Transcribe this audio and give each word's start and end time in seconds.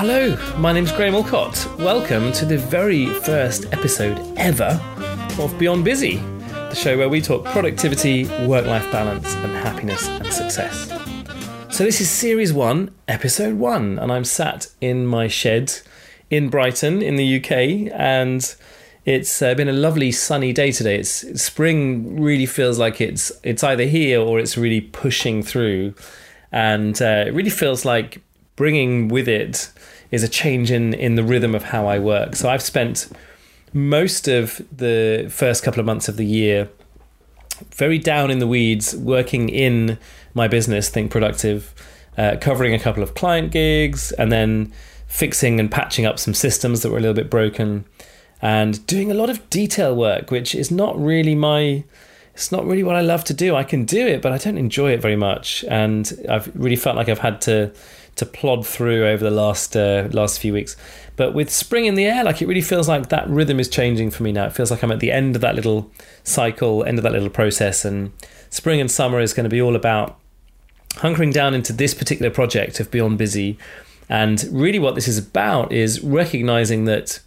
Hello, 0.00 0.34
my 0.56 0.72
name's 0.72 0.92
Graham 0.92 1.12
Allcott. 1.12 1.78
Welcome 1.78 2.32
to 2.32 2.46
the 2.46 2.56
very 2.56 3.04
first 3.04 3.66
episode 3.70 4.18
ever 4.38 4.80
of 5.38 5.54
Beyond 5.58 5.84
Busy, 5.84 6.16
the 6.16 6.74
show 6.74 6.96
where 6.96 7.10
we 7.10 7.20
talk 7.20 7.44
productivity, 7.44 8.24
work 8.46 8.64
life 8.64 8.90
balance, 8.90 9.34
and 9.34 9.52
happiness 9.52 10.08
and 10.08 10.32
success. 10.32 10.88
So, 11.68 11.84
this 11.84 12.00
is 12.00 12.08
series 12.08 12.50
one, 12.50 12.94
episode 13.08 13.58
one, 13.58 13.98
and 13.98 14.10
I'm 14.10 14.24
sat 14.24 14.68
in 14.80 15.04
my 15.04 15.28
shed 15.28 15.70
in 16.30 16.48
Brighton 16.48 17.02
in 17.02 17.16
the 17.16 17.36
UK, 17.36 17.92
and 17.92 18.56
it's 19.04 19.42
uh, 19.42 19.54
been 19.54 19.68
a 19.68 19.74
lovely 19.74 20.12
sunny 20.12 20.54
day 20.54 20.72
today. 20.72 20.96
It's 21.00 21.42
spring 21.42 22.18
really 22.18 22.46
feels 22.46 22.78
like 22.78 23.02
it's 23.02 23.32
it's 23.42 23.62
either 23.62 23.84
here 23.84 24.18
or 24.18 24.40
it's 24.40 24.56
really 24.56 24.80
pushing 24.80 25.42
through, 25.42 25.92
and 26.50 27.02
uh, 27.02 27.24
it 27.26 27.34
really 27.34 27.50
feels 27.50 27.84
like 27.84 28.22
bringing 28.56 29.08
with 29.08 29.28
it 29.28 29.70
is 30.10 30.22
a 30.22 30.28
change 30.28 30.70
in 30.70 30.94
in 30.94 31.14
the 31.14 31.24
rhythm 31.24 31.54
of 31.54 31.64
how 31.64 31.86
I 31.86 31.98
work. 31.98 32.36
So 32.36 32.48
I've 32.48 32.62
spent 32.62 33.08
most 33.72 34.28
of 34.28 34.60
the 34.76 35.28
first 35.30 35.62
couple 35.62 35.80
of 35.80 35.86
months 35.86 36.08
of 36.08 36.16
the 36.16 36.26
year 36.26 36.68
very 37.74 37.98
down 37.98 38.30
in 38.30 38.38
the 38.38 38.46
weeds, 38.46 38.96
working 38.96 39.48
in 39.48 39.98
my 40.34 40.48
business, 40.48 40.88
Think 40.88 41.10
Productive, 41.10 41.74
uh, 42.16 42.36
covering 42.40 42.74
a 42.74 42.78
couple 42.78 43.02
of 43.02 43.14
client 43.14 43.52
gigs, 43.52 44.12
and 44.12 44.32
then 44.32 44.72
fixing 45.06 45.60
and 45.60 45.70
patching 45.70 46.06
up 46.06 46.18
some 46.18 46.34
systems 46.34 46.82
that 46.82 46.90
were 46.90 46.98
a 46.98 47.00
little 47.00 47.14
bit 47.14 47.28
broken 47.28 47.84
and 48.42 48.86
doing 48.86 49.10
a 49.10 49.14
lot 49.14 49.28
of 49.28 49.48
detail 49.50 49.94
work, 49.94 50.30
which 50.30 50.54
is 50.54 50.70
not 50.70 50.98
really 50.98 51.34
my 51.34 51.84
it's 52.32 52.52
not 52.52 52.64
really 52.64 52.82
what 52.82 52.96
I 52.96 53.02
love 53.02 53.24
to 53.24 53.34
do. 53.34 53.54
I 53.54 53.64
can 53.64 53.84
do 53.84 54.06
it, 54.06 54.22
but 54.22 54.32
I 54.32 54.38
don't 54.38 54.56
enjoy 54.56 54.92
it 54.92 55.02
very 55.02 55.16
much, 55.16 55.64
and 55.64 56.10
I've 56.28 56.50
really 56.54 56.76
felt 56.76 56.96
like 56.96 57.08
I've 57.08 57.18
had 57.18 57.40
to 57.42 57.72
to 58.16 58.26
plod 58.26 58.66
through 58.66 59.06
over 59.06 59.22
the 59.22 59.30
last 59.30 59.76
uh, 59.76 60.08
last 60.12 60.40
few 60.40 60.52
weeks. 60.52 60.76
But 61.16 61.34
with 61.34 61.50
spring 61.50 61.84
in 61.84 61.94
the 61.94 62.06
air, 62.06 62.24
like 62.24 62.40
it 62.40 62.48
really 62.48 62.60
feels 62.62 62.88
like 62.88 63.08
that 63.08 63.28
rhythm 63.28 63.60
is 63.60 63.68
changing 63.68 64.10
for 64.10 64.22
me 64.22 64.32
now. 64.32 64.46
It 64.46 64.52
feels 64.52 64.70
like 64.70 64.82
I'm 64.82 64.92
at 64.92 65.00
the 65.00 65.12
end 65.12 65.36
of 65.36 65.42
that 65.42 65.54
little 65.54 65.90
cycle, 66.24 66.84
end 66.84 66.98
of 66.98 67.02
that 67.04 67.12
little 67.12 67.30
process, 67.30 67.84
and 67.84 68.12
spring 68.48 68.80
and 68.80 68.90
summer 68.90 69.20
is 69.20 69.34
going 69.34 69.44
to 69.44 69.50
be 69.50 69.60
all 69.60 69.76
about 69.76 70.18
hunkering 70.96 71.32
down 71.32 71.54
into 71.54 71.72
this 71.72 71.94
particular 71.94 72.30
project 72.30 72.80
of 72.80 72.90
Beyond 72.90 73.18
Busy. 73.18 73.58
And 74.08 74.44
really, 74.50 74.78
what 74.78 74.94
this 74.94 75.08
is 75.08 75.18
about 75.18 75.72
is 75.72 76.02
recognizing 76.02 76.84
that 76.86 77.20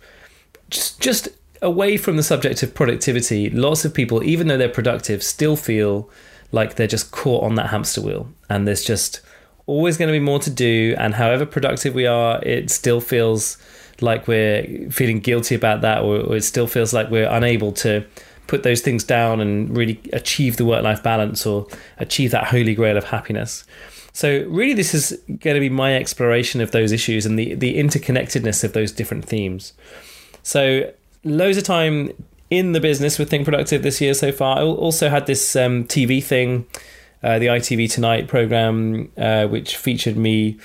just, 0.70 1.00
just 1.00 1.30
away 1.62 1.96
from 1.98 2.18
the 2.18 2.24
subject 2.24 2.62
of 2.62 2.74
productivity, 2.74 3.50
lots 3.50 3.86
of 3.86 3.94
people, 3.94 4.22
even 4.24 4.48
though 4.48 4.58
they're 4.58 4.70
productive, 4.70 5.24
still 5.24 5.56
feel 5.56 6.10
like 6.52 6.76
they're 6.76 6.88
just 6.88 7.12
caught 7.12 7.44
on 7.44 7.56
that 7.56 7.70
hamster 7.70 8.02
wheel. 8.02 8.28
And 8.50 8.68
there's 8.68 8.84
just 8.84 9.22
always 9.66 9.98
going 9.98 10.08
to 10.08 10.14
be 10.14 10.20
more 10.20 10.40
to 10.40 10.50
do. 10.50 10.96
And 10.98 11.16
however 11.16 11.46
productive 11.46 11.94
we 11.94 12.06
are, 12.06 12.44
it 12.44 12.70
still 12.70 13.02
feels 13.02 13.58
like 14.02 14.28
we're 14.28 14.90
feeling 14.90 15.20
guilty 15.20 15.56
about 15.56 15.82
that, 15.82 16.02
or, 16.02 16.18
or 16.18 16.36
it 16.36 16.44
still 16.44 16.68
feels 16.68 16.94
like 16.94 17.10
we're 17.10 17.30
unable 17.30 17.72
to 17.74 18.06
put 18.48 18.64
those 18.64 18.82
things 18.82 19.04
down 19.04 19.40
and 19.40 19.76
really 19.76 20.00
achieve 20.12 20.58
the 20.58 20.66
work 20.66 20.84
life 20.84 21.02
balance 21.02 21.46
or 21.46 21.68
achieve 21.98 22.32
that 22.32 22.48
holy 22.48 22.76
grail 22.76 22.98
of 22.98 23.06
happiness. 23.06 23.66
So, 24.12 24.46
really, 24.48 24.74
this 24.74 24.94
is 24.94 25.20
going 25.28 25.56
to 25.56 25.60
be 25.60 25.70
my 25.70 25.96
exploration 25.96 26.62
of 26.62 26.72
those 26.72 26.92
issues 26.92 27.26
and 27.26 27.40
the, 27.40 27.56
the 27.56 27.78
interconnectedness 27.78 28.64
of 28.64 28.74
those 28.74 28.92
different 28.92 29.26
themes. 29.26 29.74
So, 30.44 30.94
loads 31.24 31.58
of 31.58 31.64
time 31.64 32.12
in 32.52 32.74
the 32.74 32.80
business 32.80 33.18
with 33.18 33.30
Think 33.32 33.46
Productive 33.46 33.82
this 33.82 34.00
year 34.00 34.14
so 34.14 34.32
far. 34.32 34.60
I 34.60 34.62
also 34.62 35.10
had 35.10 35.26
this 35.26 35.56
um, 35.56 35.86
TV 35.86 36.24
thing, 36.24 36.68
uh, 37.24 37.40
the 37.40 37.48
ITV 37.48 37.92
Tonight 37.92 38.28
program, 38.28 39.12
uh, 39.18 39.48
which 39.48 39.78
featured 39.78 40.18
me 40.18 40.58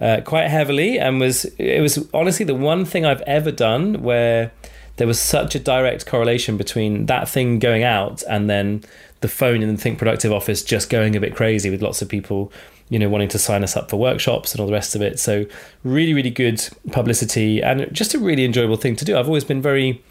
uh, 0.00 0.20
quite 0.24 0.48
heavily, 0.48 0.98
and 0.98 1.20
was 1.20 1.44
it 1.58 1.80
was 1.80 2.08
honestly 2.12 2.44
the 2.44 2.54
one 2.54 2.84
thing 2.84 3.04
I've 3.04 3.22
ever 3.22 3.50
done 3.50 4.02
where 4.02 4.52
there 4.96 5.06
was 5.06 5.20
such 5.20 5.54
a 5.54 5.58
direct 5.58 6.06
correlation 6.06 6.56
between 6.56 7.06
that 7.06 7.28
thing 7.28 7.58
going 7.58 7.82
out 7.82 8.22
and 8.28 8.48
then 8.48 8.82
the 9.20 9.28
phone 9.28 9.62
in 9.62 9.74
the 9.74 9.80
Think 9.80 9.98
Productive 9.98 10.32
office 10.32 10.62
just 10.62 10.88
going 10.88 11.16
a 11.16 11.20
bit 11.20 11.34
crazy 11.34 11.68
with 11.70 11.82
lots 11.82 12.00
of 12.00 12.08
people 12.08 12.50
you 12.88 12.98
know, 12.98 13.08
wanting 13.08 13.28
to 13.28 13.38
sign 13.38 13.64
us 13.64 13.76
up 13.76 13.90
for 13.90 13.96
workshops 13.96 14.52
and 14.52 14.60
all 14.60 14.66
the 14.66 14.72
rest 14.72 14.94
of 14.94 15.02
it. 15.02 15.18
So, 15.18 15.44
really, 15.82 16.14
really 16.14 16.30
good 16.30 16.66
publicity 16.92 17.60
and 17.60 17.92
just 17.92 18.14
a 18.14 18.18
really 18.18 18.44
enjoyable 18.44 18.76
thing 18.76 18.94
to 18.96 19.04
do. 19.04 19.18
I've 19.18 19.26
always 19.26 19.44
been 19.44 19.60
very 19.60 20.02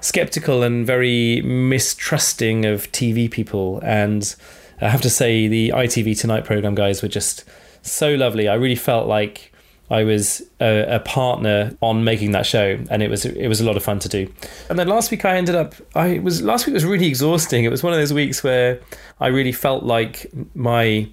skeptical 0.00 0.62
and 0.62 0.86
very 0.86 1.42
mistrusting 1.42 2.64
of 2.64 2.90
TV 2.90 3.30
people. 3.30 3.80
And 3.82 4.34
I 4.80 4.88
have 4.88 5.02
to 5.02 5.10
say, 5.10 5.48
the 5.48 5.70
ITV 5.70 6.18
Tonight 6.18 6.44
program 6.44 6.74
guys 6.74 7.02
were 7.02 7.08
just 7.08 7.44
so 7.82 8.14
lovely. 8.14 8.48
I 8.48 8.54
really 8.54 8.76
felt 8.76 9.06
like 9.06 9.52
I 9.90 10.04
was 10.04 10.42
a, 10.60 10.96
a, 10.96 11.00
partner 11.00 11.76
on 11.82 12.02
making 12.02 12.32
that 12.32 12.46
show, 12.46 12.78
and 12.88 13.02
it 13.02 13.10
was 13.10 13.26
it 13.26 13.46
was 13.48 13.60
a 13.60 13.64
lot 13.64 13.76
of 13.76 13.82
fun 13.82 13.98
to 13.98 14.08
do. 14.08 14.32
And 14.70 14.78
then 14.78 14.88
last 14.88 15.10
week 15.10 15.24
I 15.26 15.36
ended 15.36 15.54
up 15.54 15.74
I 15.94 16.18
was 16.20 16.40
last 16.40 16.66
week 16.66 16.72
was 16.72 16.86
really 16.86 17.06
exhausting. 17.06 17.64
It 17.64 17.70
was 17.70 17.82
one 17.82 17.92
of 17.92 17.98
those 17.98 18.12
weeks 18.12 18.42
where 18.42 18.80
I 19.20 19.26
really 19.26 19.52
felt 19.52 19.84
like 19.84 20.32
my 20.54 21.08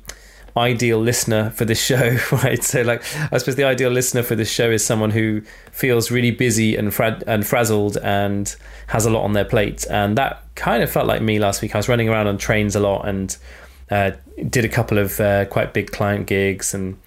ideal 0.57 0.99
listener 0.99 1.49
for 1.51 1.65
this 1.65 1.83
show, 1.83 2.17
right? 2.31 2.63
So, 2.63 2.81
like, 2.81 3.03
I 3.31 3.37
suppose 3.37 3.55
the 3.55 3.63
ideal 3.63 3.89
listener 3.89 4.23
for 4.23 4.35
this 4.35 4.51
show 4.51 4.69
is 4.69 4.85
someone 4.85 5.11
who 5.11 5.41
feels 5.71 6.11
really 6.11 6.31
busy 6.31 6.75
and 6.75 6.93
fra- 6.93 7.21
and 7.27 7.45
frazzled 7.45 7.97
and 7.97 8.55
has 8.87 9.05
a 9.05 9.09
lot 9.09 9.23
on 9.23 9.33
their 9.33 9.45
plate, 9.45 9.85
and 9.89 10.17
that 10.17 10.43
kind 10.55 10.83
of 10.83 10.91
felt 10.91 11.07
like 11.07 11.21
me 11.21 11.39
last 11.39 11.61
week. 11.61 11.75
I 11.75 11.77
was 11.79 11.89
running 11.89 12.09
around 12.09 12.27
on 12.27 12.37
trains 12.37 12.75
a 12.75 12.79
lot 12.79 13.07
and 13.07 13.35
uh, 13.91 14.11
did 14.49 14.65
a 14.65 14.69
couple 14.69 14.97
of 14.97 15.19
uh, 15.19 15.45
quite 15.45 15.73
big 15.73 15.91
client 15.91 16.27
gigs 16.27 16.73
and 16.73 16.97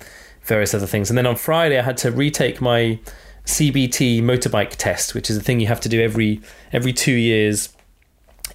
various 0.43 0.75
other 0.75 0.87
things, 0.87 1.11
and 1.11 1.19
then 1.19 1.27
on 1.27 1.37
Friday 1.37 1.79
I 1.79 1.83
had 1.83 1.97
to 1.99 2.11
retake 2.11 2.61
my 2.61 2.99
CBT 3.47 4.23
motorbike 4.23 4.77
test, 4.77 5.15
which 5.15 5.29
is 5.29 5.37
a 5.37 5.41
thing 5.41 5.61
you 5.61 5.67
have 5.67 5.81
to 5.81 5.89
do 5.89 6.01
every 6.01 6.41
every 6.73 6.93
two 6.93 7.13
years 7.13 7.71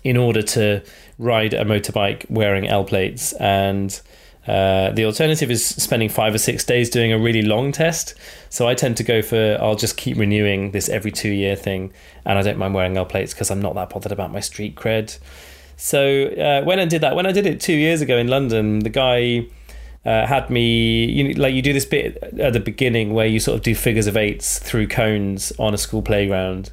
in 0.04 0.16
order 0.16 0.42
to 0.42 0.82
ride 1.20 1.54
a 1.54 1.66
motorbike 1.66 2.30
wearing 2.30 2.68
L 2.68 2.84
plates 2.84 3.34
and 3.34 4.02
uh, 4.48 4.92
the 4.92 5.04
alternative 5.04 5.52
is 5.52 5.66
spending 5.66 6.08
five 6.08 6.34
or 6.34 6.38
six 6.38 6.64
days 6.64 6.90
doing 6.90 7.12
a 7.12 7.20
really 7.20 7.42
long 7.42 7.72
test. 7.72 8.16
So 8.50 8.68
I 8.68 8.76
tend 8.76 8.96
to 8.98 9.04
go 9.04 9.22
for 9.22 9.58
I'll 9.60 9.76
just 9.76 9.98
keep 9.98 10.18
renewing 10.18 10.72
this 10.72 10.88
every 10.88 11.12
two 11.12 11.32
year 11.32 11.56
thing, 11.56 11.92
and 12.26 12.40
I 12.40 12.42
don't 12.42 12.58
mind 12.58 12.74
wearing 12.74 12.96
L 12.96 13.06
plates 13.06 13.34
because 13.34 13.52
I'm 13.52 13.62
not 13.62 13.76
that 13.76 13.90
bothered 13.90 14.12
about 14.12 14.32
my 14.32 14.40
street 14.40 14.76
cred. 14.76 15.18
So 15.76 16.28
uh, 16.28 16.64
when 16.64 16.80
I 16.80 16.86
did 16.86 17.02
that, 17.02 17.16
when 17.16 17.26
I 17.26 17.32
did 17.32 17.46
it 17.46 17.60
two 17.60 17.74
years 17.74 18.02
ago 18.02 18.18
in 18.18 18.30
London, 18.30 18.80
the 18.80 18.90
guy 18.90 19.46
uh, 20.06 20.26
had 20.26 20.50
me 20.50 21.06
you 21.06 21.24
know, 21.26 21.42
like 21.42 21.54
you 21.54 21.62
do 21.62 21.74
this 21.74 21.86
bit 21.86 22.18
at 22.40 22.54
the 22.54 22.60
beginning 22.62 23.14
where 23.14 23.28
you 23.28 23.40
sort 23.40 23.58
of 23.58 23.64
do 23.64 23.76
figures 23.76 24.08
of 24.08 24.16
eights 24.16 24.60
through 24.60 24.88
cones 24.88 25.52
on 25.60 25.74
a 25.74 25.78
school 25.78 26.02
playground, 26.02 26.72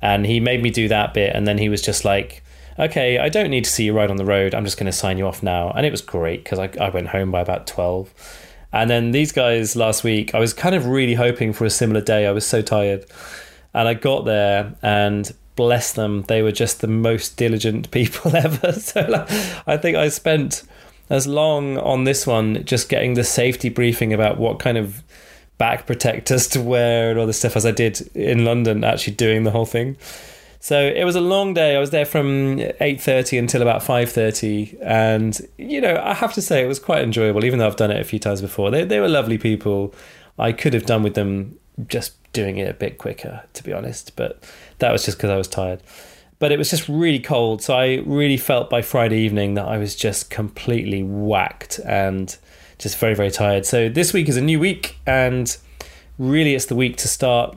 and 0.00 0.24
he 0.24 0.40
made 0.40 0.62
me 0.62 0.70
do 0.70 0.88
that 0.88 1.12
bit, 1.12 1.36
and 1.36 1.46
then 1.46 1.58
he 1.58 1.68
was 1.68 1.82
just 1.82 2.02
like 2.02 2.42
okay, 2.78 3.18
I 3.18 3.28
don't 3.28 3.50
need 3.50 3.64
to 3.64 3.70
see 3.70 3.84
you 3.84 3.92
ride 3.92 4.10
on 4.10 4.16
the 4.16 4.24
road. 4.24 4.54
I'm 4.54 4.64
just 4.64 4.76
going 4.76 4.86
to 4.86 4.92
sign 4.92 5.18
you 5.18 5.26
off 5.26 5.42
now. 5.42 5.70
And 5.70 5.84
it 5.84 5.90
was 5.90 6.02
great 6.02 6.44
because 6.44 6.58
I, 6.58 6.70
I 6.80 6.90
went 6.90 7.08
home 7.08 7.30
by 7.30 7.40
about 7.40 7.66
12. 7.66 8.12
And 8.72 8.88
then 8.88 9.10
these 9.10 9.32
guys 9.32 9.74
last 9.76 10.04
week, 10.04 10.34
I 10.34 10.38
was 10.38 10.52
kind 10.52 10.74
of 10.74 10.86
really 10.86 11.14
hoping 11.14 11.52
for 11.52 11.64
a 11.64 11.70
similar 11.70 12.00
day. 12.00 12.26
I 12.26 12.32
was 12.32 12.46
so 12.46 12.62
tired. 12.62 13.04
And 13.74 13.88
I 13.88 13.94
got 13.94 14.24
there 14.24 14.74
and 14.82 15.32
bless 15.56 15.92
them, 15.92 16.22
they 16.22 16.40
were 16.40 16.52
just 16.52 16.80
the 16.80 16.86
most 16.86 17.36
diligent 17.36 17.90
people 17.92 18.34
ever. 18.44 18.72
So 18.72 19.02
like, 19.02 19.30
I 19.66 19.76
think 19.76 19.96
I 19.96 20.08
spent 20.08 20.62
as 21.10 21.26
long 21.26 21.76
on 21.76 22.04
this 22.04 22.26
one 22.26 22.64
just 22.64 22.88
getting 22.88 23.14
the 23.14 23.24
safety 23.24 23.68
briefing 23.68 24.12
about 24.12 24.38
what 24.38 24.58
kind 24.58 24.78
of 24.78 25.02
back 25.58 25.86
protectors 25.86 26.48
to 26.54 26.62
wear 26.62 27.10
and 27.10 27.18
all 27.18 27.26
this 27.26 27.38
stuff 27.38 27.56
as 27.56 27.66
I 27.66 27.72
did 27.72 28.00
in 28.14 28.44
London, 28.44 28.84
actually 28.84 29.14
doing 29.16 29.44
the 29.44 29.50
whole 29.50 29.66
thing. 29.66 29.96
So 30.62 30.78
it 30.78 31.04
was 31.04 31.16
a 31.16 31.22
long 31.22 31.54
day. 31.54 31.74
I 31.74 31.80
was 31.80 31.88
there 31.88 32.04
from 32.04 32.60
eight 32.80 33.00
thirty 33.00 33.38
until 33.38 33.62
about 33.62 33.82
five 33.82 34.12
thirty, 34.12 34.76
and 34.82 35.40
you 35.56 35.80
know 35.80 35.98
I 36.04 36.12
have 36.12 36.34
to 36.34 36.42
say 36.42 36.62
it 36.62 36.68
was 36.68 36.78
quite 36.78 37.02
enjoyable. 37.02 37.46
Even 37.46 37.58
though 37.58 37.66
I've 37.66 37.76
done 37.76 37.90
it 37.90 37.98
a 37.98 38.04
few 38.04 38.18
times 38.18 38.42
before, 38.42 38.70
they 38.70 38.84
they 38.84 39.00
were 39.00 39.08
lovely 39.08 39.38
people. 39.38 39.94
I 40.38 40.52
could 40.52 40.74
have 40.74 40.84
done 40.84 41.02
with 41.02 41.14
them 41.14 41.58
just 41.88 42.12
doing 42.32 42.58
it 42.58 42.68
a 42.68 42.74
bit 42.74 42.98
quicker, 42.98 43.42
to 43.54 43.64
be 43.64 43.72
honest, 43.72 44.14
but 44.16 44.44
that 44.78 44.92
was 44.92 45.04
just 45.04 45.16
because 45.16 45.30
I 45.30 45.36
was 45.36 45.48
tired. 45.48 45.82
But 46.38 46.52
it 46.52 46.58
was 46.58 46.70
just 46.70 46.88
really 46.88 47.18
cold, 47.18 47.62
so 47.62 47.74
I 47.74 48.02
really 48.06 48.36
felt 48.36 48.68
by 48.68 48.82
Friday 48.82 49.18
evening 49.20 49.54
that 49.54 49.66
I 49.66 49.78
was 49.78 49.96
just 49.96 50.30
completely 50.30 51.02
whacked 51.02 51.80
and 51.86 52.36
just 52.78 52.98
very 52.98 53.14
very 53.14 53.30
tired. 53.30 53.64
So 53.64 53.88
this 53.88 54.12
week 54.12 54.28
is 54.28 54.36
a 54.36 54.42
new 54.42 54.60
week, 54.60 54.98
and 55.06 55.56
really 56.18 56.54
it's 56.54 56.66
the 56.66 56.76
week 56.76 56.98
to 56.98 57.08
start 57.08 57.56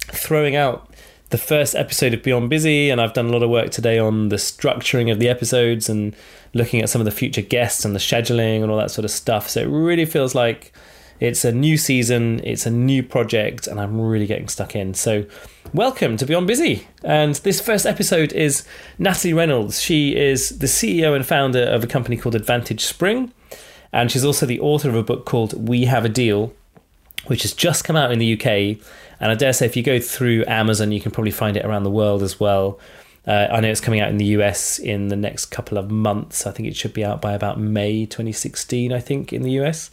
throwing 0.00 0.54
out 0.54 0.90
the 1.36 1.42
first 1.42 1.74
episode 1.74 2.14
of 2.14 2.22
Beyond 2.22 2.48
Busy, 2.48 2.88
and 2.88 2.98
I've 2.98 3.12
done 3.12 3.26
a 3.26 3.30
lot 3.30 3.42
of 3.42 3.50
work 3.50 3.68
today 3.68 3.98
on 3.98 4.30
the 4.30 4.36
structuring 4.36 5.12
of 5.12 5.18
the 5.18 5.28
episodes 5.28 5.86
and 5.86 6.16
looking 6.54 6.80
at 6.80 6.88
some 6.88 6.98
of 6.98 7.04
the 7.04 7.10
future 7.10 7.42
guests 7.42 7.84
and 7.84 7.94
the 7.94 7.98
scheduling 7.98 8.62
and 8.62 8.70
all 8.70 8.78
that 8.78 8.90
sort 8.90 9.04
of 9.04 9.10
stuff. 9.10 9.46
So 9.50 9.60
it 9.60 9.66
really 9.66 10.06
feels 10.06 10.34
like 10.34 10.72
it's 11.20 11.44
a 11.44 11.52
new 11.52 11.76
season, 11.76 12.40
it's 12.42 12.64
a 12.64 12.70
new 12.70 13.02
project, 13.02 13.66
and 13.66 13.78
I'm 13.78 14.00
really 14.00 14.26
getting 14.26 14.48
stuck 14.48 14.74
in. 14.74 14.94
So, 14.94 15.26
welcome 15.74 16.16
to 16.16 16.24
Beyond 16.24 16.46
Busy. 16.46 16.88
And 17.04 17.34
this 17.34 17.60
first 17.60 17.84
episode 17.84 18.32
is 18.32 18.66
Natalie 18.98 19.34
Reynolds. 19.34 19.82
She 19.82 20.16
is 20.16 20.58
the 20.60 20.66
CEO 20.66 21.14
and 21.14 21.26
founder 21.26 21.64
of 21.64 21.84
a 21.84 21.86
company 21.86 22.16
called 22.16 22.34
Advantage 22.34 22.82
Spring, 22.82 23.30
and 23.92 24.10
she's 24.10 24.24
also 24.24 24.46
the 24.46 24.60
author 24.60 24.88
of 24.88 24.94
a 24.94 25.02
book 25.02 25.26
called 25.26 25.68
We 25.68 25.84
Have 25.84 26.06
a 26.06 26.08
Deal 26.08 26.54
which 27.26 27.42
has 27.42 27.52
just 27.52 27.84
come 27.84 27.96
out 27.96 28.12
in 28.12 28.18
the 28.18 28.34
UK. 28.34 28.78
And 29.20 29.30
I 29.30 29.34
dare 29.34 29.52
say, 29.52 29.66
if 29.66 29.76
you 29.76 29.82
go 29.82 29.98
through 29.98 30.44
Amazon, 30.46 30.92
you 30.92 31.00
can 31.00 31.10
probably 31.10 31.30
find 31.30 31.56
it 31.56 31.64
around 31.64 31.84
the 31.84 31.90
world 31.90 32.22
as 32.22 32.38
well. 32.38 32.78
Uh, 33.26 33.48
I 33.50 33.60
know 33.60 33.68
it's 33.68 33.80
coming 33.80 34.00
out 34.00 34.08
in 34.08 34.18
the 34.18 34.26
US 34.26 34.78
in 34.78 35.08
the 35.08 35.16
next 35.16 35.46
couple 35.46 35.78
of 35.78 35.90
months. 35.90 36.46
I 36.46 36.52
think 36.52 36.68
it 36.68 36.76
should 36.76 36.92
be 36.92 37.04
out 37.04 37.20
by 37.20 37.32
about 37.32 37.58
May 37.58 38.06
2016, 38.06 38.92
I 38.92 39.00
think, 39.00 39.32
in 39.32 39.42
the 39.42 39.52
US. 39.62 39.90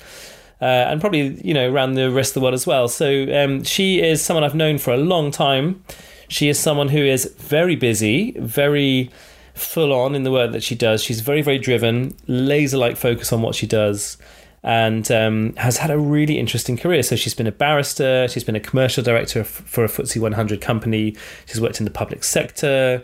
Uh, 0.62 0.66
and 0.66 1.02
probably, 1.02 1.42
you 1.44 1.54
know, 1.54 1.70
around 1.72 1.96
the 1.96 2.12
rest 2.12 2.32
of 2.32 2.34
the 2.36 2.42
world 2.42 2.54
as 2.54 2.68
well. 2.68 2.88
So 2.88 3.26
um, 3.44 3.64
she 3.64 4.02
is 4.02 4.22
someone 4.22 4.44
I've 4.44 4.56
known 4.56 4.78
for 4.78 4.94
a 4.94 4.98
long 4.98 5.32
time. 5.32 5.84
She 6.28 6.48
is 6.48 6.60
someone 6.60 6.90
who 6.90 7.00
is 7.00 7.26
very 7.38 7.76
busy, 7.76 8.32
very 8.40 9.10
full 9.56 9.94
on 9.94 10.16
in 10.16 10.24
the 10.24 10.32
work 10.32 10.52
that 10.52 10.64
she 10.64 10.76
does. 10.76 11.04
She's 11.04 11.22
very, 11.22 11.42
very 11.42 11.58
driven, 11.58 12.16
laser 12.28 12.78
like 12.78 12.98
focus 12.98 13.34
on 13.34 13.42
what 13.42 13.56
she 13.56 13.68
does 13.68 14.18
and 14.64 15.12
um, 15.12 15.54
has 15.58 15.78
had 15.78 15.92
a 15.92 15.98
really 15.98 16.40
interesting 16.40 16.78
career. 16.78 17.04
So 17.04 17.16
she's 17.16 17.34
been 17.34 17.48
a 17.48 17.52
barrister, 17.52 18.28
she's 18.28 18.44
been 18.44 18.56
a 18.56 18.62
commercial 18.62 19.04
director 19.04 19.44
for 19.44 19.84
a 19.84 19.88
FTSE 19.88 20.22
100 20.22 20.62
company, 20.62 21.16
she's 21.46 21.60
worked 21.60 21.80
in 21.80 21.86
the 21.86 21.92
public 21.92 22.24
sector, 22.24 23.02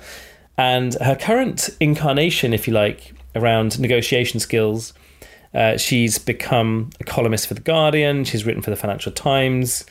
and 0.58 0.94
her 0.96 1.16
current 1.16 1.70
incarnation, 1.80 2.54
if 2.54 2.68
you 2.68 2.74
like, 2.74 3.14
around 3.36 3.80
negotiation 3.80 4.40
skills. 4.40 4.94
Uh, 5.54 5.78
she's 5.78 6.20
become 6.20 6.92
a 7.00 7.04
columnist 7.04 7.48
for 7.48 7.56
The 7.56 7.62
Guardian, 7.62 8.24
she's 8.24 8.46
written 8.46 8.62
for 8.62 8.70
the 8.70 8.76
Financial 8.76 9.12
Times, 9.12 9.84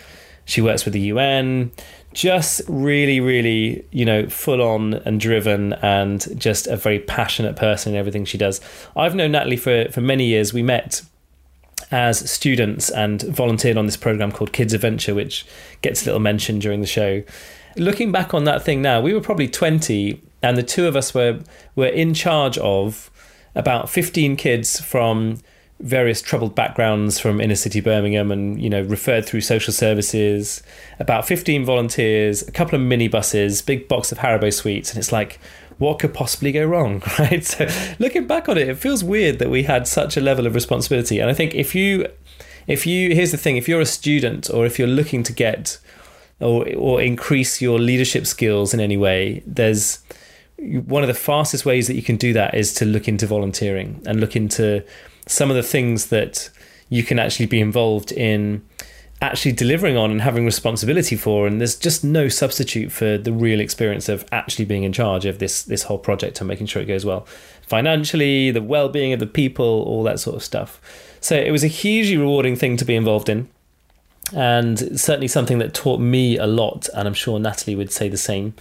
she 0.45 0.63
works 0.63 0.85
with 0.85 0.95
the 0.95 1.01
UN. 1.01 1.73
Just 2.15 2.63
really, 2.69 3.21
really, 3.21 3.85
you 3.91 4.07
know, 4.07 4.29
full 4.29 4.63
on 4.63 4.95
and 4.95 5.21
driven, 5.21 5.75
and 5.75 6.27
just 6.41 6.67
a 6.67 6.77
very 6.77 7.01
passionate 7.01 7.55
person 7.55 7.93
in 7.93 7.99
everything 7.99 8.25
she 8.25 8.39
does. 8.39 8.61
I've 8.97 9.15
known 9.15 9.33
Natalie 9.33 9.59
for, 9.59 9.91
for 9.91 10.01
many 10.01 10.25
years. 10.25 10.55
We 10.55 10.63
met 10.63 11.03
as 11.91 12.31
students 12.31 12.91
and 12.91 13.23
volunteered 13.23 13.77
on 13.77 13.87
this 13.87 13.97
program 13.97 14.33
called 14.33 14.53
Kids 14.53 14.73
Adventure, 14.73 15.15
which 15.15 15.47
gets 15.83 16.03
a 16.03 16.07
little 16.07 16.21
mention 16.21 16.59
during 16.59 16.81
the 16.81 16.87
show. 16.87 17.23
Looking 17.77 18.13
back 18.13 18.35
on 18.35 18.45
that 18.45 18.63
thing 18.63 18.83
now, 18.83 19.01
we 19.01 19.15
were 19.15 19.21
probably 19.21 19.49
20, 19.49 20.21
and 20.43 20.57
the 20.57 20.63
two 20.63 20.87
of 20.87 20.97
us 20.97 21.15
were, 21.15 21.41
were 21.77 21.87
in 21.87 22.15
charge 22.15 22.59
of 22.59 23.11
about 23.55 23.89
15 23.89 24.37
kids 24.37 24.81
from 24.81 25.39
various 25.81 26.21
troubled 26.21 26.55
backgrounds 26.55 27.21
from 27.21 27.41
inner 27.41 27.55
city 27.55 27.81
Birmingham 27.81 28.33
and 28.33 28.61
you 28.61 28.69
know 28.69 28.83
referred 28.83 29.25
through 29.25 29.41
social 29.41 29.73
services 29.73 30.61
about 30.99 31.25
15 31.25 31.65
volunteers 31.65 32.43
a 32.43 32.51
couple 32.51 32.75
of 32.75 32.81
minibuses 32.85 33.65
big 33.65 33.87
box 33.87 34.11
of 34.11 34.19
Haribo 34.19 34.53
sweets 34.53 34.91
and 34.91 34.99
it's 34.99 35.13
like 35.13 35.39
what 35.79 35.99
could 35.99 36.13
possibly 36.13 36.53
go 36.53 36.65
wrong, 36.65 37.03
right? 37.19 37.45
So 37.45 37.69
looking 37.99 38.27
back 38.27 38.49
on 38.49 38.59
it, 38.59 38.69
it 38.69 38.79
feels 38.79 39.03
weird 39.03 39.39
that 39.39 39.51
we 39.51 39.63
had 39.65 39.87
such 39.87 40.17
a 40.17 40.21
level 40.21 40.47
of 40.47 40.55
responsibility. 40.55 41.19
And 41.21 41.31
I 41.31 41.35
think 41.35 41.55
if 41.55 41.75
you, 41.75 42.07
if 42.67 42.87
you, 42.87 43.15
here's 43.15 43.31
the 43.31 43.37
thing: 43.37 43.57
if 43.57 43.69
you're 43.69 43.81
a 43.81 43.87
student 43.87 44.51
or 44.51 44.67
if 44.67 44.79
you're 44.79 44.89
looking 44.89 45.23
to 45.25 45.33
get 45.33 45.79
or 46.41 46.67
or 46.77 47.01
increase 47.01 47.61
your 47.61 47.79
leadership 47.79 48.27
skills 48.27 48.75
in 48.75 48.81
any 48.81 48.97
way, 48.97 49.43
there's 49.47 50.01
one 50.59 51.03
of 51.03 51.09
the 51.09 51.15
fastest 51.15 51.65
ways 51.65 51.87
that 51.87 51.95
you 51.95 52.03
can 52.03 52.17
do 52.17 52.33
that 52.33 52.55
is 52.55 52.75
to 52.75 52.85
look 52.85 53.07
into 53.07 53.27
volunteering 53.27 54.03
and 54.07 54.21
look 54.21 54.35
into 54.35 54.83
some 55.27 55.51
of 55.51 55.57
the 55.57 55.63
things 55.63 56.07
that 56.07 56.51
you 56.89 57.03
can 57.03 57.19
actually 57.19 57.47
be 57.47 57.61
involved 57.61 58.11
in 58.11 58.65
actually 59.21 59.53
delivering 59.53 59.97
on 59.97 60.11
and 60.11 60.23
having 60.23 60.45
responsibility 60.45 61.17
for 61.17 61.47
and 61.47 61.61
there's 61.61 61.75
just 61.75 62.05
no 62.05 62.29
substitute 62.29 62.93
for 62.93 63.19
the 63.19 63.33
real 63.33 63.59
experience 63.59 64.09
of 64.09 64.25
actually 64.31 64.65
being 64.65 64.85
in 64.85 64.93
charge 64.93 65.25
of 65.25 65.39
this 65.41 65.63
this 65.65 65.85
whole 65.85 65.99
project 65.99 66.41
and 66.41 66.47
making 66.47 66.67
sure 66.67 66.81
it 66.81 66.87
goes 66.87 67.05
well 67.05 67.27
financially 67.67 68.51
the 68.51 68.63
well-being 68.63 69.13
of 69.13 69.19
the 69.19 69.27
people 69.27 69.83
all 69.83 70.05
that 70.05 70.21
sort 70.21 70.37
of 70.37 70.43
stuff 70.43 70.81
so 71.21 71.37
it 71.37 71.51
was 71.51 71.65
a 71.65 71.69
hugely 71.69 72.17
rewarding 72.17 72.55
thing 72.55 72.77
to 72.77 72.85
be 72.85 72.95
involved 72.95 73.29
in 73.29 73.49
and 74.35 75.01
certainly 75.01 75.29
something 75.29 75.59
that 75.59 75.75
taught 75.75 75.99
me 75.99 76.37
a 76.39 76.47
lot 76.47 76.89
and 76.95 77.09
i'm 77.09 77.15
sure 77.15 77.41
natalie 77.41 77.75
would 77.75 77.91
say 77.91 78.09
the 78.09 78.17
same 78.17 78.55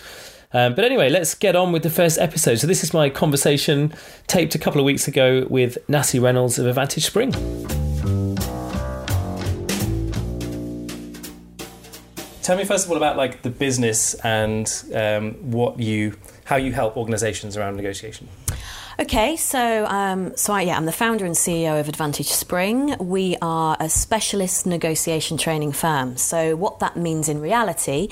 um, 0.53 0.75
but 0.75 0.85
anyway, 0.85 1.09
let's 1.09 1.35
get 1.35 1.57
on 1.57 1.73
with 1.73 1.83
the 1.83 1.89
first 1.89 2.17
episode. 2.17 2.55
So, 2.55 2.67
this 2.67 2.81
is 2.81 2.93
my 2.93 3.09
conversation 3.09 3.93
taped 4.27 4.55
a 4.55 4.57
couple 4.57 4.79
of 4.79 4.85
weeks 4.85 5.05
ago 5.05 5.45
with 5.49 5.77
Natalie 5.89 6.21
Reynolds 6.21 6.57
of 6.57 6.67
Advantage 6.67 7.05
Spring. 7.05 7.33
Tell 12.47 12.55
me 12.55 12.63
first 12.63 12.85
of 12.85 12.91
all 12.91 12.95
about 12.95 13.17
like 13.17 13.41
the 13.41 13.49
business 13.49 14.13
and 14.23 14.85
um, 14.95 15.33
what 15.51 15.77
you 15.81 16.15
how 16.45 16.55
you 16.55 16.71
help 16.71 16.95
organizations 16.95 17.57
around 17.57 17.75
negotiation 17.75 18.27
Okay, 18.99 19.35
so 19.35 19.85
um, 19.85 20.35
so 20.35 20.53
I, 20.53 20.63
yeah, 20.63 20.75
I'm 20.75 20.87
the 20.87 20.91
founder 20.91 21.23
and 21.23 21.35
CEO 21.35 21.79
of 21.79 21.87
Advantage 21.87 22.29
Spring. 22.29 22.95
We 22.97 23.37
are 23.43 23.77
a 23.79 23.89
specialist 23.89 24.65
negotiation 24.65 25.37
training 25.37 25.73
firm. 25.73 26.17
So 26.17 26.55
what 26.55 26.79
that 26.79 26.97
means 26.97 27.29
in 27.29 27.39
reality 27.39 28.09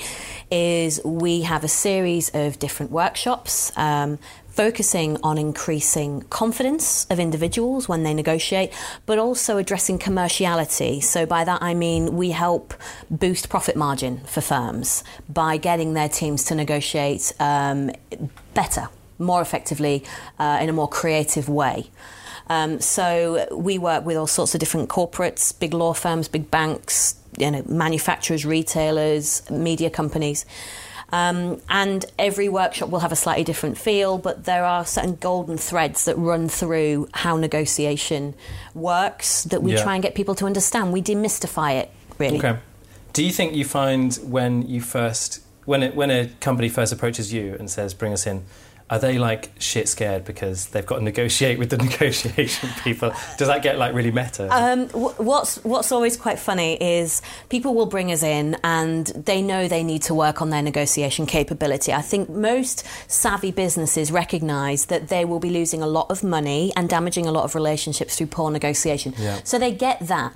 is 0.48 1.00
we 1.04 1.42
have 1.42 1.64
a 1.64 1.68
series 1.68 2.30
of 2.34 2.60
different 2.60 2.92
workshops 2.92 3.72
um, 3.76 4.20
focusing 4.56 5.18
on 5.22 5.38
increasing 5.38 6.22
confidence 6.22 7.06
of 7.10 7.20
individuals 7.20 7.88
when 7.88 8.02
they 8.02 8.14
negotiate, 8.14 8.72
but 9.04 9.18
also 9.18 9.58
addressing 9.58 9.98
commerciality. 9.98 11.02
So, 11.02 11.26
by 11.26 11.44
that 11.44 11.62
I 11.62 11.74
mean 11.74 12.16
we 12.16 12.30
help 12.30 12.74
boost 13.10 13.48
profit 13.48 13.76
margin 13.76 14.18
for 14.24 14.40
firms 14.40 15.04
by 15.28 15.58
getting 15.58 15.92
their 15.92 16.08
teams 16.08 16.42
to 16.44 16.54
negotiate 16.54 17.32
um, 17.38 17.90
better, 18.54 18.88
more 19.18 19.42
effectively, 19.42 20.04
uh, 20.38 20.58
in 20.60 20.68
a 20.68 20.72
more 20.72 20.88
creative 20.88 21.48
way. 21.48 21.90
Um, 22.48 22.80
so 22.80 23.46
we 23.52 23.78
work 23.78 24.04
with 24.04 24.16
all 24.16 24.26
sorts 24.26 24.54
of 24.54 24.60
different 24.60 24.88
corporates, 24.88 25.58
big 25.58 25.74
law 25.74 25.92
firms, 25.92 26.28
big 26.28 26.50
banks, 26.50 27.16
you 27.38 27.50
know, 27.50 27.62
manufacturers, 27.68 28.46
retailers, 28.46 29.48
media 29.50 29.90
companies. 29.90 30.46
Um, 31.12 31.60
and 31.68 32.04
every 32.18 32.48
workshop 32.48 32.90
will 32.90 32.98
have 32.98 33.12
a 33.12 33.16
slightly 33.16 33.44
different 33.44 33.78
feel, 33.78 34.18
but 34.18 34.44
there 34.44 34.64
are 34.64 34.84
certain 34.84 35.14
golden 35.16 35.56
threads 35.56 36.04
that 36.04 36.16
run 36.16 36.48
through 36.48 37.08
how 37.14 37.36
negotiation 37.36 38.34
works 38.74 39.44
that 39.44 39.62
we 39.62 39.74
yeah. 39.74 39.82
try 39.82 39.94
and 39.94 40.02
get 40.02 40.14
people 40.14 40.34
to 40.36 40.46
understand. 40.46 40.92
We 40.92 41.02
demystify 41.02 41.80
it, 41.80 41.90
really. 42.18 42.38
Okay. 42.38 42.58
Do 43.12 43.24
you 43.24 43.30
think 43.30 43.54
you 43.54 43.64
find 43.64 44.14
when 44.24 44.68
you 44.68 44.80
first, 44.80 45.42
when, 45.64 45.82
it, 45.82 45.94
when 45.94 46.10
a 46.10 46.26
company 46.40 46.68
first 46.68 46.92
approaches 46.92 47.32
you 47.32 47.54
and 47.58 47.70
says, 47.70 47.94
bring 47.94 48.12
us 48.12 48.26
in, 48.26 48.44
are 48.88 49.00
they 49.00 49.18
like 49.18 49.50
shit 49.58 49.88
scared 49.88 50.24
because 50.24 50.66
they've 50.66 50.86
got 50.86 50.98
to 50.98 51.02
negotiate 51.02 51.58
with 51.58 51.70
the 51.70 51.76
negotiation 51.88 52.70
people? 52.84 53.12
Does 53.36 53.48
that 53.48 53.62
get 53.62 53.78
like 53.78 53.94
really 53.94 54.12
meta? 54.12 54.48
Um, 54.50 54.88
what's 54.90 55.56
What's 55.64 55.90
always 55.90 56.16
quite 56.16 56.38
funny 56.38 56.74
is 56.80 57.22
people 57.48 57.74
will 57.74 57.86
bring 57.86 58.12
us 58.12 58.22
in 58.22 58.56
and 58.62 59.06
they 59.06 59.42
know 59.42 59.66
they 59.66 59.82
need 59.82 60.02
to 60.02 60.14
work 60.14 60.40
on 60.40 60.50
their 60.50 60.62
negotiation 60.62 61.26
capability. 61.26 61.92
I 61.92 62.02
think 62.02 62.28
most 62.28 62.84
savvy 63.08 63.50
businesses 63.50 64.12
recognise 64.12 64.86
that 64.86 65.08
they 65.08 65.24
will 65.24 65.40
be 65.40 65.50
losing 65.50 65.82
a 65.82 65.86
lot 65.86 66.10
of 66.10 66.22
money 66.22 66.72
and 66.76 66.88
damaging 66.88 67.26
a 67.26 67.32
lot 67.32 67.44
of 67.44 67.54
relationships 67.54 68.16
through 68.16 68.28
poor 68.28 68.50
negotiation. 68.50 69.14
Yeah. 69.18 69.40
So 69.42 69.58
they 69.58 69.72
get 69.72 70.06
that. 70.06 70.32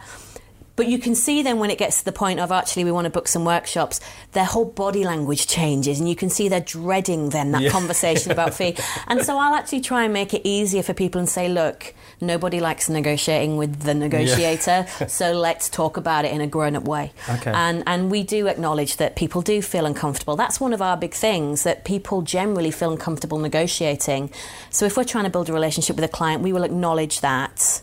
But 0.80 0.88
you 0.88 0.98
can 0.98 1.14
see 1.14 1.42
then 1.42 1.58
when 1.58 1.68
it 1.68 1.76
gets 1.76 1.98
to 1.98 2.06
the 2.06 2.12
point 2.12 2.40
of 2.40 2.50
actually 2.50 2.84
we 2.84 2.90
want 2.90 3.04
to 3.04 3.10
book 3.10 3.28
some 3.28 3.44
workshops, 3.44 4.00
their 4.32 4.46
whole 4.46 4.64
body 4.64 5.04
language 5.04 5.46
changes 5.46 6.00
and 6.00 6.08
you 6.08 6.16
can 6.16 6.30
see 6.30 6.48
they're 6.48 6.58
dreading 6.58 7.28
then 7.28 7.52
that 7.52 7.60
yeah. 7.60 7.70
conversation 7.70 8.32
about 8.32 8.54
fee. 8.54 8.74
And 9.06 9.22
so 9.22 9.36
I'll 9.36 9.54
actually 9.54 9.82
try 9.82 10.04
and 10.04 10.14
make 10.14 10.32
it 10.32 10.40
easier 10.42 10.82
for 10.82 10.94
people 10.94 11.18
and 11.18 11.28
say, 11.28 11.50
look, 11.50 11.92
nobody 12.18 12.60
likes 12.60 12.88
negotiating 12.88 13.58
with 13.58 13.82
the 13.82 13.92
negotiator, 13.92 14.86
yeah. 15.00 15.06
so 15.06 15.34
let's 15.34 15.68
talk 15.68 15.98
about 15.98 16.24
it 16.24 16.32
in 16.32 16.40
a 16.40 16.46
grown 16.46 16.76
up 16.76 16.84
way. 16.84 17.12
Okay. 17.28 17.52
And 17.54 17.82
and 17.86 18.10
we 18.10 18.22
do 18.22 18.46
acknowledge 18.46 18.96
that 18.96 19.16
people 19.16 19.42
do 19.42 19.60
feel 19.60 19.84
uncomfortable. 19.84 20.34
That's 20.34 20.60
one 20.60 20.72
of 20.72 20.80
our 20.80 20.96
big 20.96 21.12
things 21.12 21.62
that 21.64 21.84
people 21.84 22.22
generally 22.22 22.70
feel 22.70 22.90
uncomfortable 22.90 23.36
negotiating. 23.36 24.30
So 24.70 24.86
if 24.86 24.96
we're 24.96 25.04
trying 25.04 25.24
to 25.24 25.30
build 25.30 25.50
a 25.50 25.52
relationship 25.52 25.96
with 25.96 26.06
a 26.06 26.08
client, 26.08 26.42
we 26.42 26.54
will 26.54 26.64
acknowledge 26.64 27.20
that 27.20 27.82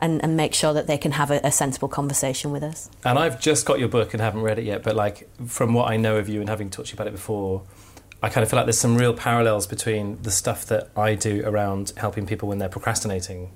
and, 0.00 0.22
and 0.22 0.36
make 0.36 0.54
sure 0.54 0.72
that 0.72 0.86
they 0.86 0.98
can 0.98 1.12
have 1.12 1.30
a, 1.30 1.40
a, 1.42 1.50
sensible 1.50 1.88
conversation 1.88 2.50
with 2.50 2.62
us. 2.62 2.88
And 3.04 3.18
I've 3.18 3.40
just 3.40 3.66
got 3.66 3.78
your 3.78 3.88
book 3.88 4.14
and 4.14 4.20
haven't 4.20 4.42
read 4.42 4.58
it 4.58 4.64
yet, 4.64 4.82
but 4.82 4.94
like 4.94 5.28
from 5.46 5.74
what 5.74 5.90
I 5.90 5.96
know 5.96 6.16
of 6.16 6.28
you 6.28 6.40
and 6.40 6.48
having 6.48 6.70
talked 6.70 6.88
to 6.88 6.92
you 6.92 6.96
about 6.96 7.08
it 7.08 7.12
before, 7.12 7.62
I 8.22 8.28
kind 8.28 8.42
of 8.42 8.50
feel 8.50 8.58
like 8.58 8.66
there's 8.66 8.78
some 8.78 8.96
real 8.96 9.14
parallels 9.14 9.66
between 9.66 10.20
the 10.22 10.30
stuff 10.30 10.66
that 10.66 10.90
I 10.96 11.14
do 11.14 11.42
around 11.44 11.92
helping 11.96 12.26
people 12.26 12.48
when 12.48 12.58
they're 12.58 12.68
procrastinating 12.68 13.50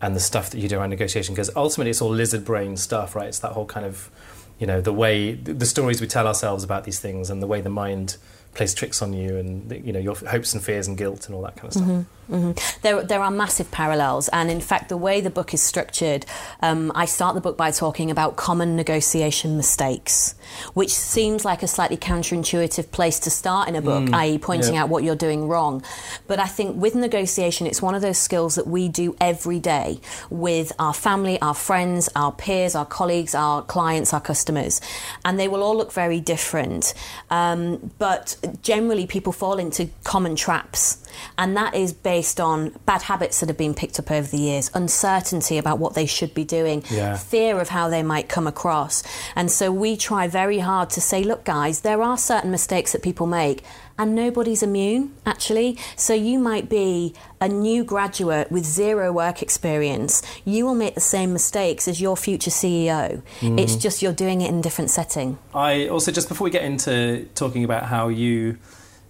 and 0.00 0.14
the 0.14 0.20
stuff 0.20 0.50
that 0.50 0.58
you 0.58 0.68
do 0.68 0.78
around 0.78 0.90
negotiation 0.90 1.34
because 1.34 1.50
ultimately 1.56 1.90
it's 1.90 2.02
all 2.02 2.10
lizard 2.10 2.44
brain 2.44 2.76
stuff, 2.76 3.16
right? 3.16 3.28
It's 3.28 3.40
that 3.40 3.52
whole 3.52 3.66
kind 3.66 3.86
of, 3.86 4.10
you 4.58 4.66
know, 4.66 4.80
the 4.80 4.92
way 4.92 5.34
the 5.34 5.66
stories 5.66 6.00
we 6.00 6.06
tell 6.06 6.26
ourselves 6.26 6.62
about 6.62 6.84
these 6.84 7.00
things 7.00 7.30
and 7.30 7.42
the 7.42 7.46
way 7.46 7.60
the 7.60 7.70
mind 7.70 8.16
plays 8.54 8.74
tricks 8.74 9.02
on 9.02 9.12
you 9.12 9.36
and 9.36 9.70
you 9.84 9.92
know 9.92 9.98
your 9.98 10.14
hopes 10.14 10.54
and 10.54 10.62
fears 10.62 10.86
and 10.86 10.96
guilt 10.96 11.26
and 11.26 11.34
all 11.34 11.42
that 11.42 11.56
kind 11.56 11.66
of 11.66 11.72
stuff. 11.72 11.86
Mm-hmm, 11.86 12.34
mm-hmm. 12.34 12.78
There, 12.82 13.02
there 13.02 13.20
are 13.20 13.30
massive 13.30 13.70
parallels, 13.70 14.28
and 14.28 14.50
in 14.50 14.60
fact, 14.60 14.88
the 14.88 14.96
way 14.96 15.20
the 15.20 15.30
book 15.30 15.52
is 15.52 15.62
structured, 15.62 16.24
um, 16.62 16.92
I 16.94 17.04
start 17.04 17.34
the 17.34 17.40
book 17.40 17.56
by 17.56 17.70
talking 17.70 18.10
about 18.10 18.36
common 18.36 18.76
negotiation 18.76 19.56
mistakes, 19.56 20.34
which 20.74 20.94
seems 20.94 21.44
like 21.44 21.62
a 21.62 21.66
slightly 21.66 21.96
counterintuitive 21.96 22.90
place 22.90 23.18
to 23.20 23.30
start 23.30 23.68
in 23.68 23.76
a 23.76 23.82
book, 23.82 24.04
mm, 24.04 24.14
i.e., 24.14 24.38
pointing 24.38 24.76
out 24.76 24.88
what 24.88 25.02
you're 25.04 25.16
doing 25.16 25.48
wrong. 25.48 25.82
But 26.26 26.38
I 26.38 26.46
think 26.46 26.80
with 26.80 26.94
negotiation, 26.94 27.66
it's 27.66 27.82
one 27.82 27.94
of 27.94 28.02
those 28.02 28.18
skills 28.18 28.54
that 28.54 28.66
we 28.66 28.88
do 28.88 29.16
every 29.20 29.58
day 29.58 30.00
with 30.30 30.72
our 30.78 30.94
family, 30.94 31.40
our 31.40 31.54
friends, 31.54 32.08
our 32.14 32.32
peers, 32.32 32.74
our 32.74 32.86
colleagues, 32.86 33.34
our 33.34 33.62
clients, 33.62 34.12
our 34.12 34.20
customers, 34.20 34.80
and 35.24 35.38
they 35.38 35.48
will 35.48 35.62
all 35.62 35.76
look 35.76 35.92
very 35.92 36.20
different. 36.20 36.94
Um, 37.30 37.90
but 37.98 38.36
generally 38.62 39.06
people 39.06 39.32
fall 39.32 39.58
into 39.58 39.90
common 40.04 40.36
traps. 40.36 40.98
And 41.38 41.56
that 41.56 41.74
is 41.74 41.92
based 41.92 42.40
on 42.40 42.70
bad 42.86 43.02
habits 43.02 43.40
that 43.40 43.48
have 43.48 43.56
been 43.56 43.74
picked 43.74 43.98
up 43.98 44.10
over 44.10 44.26
the 44.26 44.38
years, 44.38 44.70
uncertainty 44.74 45.58
about 45.58 45.78
what 45.78 45.94
they 45.94 46.06
should 46.06 46.34
be 46.34 46.44
doing, 46.44 46.84
yeah. 46.90 47.16
fear 47.16 47.60
of 47.60 47.68
how 47.68 47.88
they 47.88 48.02
might 48.02 48.28
come 48.28 48.46
across. 48.46 49.02
And 49.36 49.50
so 49.50 49.70
we 49.70 49.96
try 49.96 50.26
very 50.28 50.58
hard 50.58 50.90
to 50.90 51.00
say, 51.00 51.22
look, 51.22 51.44
guys, 51.44 51.80
there 51.82 52.02
are 52.02 52.18
certain 52.18 52.50
mistakes 52.50 52.92
that 52.92 53.02
people 53.02 53.26
make, 53.26 53.62
and 53.98 54.14
nobody's 54.14 54.62
immune, 54.62 55.14
actually. 55.24 55.78
So 55.96 56.14
you 56.14 56.38
might 56.38 56.68
be 56.68 57.14
a 57.40 57.48
new 57.48 57.84
graduate 57.84 58.50
with 58.50 58.64
zero 58.64 59.12
work 59.12 59.42
experience. 59.42 60.22
You 60.44 60.66
will 60.66 60.74
make 60.74 60.94
the 60.94 61.00
same 61.00 61.32
mistakes 61.32 61.86
as 61.86 62.00
your 62.00 62.16
future 62.16 62.50
CEO. 62.50 63.22
Mm. 63.40 63.60
It's 63.60 63.76
just 63.76 64.02
you're 64.02 64.12
doing 64.12 64.40
it 64.40 64.48
in 64.48 64.58
a 64.58 64.62
different 64.62 64.90
setting. 64.90 65.38
I 65.54 65.88
also, 65.88 66.10
just 66.10 66.28
before 66.28 66.44
we 66.44 66.50
get 66.50 66.64
into 66.64 67.28
talking 67.34 67.64
about 67.64 67.84
how 67.84 68.08
you 68.08 68.58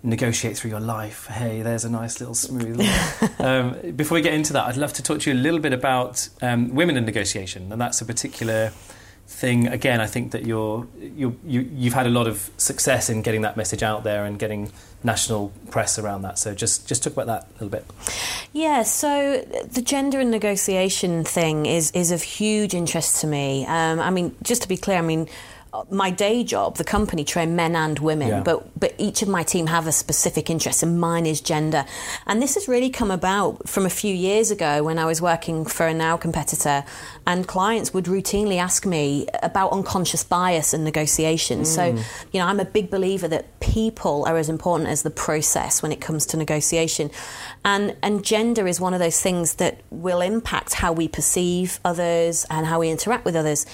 negotiate 0.04 0.56
through 0.56 0.70
your 0.70 0.80
life. 0.80 1.26
Hey, 1.26 1.62
there's 1.62 1.84
a 1.84 1.90
nice 1.90 2.20
little 2.20 2.34
smooth. 2.34 2.86
um, 3.38 3.92
before 3.96 4.16
we 4.16 4.22
get 4.22 4.34
into 4.34 4.52
that, 4.52 4.66
I'd 4.66 4.76
love 4.76 4.92
to 4.94 5.02
talk 5.02 5.20
to 5.20 5.30
you 5.30 5.36
a 5.36 5.40
little 5.40 5.60
bit 5.60 5.72
about 5.72 6.28
um, 6.42 6.74
women 6.74 6.96
in 6.96 7.06
negotiation, 7.06 7.72
and 7.72 7.80
that's 7.80 8.00
a 8.02 8.04
particular 8.04 8.72
thing. 9.26 9.66
Again, 9.66 10.00
I 10.00 10.06
think 10.06 10.32
that 10.32 10.46
you're, 10.46 10.86
you're 10.98 11.34
you, 11.44 11.68
you've 11.72 11.94
had 11.94 12.06
a 12.06 12.10
lot 12.10 12.26
of 12.26 12.50
success 12.56 13.10
in 13.10 13.22
getting 13.22 13.42
that 13.42 13.56
message 13.56 13.82
out 13.82 14.04
there 14.04 14.24
and 14.24 14.38
getting 14.38 14.70
national 15.02 15.52
press 15.70 15.98
around 15.98 16.22
that. 16.22 16.38
So 16.38 16.54
just 16.54 16.88
just 16.88 17.02
talk 17.02 17.12
about 17.12 17.26
that 17.26 17.46
a 17.50 17.64
little 17.64 17.68
bit. 17.68 17.84
Yeah. 18.52 18.82
So 18.82 19.40
the 19.40 19.82
gender 19.82 20.20
and 20.20 20.30
negotiation 20.30 21.24
thing 21.24 21.66
is 21.66 21.90
is 21.92 22.10
of 22.10 22.22
huge 22.22 22.74
interest 22.74 23.20
to 23.20 23.26
me. 23.26 23.66
Um, 23.66 24.00
I 24.00 24.10
mean, 24.10 24.34
just 24.42 24.62
to 24.62 24.68
be 24.68 24.76
clear, 24.76 24.98
I 24.98 25.02
mean 25.02 25.28
my 25.90 26.10
day 26.10 26.44
job, 26.44 26.76
the 26.76 26.84
company 26.84 27.24
train 27.24 27.56
men 27.56 27.74
and 27.74 27.98
women, 27.98 28.28
yeah. 28.28 28.42
but 28.42 28.78
but 28.78 28.94
each 28.98 29.22
of 29.22 29.28
my 29.28 29.42
team 29.42 29.66
have 29.66 29.86
a 29.86 29.92
specific 29.92 30.50
interest, 30.50 30.82
and 30.82 31.00
mine 31.00 31.26
is 31.26 31.40
gender. 31.40 31.84
And 32.26 32.40
this 32.40 32.54
has 32.54 32.68
really 32.68 32.90
come 32.90 33.10
about 33.10 33.68
from 33.68 33.86
a 33.86 33.90
few 33.90 34.14
years 34.14 34.50
ago 34.50 34.82
when 34.82 34.98
I 34.98 35.06
was 35.06 35.20
working 35.20 35.64
for 35.64 35.86
a 35.86 35.94
now 35.94 36.16
competitor, 36.16 36.84
and 37.26 37.46
clients 37.46 37.92
would 37.92 38.04
routinely 38.04 38.56
ask 38.56 38.86
me 38.86 39.26
about 39.42 39.72
unconscious 39.72 40.22
bias 40.22 40.72
and 40.74 40.84
negotiation. 40.84 41.60
Mm. 41.60 41.66
So, 41.66 41.84
you 42.32 42.40
know, 42.40 42.46
I'm 42.46 42.60
a 42.60 42.64
big 42.64 42.90
believer 42.90 43.28
that 43.28 43.60
people 43.60 44.24
are 44.26 44.36
as 44.36 44.48
important 44.48 44.90
as 44.90 45.02
the 45.02 45.10
process 45.10 45.82
when 45.82 45.92
it 45.92 46.00
comes 46.00 46.26
to 46.26 46.36
negotiation, 46.36 47.10
and 47.64 47.96
and 48.02 48.24
gender 48.24 48.66
is 48.66 48.80
one 48.80 48.94
of 48.94 49.00
those 49.00 49.20
things 49.20 49.54
that 49.54 49.80
will 49.90 50.20
impact 50.20 50.74
how 50.74 50.92
we 50.92 51.08
perceive 51.08 51.80
others 51.84 52.46
and 52.50 52.66
how 52.66 52.80
we 52.80 52.90
interact 52.90 53.24
with 53.24 53.36
others. 53.36 53.66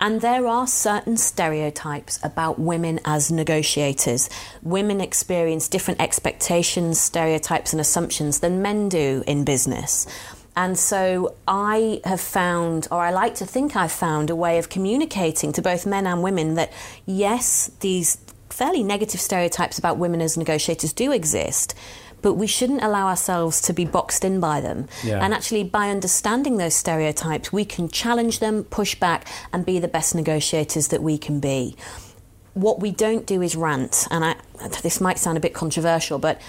And 0.00 0.20
there 0.20 0.46
are 0.46 0.66
certain 0.66 1.16
stereotypes 1.16 2.20
about 2.22 2.58
women 2.58 3.00
as 3.04 3.32
negotiators. 3.32 4.30
Women 4.62 5.00
experience 5.00 5.68
different 5.68 6.00
expectations, 6.00 7.00
stereotypes, 7.00 7.72
and 7.72 7.80
assumptions 7.80 8.38
than 8.38 8.62
men 8.62 8.88
do 8.88 9.24
in 9.26 9.44
business. 9.44 10.06
And 10.54 10.78
so 10.78 11.34
I 11.46 12.00
have 12.04 12.20
found, 12.20 12.88
or 12.90 13.00
I 13.00 13.10
like 13.10 13.36
to 13.36 13.46
think 13.46 13.76
I've 13.76 13.92
found, 13.92 14.30
a 14.30 14.36
way 14.36 14.58
of 14.58 14.68
communicating 14.68 15.52
to 15.52 15.62
both 15.62 15.86
men 15.86 16.06
and 16.06 16.22
women 16.22 16.54
that 16.54 16.72
yes, 17.06 17.70
these 17.80 18.18
fairly 18.50 18.82
negative 18.82 19.20
stereotypes 19.20 19.78
about 19.78 19.98
women 19.98 20.20
as 20.20 20.36
negotiators 20.36 20.92
do 20.92 21.12
exist 21.12 21.74
but 22.22 22.34
we 22.34 22.46
shouldn't 22.46 22.82
allow 22.82 23.06
ourselves 23.06 23.60
to 23.62 23.72
be 23.72 23.84
boxed 23.84 24.24
in 24.24 24.40
by 24.40 24.60
them. 24.60 24.88
Yeah. 25.04 25.24
And 25.24 25.32
actually, 25.32 25.64
by 25.64 25.90
understanding 25.90 26.56
those 26.56 26.74
stereotypes, 26.74 27.52
we 27.52 27.64
can 27.64 27.88
challenge 27.88 28.40
them, 28.40 28.64
push 28.64 28.94
back, 28.94 29.26
and 29.52 29.64
be 29.64 29.78
the 29.78 29.88
best 29.88 30.14
negotiators 30.14 30.88
that 30.88 31.02
we 31.02 31.18
can 31.18 31.40
be. 31.40 31.76
What 32.54 32.80
we 32.80 32.90
don't 32.90 33.24
do 33.24 33.40
is 33.40 33.54
rant, 33.54 34.06
and 34.10 34.24
I, 34.24 34.36
this 34.82 35.00
might 35.00 35.18
sound 35.18 35.36
a 35.36 35.40
bit 35.40 35.54
controversial, 35.54 36.18
but 36.18 36.40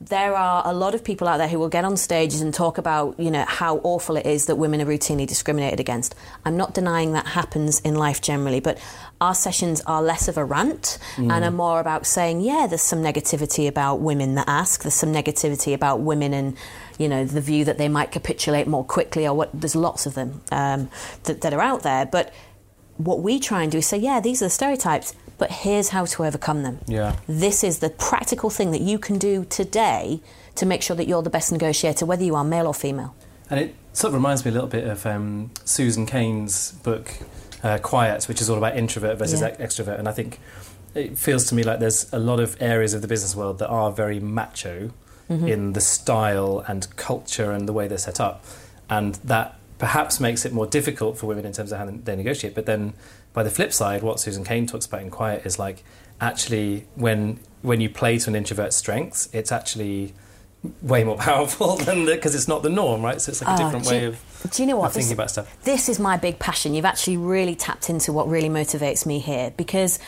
there 0.00 0.34
are 0.34 0.62
a 0.66 0.74
lot 0.74 0.94
of 0.94 1.02
people 1.02 1.26
out 1.26 1.38
there 1.38 1.48
who 1.48 1.58
will 1.58 1.70
get 1.70 1.84
on 1.84 1.96
stages 1.96 2.42
and 2.42 2.52
talk 2.52 2.76
about, 2.76 3.18
you 3.18 3.30
know, 3.30 3.44
how 3.48 3.78
awful 3.78 4.16
it 4.16 4.26
is 4.26 4.44
that 4.46 4.56
women 4.56 4.80
are 4.82 4.84
routinely 4.84 5.26
discriminated 5.26 5.80
against. 5.80 6.14
I'm 6.44 6.56
not 6.56 6.74
denying 6.74 7.12
that 7.12 7.26
happens 7.28 7.80
in 7.80 7.94
life 7.94 8.20
generally, 8.20 8.60
but 8.60 8.78
our 9.22 9.34
sessions 9.34 9.80
are 9.86 10.02
less 10.02 10.28
of 10.28 10.36
a 10.36 10.44
rant 10.44 10.98
mm. 11.16 11.32
and 11.32 11.44
are 11.44 11.50
more 11.50 11.80
about 11.80 12.06
saying, 12.06 12.42
yeah, 12.42 12.66
there's 12.66 12.82
some 12.82 13.02
negativity 13.02 13.66
about 13.66 14.00
women 14.00 14.34
that 14.34 14.46
ask, 14.46 14.82
there's 14.82 14.94
some 14.94 15.12
negativity 15.14 15.72
about 15.72 16.00
women 16.00 16.34
and, 16.34 16.58
you 16.98 17.08
know, 17.08 17.24
the 17.24 17.40
view 17.40 17.64
that 17.64 17.78
they 17.78 17.88
might 17.88 18.12
capitulate 18.12 18.66
more 18.66 18.84
quickly 18.84 19.26
or 19.26 19.32
what, 19.32 19.50
there's 19.58 19.76
lots 19.76 20.04
of 20.04 20.12
them 20.12 20.42
um, 20.52 20.90
that, 21.24 21.40
that 21.40 21.54
are 21.54 21.62
out 21.62 21.82
there. 21.84 22.04
But 22.04 22.34
what 22.98 23.20
we 23.20 23.40
try 23.40 23.62
and 23.62 23.72
do 23.72 23.78
is 23.78 23.86
say, 23.86 23.96
yeah, 23.96 24.20
these 24.20 24.42
are 24.42 24.46
the 24.46 24.50
stereotypes 24.50 25.14
but 25.38 25.50
here's 25.50 25.90
how 25.90 26.04
to 26.04 26.24
overcome 26.24 26.62
them. 26.62 26.78
Yeah. 26.86 27.16
This 27.26 27.62
is 27.62 27.80
the 27.80 27.90
practical 27.90 28.50
thing 28.50 28.70
that 28.70 28.80
you 28.80 28.98
can 28.98 29.18
do 29.18 29.44
today 29.44 30.20
to 30.54 30.66
make 30.66 30.82
sure 30.82 30.96
that 30.96 31.06
you're 31.06 31.22
the 31.22 31.30
best 31.30 31.52
negotiator, 31.52 32.06
whether 32.06 32.24
you 32.24 32.34
are 32.34 32.44
male 32.44 32.66
or 32.66 32.74
female. 32.74 33.14
And 33.50 33.60
it 33.60 33.74
sort 33.92 34.10
of 34.10 34.14
reminds 34.14 34.44
me 34.44 34.50
a 34.50 34.54
little 34.54 34.68
bit 34.68 34.86
of 34.86 35.06
um, 35.06 35.50
Susan 35.64 36.06
Cain's 36.06 36.72
book, 36.72 37.12
uh, 37.62 37.78
Quiet, 37.78 38.24
which 38.24 38.40
is 38.40 38.50
all 38.50 38.58
about 38.58 38.76
introvert 38.76 39.18
versus 39.18 39.40
yeah. 39.40 39.54
extrovert. 39.56 39.98
And 39.98 40.08
I 40.08 40.12
think 40.12 40.40
it 40.94 41.18
feels 41.18 41.44
to 41.46 41.54
me 41.54 41.62
like 41.62 41.78
there's 41.78 42.12
a 42.12 42.18
lot 42.18 42.40
of 42.40 42.56
areas 42.60 42.94
of 42.94 43.02
the 43.02 43.08
business 43.08 43.36
world 43.36 43.58
that 43.58 43.68
are 43.68 43.92
very 43.92 44.18
macho 44.18 44.90
mm-hmm. 45.30 45.46
in 45.46 45.72
the 45.74 45.80
style 45.80 46.64
and 46.66 46.94
culture 46.96 47.52
and 47.52 47.68
the 47.68 47.72
way 47.72 47.86
they're 47.86 47.98
set 47.98 48.20
up. 48.20 48.44
And 48.88 49.16
that 49.16 49.58
perhaps 49.78 50.20
makes 50.20 50.46
it 50.46 50.52
more 50.52 50.66
difficult 50.66 51.18
for 51.18 51.26
women 51.26 51.44
in 51.44 51.52
terms 51.52 51.70
of 51.70 51.78
how 51.78 51.86
they 51.86 52.16
negotiate. 52.16 52.54
But 52.54 52.66
then 52.66 52.94
by 53.36 53.42
the 53.42 53.50
flip 53.50 53.70
side, 53.70 54.02
what 54.02 54.18
Susan 54.18 54.44
Cain 54.44 54.66
talks 54.66 54.86
about 54.86 55.02
in 55.02 55.10
Quiet 55.10 55.44
is 55.44 55.58
like 55.58 55.84
actually 56.22 56.86
when 56.94 57.38
when 57.60 57.82
you 57.82 57.90
play 57.90 58.16
to 58.16 58.30
an 58.30 58.34
introvert's 58.34 58.76
strengths, 58.76 59.28
it's 59.30 59.52
actually 59.52 60.14
way 60.80 61.04
more 61.04 61.16
powerful 61.28 61.76
than 61.76 62.06
because 62.06 62.34
it's 62.34 62.48
not 62.48 62.62
the 62.62 62.70
norm, 62.70 63.02
right? 63.02 63.20
So 63.20 63.28
it's 63.28 63.42
like 63.42 63.50
a 63.50 63.62
oh, 63.62 63.64
different 63.66 63.86
way 63.86 64.02
you, 64.04 64.08
of 64.08 64.50
do 64.50 64.62
you 64.62 64.66
know 64.66 64.78
what 64.78 64.92
thinking 64.92 65.08
this, 65.08 65.12
about 65.12 65.30
stuff. 65.30 65.64
This 65.64 65.90
is 65.90 66.00
my 66.00 66.16
big 66.16 66.38
passion. 66.38 66.72
You've 66.72 66.86
actually 66.86 67.18
really 67.18 67.54
tapped 67.54 67.90
into 67.90 68.10
what 68.10 68.26
really 68.26 68.48
motivates 68.48 69.04
me 69.04 69.18
here 69.18 69.52
because 69.54 69.98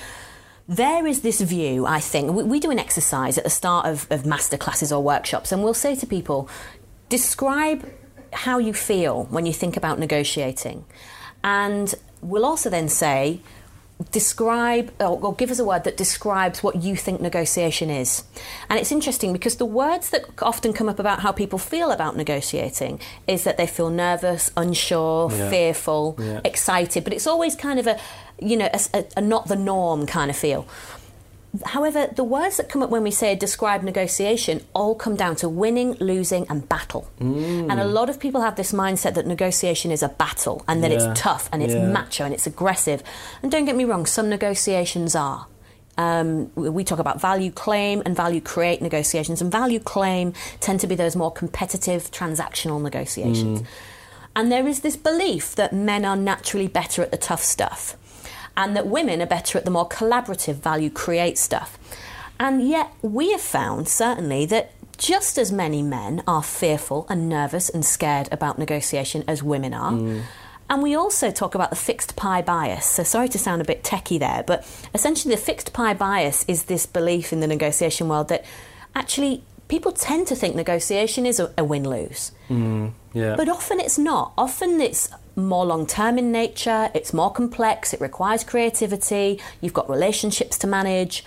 there 0.66 1.06
is 1.06 1.20
this 1.20 1.42
view, 1.42 1.84
I 1.84 2.00
think. 2.00 2.32
We, 2.32 2.44
we 2.44 2.60
do 2.60 2.70
an 2.70 2.78
exercise 2.78 3.36
at 3.36 3.44
the 3.44 3.50
start 3.50 3.84
of, 3.84 4.06
of 4.10 4.24
master 4.24 4.56
classes 4.56 4.90
or 4.90 5.02
workshops, 5.02 5.52
and 5.52 5.62
we'll 5.62 5.74
say 5.74 5.94
to 5.96 6.06
people, 6.06 6.48
describe 7.10 7.86
how 8.32 8.56
you 8.56 8.72
feel 8.72 9.24
when 9.24 9.44
you 9.44 9.52
think 9.52 9.76
about 9.76 9.98
negotiating. 9.98 10.86
And 11.44 11.94
we'll 12.20 12.44
also 12.44 12.70
then 12.70 12.88
say, 12.88 13.40
describe 14.12 14.92
or, 15.00 15.18
or, 15.20 15.34
give 15.34 15.50
us 15.50 15.58
a 15.58 15.64
word 15.64 15.82
that 15.84 15.96
describes 15.96 16.62
what 16.62 16.82
you 16.82 16.94
think 16.94 17.20
negotiation 17.20 17.90
is. 17.90 18.22
And 18.70 18.78
it's 18.78 18.92
interesting 18.92 19.32
because 19.32 19.56
the 19.56 19.66
words 19.66 20.10
that 20.10 20.24
often 20.40 20.72
come 20.72 20.88
up 20.88 21.00
about 21.00 21.20
how 21.20 21.32
people 21.32 21.58
feel 21.58 21.90
about 21.90 22.16
negotiating 22.16 23.00
is 23.26 23.42
that 23.42 23.56
they 23.56 23.66
feel 23.66 23.90
nervous, 23.90 24.52
unsure, 24.56 25.32
yeah. 25.32 25.50
fearful, 25.50 26.16
yeah. 26.18 26.40
excited, 26.44 27.02
but 27.02 27.12
it's 27.12 27.26
always 27.26 27.56
kind 27.56 27.80
of 27.80 27.86
a 27.86 27.98
you 28.40 28.56
know 28.56 28.68
a, 28.72 28.80
a, 28.94 29.04
a 29.16 29.20
not 29.20 29.48
the 29.48 29.56
norm 29.56 30.06
kind 30.06 30.30
of 30.30 30.36
feel. 30.36 30.66
However, 31.64 32.08
the 32.14 32.24
words 32.24 32.58
that 32.58 32.68
come 32.68 32.82
up 32.82 32.90
when 32.90 33.02
we 33.02 33.10
say 33.10 33.34
describe 33.34 33.82
negotiation 33.82 34.60
all 34.74 34.94
come 34.94 35.16
down 35.16 35.34
to 35.36 35.48
winning, 35.48 35.94
losing, 35.94 36.46
and 36.50 36.68
battle. 36.68 37.08
Mm. 37.20 37.70
And 37.70 37.80
a 37.80 37.86
lot 37.86 38.10
of 38.10 38.20
people 38.20 38.42
have 38.42 38.56
this 38.56 38.72
mindset 38.72 39.14
that 39.14 39.26
negotiation 39.26 39.90
is 39.90 40.02
a 40.02 40.10
battle 40.10 40.62
and 40.68 40.84
that 40.84 40.90
yeah. 40.90 41.10
it's 41.10 41.20
tough 41.20 41.48
and 41.50 41.62
it's 41.62 41.72
yeah. 41.72 41.88
macho 41.88 42.24
and 42.24 42.34
it's 42.34 42.46
aggressive. 42.46 43.02
And 43.42 43.50
don't 43.50 43.64
get 43.64 43.76
me 43.76 43.84
wrong, 43.84 44.04
some 44.04 44.28
negotiations 44.28 45.14
are. 45.14 45.46
Um, 45.96 46.54
we 46.54 46.84
talk 46.84 46.98
about 46.98 47.20
value 47.20 47.50
claim 47.50 48.02
and 48.04 48.14
value 48.14 48.40
create 48.40 48.80
negotiations, 48.80 49.42
and 49.42 49.50
value 49.50 49.80
claim 49.80 50.32
tend 50.60 50.78
to 50.80 50.86
be 50.86 50.94
those 50.94 51.16
more 51.16 51.32
competitive 51.32 52.10
transactional 52.12 52.80
negotiations. 52.80 53.62
Mm. 53.62 53.66
And 54.36 54.52
there 54.52 54.68
is 54.68 54.80
this 54.80 54.96
belief 54.96 55.56
that 55.56 55.72
men 55.72 56.04
are 56.04 56.14
naturally 56.14 56.68
better 56.68 57.02
at 57.02 57.10
the 57.10 57.16
tough 57.16 57.42
stuff 57.42 57.96
and 58.58 58.76
that 58.76 58.88
women 58.88 59.22
are 59.22 59.26
better 59.26 59.56
at 59.56 59.64
the 59.64 59.70
more 59.70 59.88
collaborative 59.88 60.56
value 60.56 60.90
create 60.90 61.38
stuff. 61.38 61.78
And 62.40 62.68
yet, 62.68 62.90
we 63.00 63.30
have 63.30 63.40
found 63.40 63.88
certainly 63.88 64.44
that 64.46 64.72
just 64.98 65.38
as 65.38 65.52
many 65.52 65.80
men 65.80 66.24
are 66.26 66.42
fearful 66.42 67.06
and 67.08 67.28
nervous 67.28 67.68
and 67.68 67.84
scared 67.84 68.28
about 68.32 68.58
negotiation 68.58 69.22
as 69.28 69.44
women 69.44 69.72
are. 69.72 69.92
Mm. 69.92 70.22
And 70.68 70.82
we 70.82 70.94
also 70.94 71.30
talk 71.30 71.54
about 71.54 71.70
the 71.70 71.76
fixed 71.76 72.16
pie 72.16 72.42
bias. 72.42 72.84
So, 72.84 73.04
sorry 73.04 73.28
to 73.28 73.38
sound 73.38 73.62
a 73.62 73.64
bit 73.64 73.84
techie 73.84 74.18
there, 74.18 74.42
but 74.44 74.66
essentially, 74.92 75.34
the 75.34 75.40
fixed 75.40 75.72
pie 75.72 75.94
bias 75.94 76.44
is 76.48 76.64
this 76.64 76.84
belief 76.84 77.32
in 77.32 77.40
the 77.40 77.46
negotiation 77.46 78.08
world 78.08 78.28
that 78.28 78.44
actually 78.94 79.44
people 79.68 79.92
tend 79.92 80.26
to 80.26 80.34
think 80.34 80.56
negotiation 80.56 81.26
is 81.26 81.38
a, 81.38 81.54
a 81.56 81.62
win 81.62 81.88
lose. 81.88 82.32
Mm, 82.48 82.92
yeah. 83.12 83.36
But 83.36 83.48
often 83.48 83.78
it's 83.78 83.98
not. 83.98 84.32
Often 84.36 84.80
it's 84.80 85.10
more 85.38 85.64
long 85.64 85.86
term 85.86 86.18
in 86.18 86.32
nature, 86.32 86.90
it's 86.94 87.12
more 87.12 87.32
complex, 87.32 87.94
it 87.94 88.00
requires 88.00 88.44
creativity, 88.44 89.40
you've 89.60 89.74
got 89.74 89.88
relationships 89.88 90.58
to 90.58 90.66
manage. 90.66 91.24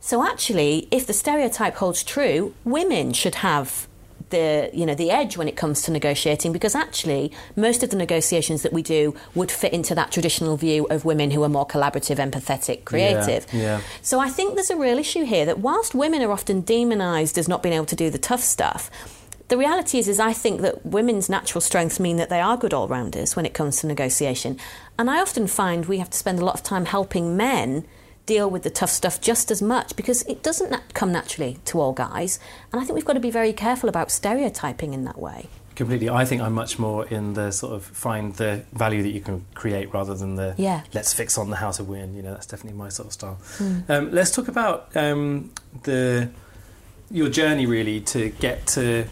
So, 0.00 0.24
actually, 0.24 0.86
if 0.90 1.06
the 1.06 1.12
stereotype 1.12 1.74
holds 1.76 2.04
true, 2.04 2.54
women 2.64 3.12
should 3.12 3.36
have 3.36 3.88
the 4.30 4.70
you 4.72 4.84
know 4.84 4.94
the 4.94 5.10
edge 5.10 5.36
when 5.36 5.48
it 5.48 5.56
comes 5.56 5.82
to 5.82 5.90
negotiating 5.90 6.52
because 6.52 6.74
actually 6.74 7.32
most 7.56 7.82
of 7.82 7.90
the 7.90 7.96
negotiations 7.96 8.62
that 8.62 8.72
we 8.72 8.82
do 8.82 9.14
would 9.34 9.50
fit 9.50 9.72
into 9.72 9.94
that 9.94 10.12
traditional 10.12 10.56
view 10.56 10.86
of 10.90 11.04
women 11.04 11.30
who 11.30 11.42
are 11.42 11.48
more 11.48 11.66
collaborative, 11.66 12.16
empathetic, 12.16 12.84
creative. 12.84 13.46
Yeah, 13.52 13.60
yeah. 13.60 13.80
So 14.02 14.20
I 14.20 14.28
think 14.28 14.54
there's 14.54 14.70
a 14.70 14.76
real 14.76 14.98
issue 14.98 15.24
here 15.24 15.46
that 15.46 15.58
whilst 15.60 15.94
women 15.94 16.22
are 16.22 16.30
often 16.30 16.60
demonized 16.60 17.38
as 17.38 17.48
not 17.48 17.62
being 17.62 17.74
able 17.74 17.86
to 17.86 17.96
do 17.96 18.10
the 18.10 18.18
tough 18.18 18.42
stuff, 18.42 18.90
the 19.48 19.56
reality 19.58 19.98
is 19.98 20.08
is 20.08 20.20
I 20.20 20.32
think 20.32 20.60
that 20.60 20.84
women's 20.84 21.28
natural 21.28 21.60
strengths 21.60 21.98
mean 21.98 22.16
that 22.18 22.28
they 22.28 22.40
are 22.40 22.56
good 22.56 22.74
all-rounders 22.74 23.34
when 23.36 23.46
it 23.46 23.54
comes 23.54 23.78
to 23.80 23.86
negotiation. 23.86 24.58
And 24.98 25.10
I 25.10 25.20
often 25.20 25.46
find 25.46 25.86
we 25.86 25.98
have 25.98 26.10
to 26.10 26.18
spend 26.18 26.38
a 26.38 26.44
lot 26.44 26.54
of 26.54 26.62
time 26.62 26.84
helping 26.86 27.36
men 27.36 27.84
deal 28.26 28.50
with 28.50 28.62
the 28.62 28.68
tough 28.70 28.90
stuff 28.90 29.20
just 29.22 29.50
as 29.50 29.62
much 29.62 29.96
because 29.96 30.20
it 30.22 30.42
doesn't 30.42 30.70
nat- 30.70 30.92
come 30.92 31.10
naturally 31.10 31.58
to 31.64 31.80
all 31.80 31.92
guys. 31.94 32.38
And 32.72 32.80
I 32.80 32.84
think 32.84 32.94
we've 32.94 33.04
got 33.06 33.14
to 33.14 33.20
be 33.20 33.30
very 33.30 33.54
careful 33.54 33.88
about 33.88 34.10
stereotyping 34.10 34.92
in 34.92 35.04
that 35.04 35.18
way. 35.18 35.46
Completely. 35.76 36.10
I 36.10 36.24
think 36.26 36.42
I'm 36.42 36.52
much 36.52 36.78
more 36.78 37.06
in 37.06 37.32
the 37.34 37.52
sort 37.52 37.72
of 37.72 37.84
find 37.84 38.34
the 38.34 38.64
value 38.72 39.02
that 39.02 39.10
you 39.10 39.20
can 39.20 39.46
create 39.54 39.94
rather 39.94 40.14
than 40.14 40.34
the 40.34 40.54
Yeah. 40.58 40.82
let's 40.92 41.14
fix 41.14 41.38
on 41.38 41.48
the 41.50 41.56
how 41.56 41.70
to 41.70 41.84
win. 41.84 42.14
You 42.14 42.22
know, 42.22 42.32
that's 42.32 42.46
definitely 42.46 42.76
my 42.76 42.88
sort 42.90 43.06
of 43.06 43.12
style. 43.14 43.38
Hmm. 43.56 43.78
Um, 43.88 44.10
let's 44.12 44.30
talk 44.32 44.48
about 44.48 44.94
um, 44.94 45.52
the 45.84 46.28
your 47.10 47.30
journey 47.30 47.64
really 47.64 48.00
to 48.02 48.28
get 48.28 48.66
to 48.66 49.06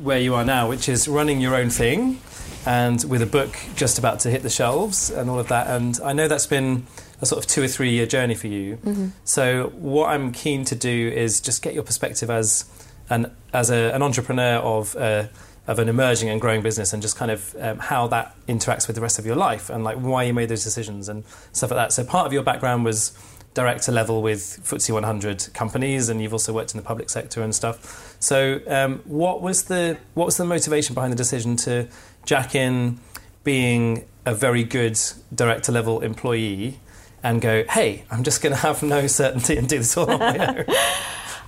where 0.00 0.18
you 0.18 0.34
are 0.34 0.44
now, 0.44 0.68
which 0.68 0.88
is 0.88 1.08
running 1.08 1.40
your 1.40 1.54
own 1.54 1.70
thing, 1.70 2.20
and 2.66 3.02
with 3.04 3.22
a 3.22 3.26
book 3.26 3.56
just 3.76 3.98
about 3.98 4.20
to 4.20 4.30
hit 4.30 4.42
the 4.42 4.50
shelves 4.50 5.10
and 5.10 5.30
all 5.30 5.38
of 5.38 5.48
that. 5.48 5.66
And 5.68 5.98
I 6.04 6.12
know 6.12 6.28
that's 6.28 6.46
been 6.46 6.86
a 7.20 7.26
sort 7.26 7.42
of 7.42 7.50
two 7.50 7.62
or 7.62 7.68
three 7.68 7.90
year 7.90 8.06
journey 8.06 8.34
for 8.34 8.46
you. 8.48 8.76
Mm-hmm. 8.76 9.08
So 9.24 9.70
what 9.74 10.10
I'm 10.10 10.32
keen 10.32 10.64
to 10.66 10.74
do 10.74 11.08
is 11.08 11.40
just 11.40 11.62
get 11.62 11.74
your 11.74 11.82
perspective 11.82 12.30
as 12.30 12.64
an 13.10 13.34
as 13.52 13.70
a, 13.70 13.94
an 13.94 14.02
entrepreneur 14.02 14.56
of. 14.56 14.96
Uh, 14.96 15.28
of 15.68 15.78
an 15.78 15.86
emerging 15.90 16.30
and 16.30 16.40
growing 16.40 16.62
business, 16.62 16.94
and 16.94 17.02
just 17.02 17.14
kind 17.14 17.30
of 17.30 17.54
um, 17.60 17.78
how 17.78 18.06
that 18.06 18.34
interacts 18.46 18.86
with 18.86 18.96
the 18.96 19.02
rest 19.02 19.18
of 19.18 19.26
your 19.26 19.36
life, 19.36 19.68
and 19.68 19.84
like 19.84 19.98
why 19.98 20.22
you 20.22 20.32
made 20.32 20.48
those 20.48 20.64
decisions 20.64 21.10
and 21.10 21.24
stuff 21.52 21.70
like 21.70 21.76
that. 21.76 21.92
So 21.92 22.04
part 22.04 22.26
of 22.26 22.32
your 22.32 22.42
background 22.42 22.86
was 22.86 23.12
director 23.58 23.90
level 23.90 24.22
with 24.22 24.60
FTSE 24.62 24.92
100 24.92 25.48
companies, 25.52 26.08
and 26.08 26.22
you've 26.22 26.32
also 26.32 26.52
worked 26.52 26.74
in 26.74 26.76
the 26.76 26.86
public 26.86 27.10
sector 27.10 27.42
and 27.42 27.52
stuff. 27.52 28.16
So, 28.20 28.60
um, 28.68 29.00
what 29.04 29.42
was 29.42 29.64
the 29.64 29.98
what 30.14 30.26
was 30.26 30.36
the 30.36 30.44
motivation 30.44 30.94
behind 30.94 31.12
the 31.12 31.16
decision 31.16 31.56
to 31.66 31.88
jack 32.24 32.54
in 32.54 33.00
being 33.42 34.04
a 34.24 34.34
very 34.34 34.62
good 34.62 34.96
director 35.34 35.72
level 35.72 36.00
employee 36.02 36.78
and 37.24 37.40
go, 37.40 37.64
hey, 37.68 38.04
I'm 38.12 38.22
just 38.22 38.42
going 38.42 38.54
to 38.54 38.60
have 38.60 38.84
no 38.84 39.08
certainty 39.08 39.56
and 39.56 39.68
do 39.68 39.78
this 39.78 39.96
all 39.96 40.08
on 40.08 40.20
my 40.20 40.38
own? 40.38 40.64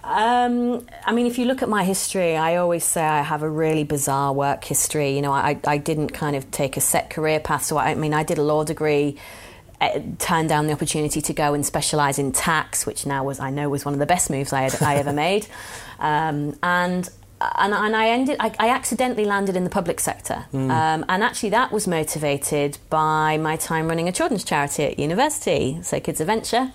Um, 0.02 0.86
I 1.06 1.12
mean, 1.12 1.26
if 1.26 1.38
you 1.38 1.44
look 1.44 1.62
at 1.62 1.68
my 1.68 1.84
history, 1.84 2.36
I 2.36 2.56
always 2.56 2.82
say 2.82 3.00
I 3.00 3.22
have 3.22 3.44
a 3.44 3.48
really 3.48 3.84
bizarre 3.84 4.32
work 4.32 4.64
history. 4.64 5.14
You 5.14 5.22
know, 5.22 5.30
I, 5.30 5.60
I 5.64 5.78
didn't 5.78 6.08
kind 6.08 6.34
of 6.34 6.50
take 6.50 6.76
a 6.76 6.80
set 6.80 7.10
career 7.10 7.38
path. 7.38 7.62
So, 7.62 7.76
I, 7.76 7.90
I 7.90 7.94
mean, 7.94 8.12
I 8.12 8.24
did 8.24 8.36
a 8.36 8.42
law 8.42 8.64
degree, 8.64 9.16
turned 10.18 10.48
down 10.48 10.66
the 10.66 10.72
opportunity 10.72 11.20
to 11.22 11.32
go 11.32 11.54
and 11.54 11.64
specialise 11.64 12.18
in 12.18 12.32
tax, 12.32 12.84
which 12.86 13.06
now 13.06 13.24
was, 13.24 13.40
I 13.40 13.50
know, 13.50 13.68
was 13.68 13.84
one 13.84 13.94
of 13.94 14.00
the 14.00 14.06
best 14.06 14.30
moves 14.30 14.52
I, 14.52 14.62
had, 14.62 14.82
I 14.82 14.96
ever 14.96 15.12
made. 15.12 15.46
Um, 16.02 16.58
and 16.62 17.06
and, 17.42 17.74
and 17.74 17.94
I 17.94 18.08
ended. 18.08 18.36
I, 18.40 18.52
I 18.58 18.70
accidentally 18.70 19.26
landed 19.26 19.54
in 19.54 19.64
the 19.64 19.70
public 19.70 20.00
sector, 20.00 20.46
Hmm. 20.50 20.70
um, 20.70 21.04
and 21.10 21.22
actually 21.22 21.50
that 21.50 21.72
was 21.72 21.86
motivated 21.86 22.78
by 22.88 23.36
my 23.36 23.56
time 23.56 23.86
running 23.86 24.08
a 24.08 24.12
children's 24.12 24.42
charity 24.44 24.84
at 24.84 24.98
university, 24.98 25.78
so 25.82 26.00
Kids 26.00 26.20
Adventure, 26.22 26.72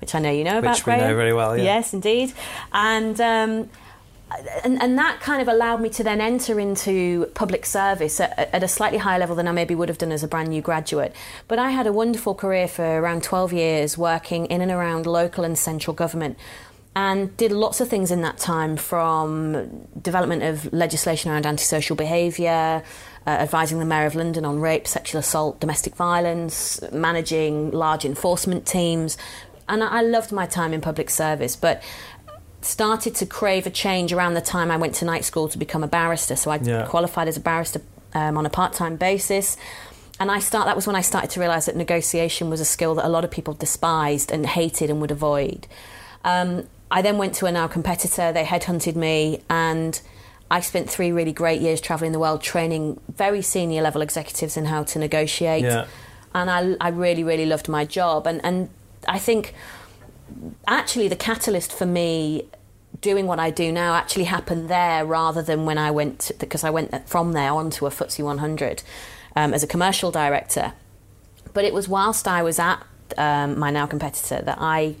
which 0.00 0.14
I 0.14 0.20
know 0.20 0.30
you 0.30 0.44
know 0.44 0.58
about. 0.58 0.76
Which 0.76 0.86
we 0.86 0.92
know 0.96 1.16
very 1.16 1.32
well, 1.32 1.56
yeah. 1.56 1.64
Yes, 1.64 1.92
indeed, 1.92 2.32
and. 2.72 3.20
Um, 3.20 3.70
and, 4.64 4.80
and 4.82 4.98
that 4.98 5.20
kind 5.20 5.40
of 5.40 5.48
allowed 5.48 5.80
me 5.80 5.88
to 5.90 6.04
then 6.04 6.20
enter 6.20 6.60
into 6.60 7.26
public 7.34 7.64
service 7.64 8.20
at, 8.20 8.38
at 8.52 8.62
a 8.62 8.68
slightly 8.68 8.98
higher 8.98 9.18
level 9.18 9.34
than 9.34 9.48
I 9.48 9.52
maybe 9.52 9.74
would 9.74 9.88
have 9.88 9.98
done 9.98 10.12
as 10.12 10.22
a 10.22 10.28
brand 10.28 10.50
new 10.50 10.60
graduate. 10.60 11.14
But 11.46 11.58
I 11.58 11.70
had 11.70 11.86
a 11.86 11.92
wonderful 11.92 12.34
career 12.34 12.68
for 12.68 12.84
around 12.84 13.22
12 13.22 13.52
years 13.52 13.98
working 13.98 14.46
in 14.46 14.60
and 14.60 14.70
around 14.70 15.06
local 15.06 15.44
and 15.44 15.58
central 15.58 15.94
government 15.94 16.36
and 16.94 17.36
did 17.36 17.52
lots 17.52 17.80
of 17.80 17.88
things 17.88 18.10
in 18.10 18.22
that 18.22 18.38
time 18.38 18.76
from 18.76 19.86
development 20.02 20.42
of 20.42 20.72
legislation 20.72 21.30
around 21.30 21.46
antisocial 21.46 21.94
behaviour, 21.94 22.82
uh, 23.26 23.30
advising 23.30 23.78
the 23.78 23.84
Mayor 23.84 24.06
of 24.06 24.14
London 24.14 24.44
on 24.44 24.58
rape, 24.58 24.86
sexual 24.86 25.20
assault, 25.20 25.60
domestic 25.60 25.94
violence, 25.94 26.80
managing 26.92 27.70
large 27.70 28.04
enforcement 28.04 28.66
teams. 28.66 29.16
And 29.68 29.84
I 29.84 30.00
loved 30.00 30.32
my 30.32 30.46
time 30.46 30.72
in 30.72 30.80
public 30.80 31.08
service, 31.10 31.54
but 31.54 31.82
started 32.60 33.14
to 33.16 33.26
crave 33.26 33.66
a 33.66 33.70
change 33.70 34.12
around 34.12 34.34
the 34.34 34.40
time 34.40 34.70
I 34.70 34.76
went 34.76 34.94
to 34.96 35.04
night 35.04 35.24
school 35.24 35.48
to 35.48 35.58
become 35.58 35.84
a 35.84 35.88
barrister. 35.88 36.36
So 36.36 36.50
I 36.50 36.58
Yeah. 36.62 36.86
qualified 36.86 37.28
as 37.28 37.36
a 37.36 37.40
barrister 37.40 37.80
um, 38.14 38.36
on 38.36 38.46
a 38.46 38.50
part-time 38.50 38.96
basis. 38.96 39.56
And 40.20 40.30
I 40.30 40.40
start 40.40 40.66
that 40.66 40.74
was 40.74 40.86
when 40.86 40.96
I 40.96 41.00
started 41.00 41.30
to 41.30 41.40
realise 41.40 41.66
that 41.66 41.76
negotiation 41.76 42.50
was 42.50 42.60
a 42.60 42.64
skill 42.64 42.94
that 42.96 43.04
a 43.06 43.08
lot 43.08 43.24
of 43.24 43.30
people 43.30 43.54
despised 43.54 44.32
and 44.32 44.44
hated 44.46 44.90
and 44.90 45.00
would 45.00 45.12
avoid. 45.12 45.68
Um, 46.24 46.64
I 46.90 47.02
then 47.02 47.18
went 47.18 47.34
to 47.36 47.46
a 47.46 47.52
now 47.52 47.68
competitor. 47.68 48.32
They 48.32 48.44
headhunted 48.44 48.96
me, 48.96 49.42
and 49.48 50.00
I 50.50 50.60
spent 50.60 50.90
three 50.90 51.12
really 51.12 51.32
great 51.32 51.60
years 51.60 51.80
travelling 51.80 52.12
the 52.12 52.18
world, 52.18 52.42
training 52.42 52.98
very 53.14 53.42
senior 53.42 53.82
level 53.82 54.02
executives 54.02 54.56
in 54.56 54.64
how 54.64 54.82
to 54.84 54.98
negotiate. 54.98 55.62
Yeah. 55.62 55.86
And 56.34 56.50
I, 56.50 56.76
I 56.80 56.88
really, 56.88 57.22
really 57.22 57.46
loved 57.46 57.68
my 57.68 57.84
job. 57.84 58.26
And 58.26 58.44
and 58.44 58.70
I 59.06 59.18
think 59.20 59.54
actually 60.66 61.08
the 61.08 61.16
catalyst 61.16 61.72
for 61.72 61.86
me 61.86 62.48
doing 63.00 63.26
what 63.26 63.38
I 63.38 63.50
do 63.50 63.70
now 63.70 63.94
actually 63.94 64.24
happened 64.24 64.68
there 64.68 65.04
rather 65.04 65.42
than 65.42 65.64
when 65.64 65.78
I 65.78 65.90
went 65.90 66.32
because 66.38 66.64
I 66.64 66.70
went 66.70 67.08
from 67.08 67.32
there 67.32 67.52
onto 67.52 67.86
a 67.86 67.90
FTSE 67.90 68.24
100 68.24 68.82
um, 69.36 69.54
as 69.54 69.62
a 69.62 69.66
commercial 69.66 70.10
director. 70.10 70.72
But 71.52 71.64
it 71.64 71.72
was 71.72 71.88
whilst 71.88 72.26
I 72.26 72.42
was 72.42 72.58
at 72.58 72.82
um, 73.16 73.58
my 73.58 73.70
now 73.70 73.86
competitor 73.86 74.42
that 74.42 74.58
I 74.60 74.96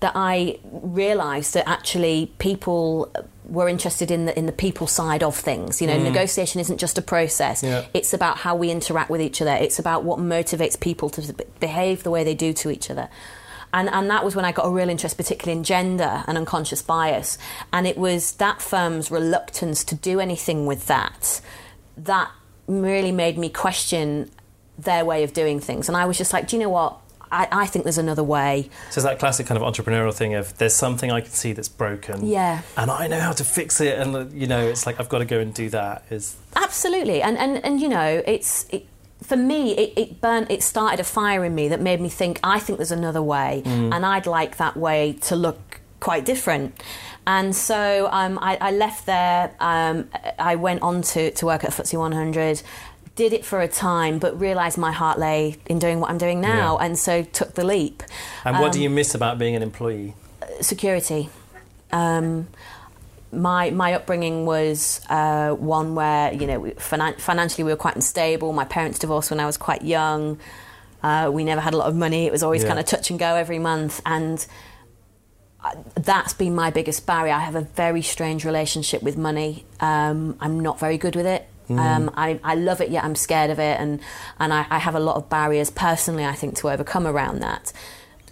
that 0.00 0.12
I 0.14 0.58
realised 0.64 1.52
that 1.54 1.68
actually 1.68 2.32
people 2.38 3.12
were 3.44 3.68
interested 3.68 4.10
in 4.10 4.24
the 4.26 4.38
in 4.38 4.46
the 4.46 4.52
people 4.52 4.86
side 4.86 5.22
of 5.22 5.36
things. 5.36 5.80
You 5.80 5.86
know, 5.86 6.02
negotiation 6.02 6.60
isn't 6.60 6.78
just 6.78 6.96
a 6.96 7.02
process. 7.02 7.62
Yeah. 7.62 7.84
It's 7.92 8.14
about 8.14 8.38
how 8.38 8.56
we 8.56 8.70
interact 8.70 9.10
with 9.10 9.20
each 9.20 9.42
other. 9.42 9.52
It's 9.52 9.78
about 9.78 10.04
what 10.04 10.18
motivates 10.18 10.78
people 10.78 11.10
to 11.10 11.34
behave 11.60 12.02
the 12.02 12.10
way 12.10 12.24
they 12.24 12.34
do 12.34 12.52
to 12.54 12.70
each 12.70 12.90
other. 12.90 13.08
And, 13.72 13.88
and 13.88 14.10
that 14.10 14.24
was 14.24 14.34
when 14.34 14.44
I 14.44 14.52
got 14.52 14.66
a 14.66 14.70
real 14.70 14.88
interest, 14.88 15.16
particularly 15.16 15.58
in 15.58 15.64
gender 15.64 16.24
and 16.26 16.36
unconscious 16.36 16.82
bias. 16.82 17.38
And 17.72 17.86
it 17.86 17.96
was 17.96 18.32
that 18.32 18.60
firm's 18.60 19.10
reluctance 19.10 19.84
to 19.84 19.94
do 19.94 20.20
anything 20.20 20.66
with 20.66 20.86
that 20.86 21.40
that 21.96 22.30
really 22.66 23.12
made 23.12 23.36
me 23.38 23.48
question 23.48 24.30
their 24.78 25.04
way 25.04 25.22
of 25.24 25.32
doing 25.32 25.60
things. 25.60 25.88
And 25.88 25.96
I 25.96 26.06
was 26.06 26.16
just 26.18 26.32
like, 26.32 26.48
do 26.48 26.56
you 26.56 26.62
know 26.62 26.68
what? 26.70 26.98
I, 27.32 27.46
I 27.52 27.66
think 27.66 27.84
there's 27.84 27.98
another 27.98 28.24
way. 28.24 28.70
So 28.90 28.98
it's 28.98 29.04
that 29.04 29.18
classic 29.18 29.46
kind 29.46 29.60
of 29.60 29.62
entrepreneurial 29.62 30.12
thing 30.12 30.34
of 30.34 30.56
there's 30.58 30.74
something 30.74 31.12
I 31.12 31.20
can 31.20 31.30
see 31.30 31.52
that's 31.52 31.68
broken. 31.68 32.26
Yeah. 32.26 32.62
And 32.76 32.90
I 32.90 33.06
know 33.06 33.20
how 33.20 33.32
to 33.32 33.44
fix 33.44 33.80
it. 33.80 33.98
And, 33.98 34.32
you 34.32 34.48
know, 34.48 34.66
it's 34.66 34.84
like 34.84 34.98
I've 34.98 35.08
got 35.08 35.18
to 35.18 35.24
go 35.24 35.38
and 35.38 35.54
do 35.54 35.70
that. 35.70 36.04
Is 36.10 36.36
Absolutely, 36.56 37.22
and 37.22 37.38
and 37.38 37.64
and 37.64 37.80
you 37.80 37.88
know, 37.88 38.22
it's 38.26 38.66
it, 38.70 38.86
for 39.22 39.36
me. 39.36 39.72
It, 39.76 39.92
it 39.96 40.20
burnt. 40.20 40.50
It 40.50 40.62
started 40.62 41.00
a 41.00 41.04
fire 41.04 41.44
in 41.44 41.54
me 41.54 41.68
that 41.68 41.80
made 41.80 42.00
me 42.00 42.08
think. 42.08 42.40
I 42.42 42.58
think 42.58 42.78
there's 42.78 42.90
another 42.92 43.22
way, 43.22 43.62
and 43.64 44.04
I'd 44.06 44.26
like 44.26 44.56
that 44.58 44.76
way 44.76 45.14
to 45.22 45.36
look 45.36 45.80
quite 46.00 46.24
different. 46.24 46.80
And 47.26 47.54
so 47.54 48.08
um, 48.10 48.38
I, 48.40 48.56
I 48.60 48.70
left 48.72 49.06
there. 49.06 49.52
Um, 49.60 50.08
I 50.38 50.56
went 50.56 50.82
on 50.82 51.02
to, 51.02 51.30
to 51.32 51.46
work 51.46 51.62
at 51.64 51.70
FTSE 51.70 51.98
100. 51.98 52.62
Did 53.14 53.32
it 53.34 53.44
for 53.44 53.60
a 53.60 53.68
time, 53.68 54.18
but 54.18 54.40
realised 54.40 54.78
my 54.78 54.92
heart 54.92 55.18
lay 55.18 55.56
in 55.66 55.78
doing 55.78 56.00
what 56.00 56.10
I'm 56.10 56.16
doing 56.18 56.40
now, 56.40 56.78
Yeah. 56.78 56.86
and 56.86 56.98
so 56.98 57.22
took 57.22 57.54
the 57.54 57.64
leap. 57.64 58.02
And 58.44 58.58
what 58.58 58.72
do 58.72 58.78
Um, 58.78 58.82
you 58.84 58.90
miss 58.90 59.14
about 59.14 59.38
being 59.38 59.54
an 59.54 59.62
employee? 59.62 60.14
security. 60.62 61.28
Um, 61.92 62.48
my 63.32 63.70
my 63.70 63.94
upbringing 63.94 64.44
was 64.46 65.00
uh, 65.08 65.50
one 65.52 65.94
where 65.94 66.32
you 66.32 66.46
know 66.46 66.60
finan- 66.78 67.20
financially 67.20 67.64
we 67.64 67.70
were 67.72 67.76
quite 67.76 67.94
unstable. 67.96 68.52
My 68.52 68.64
parents 68.64 68.98
divorced 68.98 69.30
when 69.30 69.40
I 69.40 69.46
was 69.46 69.56
quite 69.56 69.82
young. 69.82 70.38
Uh, 71.02 71.30
we 71.32 71.44
never 71.44 71.60
had 71.60 71.72
a 71.72 71.76
lot 71.76 71.88
of 71.88 71.94
money. 71.96 72.26
It 72.26 72.32
was 72.32 72.42
always 72.42 72.62
Yeah. 72.62 72.68
kind 72.68 72.80
of 72.80 72.86
touch 72.86 73.10
and 73.10 73.18
go 73.18 73.34
every 73.36 73.58
month, 73.58 74.02
and 74.04 74.44
uh, 75.64 75.74
that's 75.94 76.32
been 76.34 76.54
my 76.54 76.70
biggest 76.70 77.06
barrier. 77.06 77.32
I 77.34 77.40
have 77.40 77.54
a 77.54 77.60
very 77.62 78.02
strange 78.02 78.44
relationship 78.44 79.02
with 79.02 79.16
money. 79.16 79.64
Um, 79.80 80.36
I'm 80.40 80.60
not 80.60 80.78
very 80.80 80.98
good 80.98 81.16
with 81.16 81.26
it. 81.26 81.46
Um, 81.70 82.10
I, 82.16 82.40
I 82.42 82.56
love 82.56 82.80
it, 82.80 82.90
yet 82.90 83.04
I'm 83.04 83.14
scared 83.14 83.48
of 83.48 83.60
it, 83.60 83.78
and 83.78 84.00
and 84.40 84.52
I, 84.52 84.66
I 84.70 84.78
have 84.78 84.96
a 84.96 85.00
lot 85.00 85.14
of 85.14 85.28
barriers 85.28 85.70
personally. 85.70 86.24
I 86.24 86.34
think 86.34 86.56
to 86.56 86.68
overcome 86.68 87.06
around 87.06 87.40
that. 87.42 87.72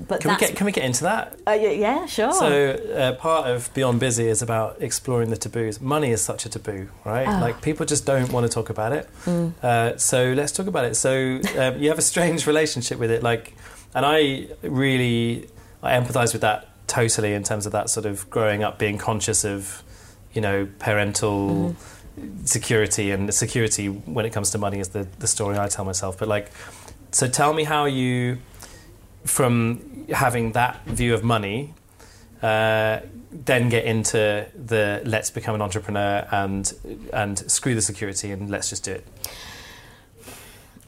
But 0.07 0.21
Can 0.21 0.31
we 0.31 0.37
get 0.37 0.55
can 0.55 0.65
we 0.65 0.73
get 0.73 0.85
into 0.85 1.05
that? 1.05 1.39
uh, 1.47 1.53
yeah, 1.53 2.07
sure. 2.07 2.33
So 2.33 2.71
uh, 2.73 3.13
part 3.15 3.49
of 3.49 3.73
Beyond 3.75 3.99
Busy 3.99 4.29
is 4.29 4.43
about 4.43 4.81
exploring 4.81 5.31
the 5.31 5.37
taboos. 5.37 5.81
Money 5.81 6.11
is 6.11 6.23
such 6.23 6.47
a 6.47 6.49
taboo, 6.49 6.89
right? 7.05 7.27
Oh. 7.27 7.41
Like 7.41 7.63
people 7.63 7.85
just 7.85 8.07
don't 8.07 8.33
want 8.33 8.47
to 8.47 8.53
talk 8.53 8.71
about 8.71 8.93
it. 8.93 9.09
Mm. 9.25 9.53
Uh, 9.63 9.97
so 9.97 10.33
let's 10.35 10.53
talk 10.53 10.69
about 10.69 10.85
it. 10.85 10.95
So 10.95 11.41
um, 11.59 11.79
you 11.79 11.89
have 11.89 11.99
a 11.99 12.03
strange 12.03 12.47
relationship 12.47 12.99
with 12.99 13.11
it, 13.11 13.23
like, 13.23 13.55
and 13.95 14.07
I 14.07 14.49
really 14.63 15.49
I 15.83 15.93
empathise 15.99 16.33
with 16.33 16.43
that 16.43 16.69
totally 16.87 17.35
in 17.35 17.43
terms 17.43 17.67
of 17.67 17.73
that 17.73 17.91
sort 17.91 18.07
of 18.07 18.31
growing 18.31 18.63
up, 18.63 18.79
being 18.79 18.99
conscious 18.99 19.45
of, 19.45 19.83
you 20.33 20.41
know, 20.41 20.69
parental. 20.79 21.75
Security 22.45 23.13
and 23.13 23.29
the 23.29 23.33
security 23.33 23.87
when 23.87 24.27
it 24.27 24.33
comes 24.33 24.51
to 24.51 24.59
money 24.59 24.81
is 24.81 24.89
the, 24.89 25.07
the 25.21 25.29
story 25.29 25.57
I 25.57 25.69
tell 25.69 25.85
myself. 25.85 26.19
But 26.19 26.27
like, 26.27 26.51
so 27.13 27.29
tell 27.29 27.53
me 27.53 27.63
how 27.63 27.85
you, 27.85 28.39
from 29.29 30.07
having 30.09 30.53
that 30.53 30.85
view 30.87 31.15
of 31.15 31.23
money, 31.23 31.75
uh, 32.43 33.01
then 33.31 33.69
get 33.69 33.85
into 33.85 34.47
the 34.55 35.03
let's 35.05 35.31
become 35.31 35.55
an 35.55 35.63
entrepreneur 35.63 36.27
and 36.31 36.73
and 37.13 37.39
screw 37.51 37.75
the 37.75 37.83
security 37.83 38.31
and 38.31 38.51
let's 38.51 38.71
just 38.71 38.85
do 38.85 38.93
it. 38.93 39.07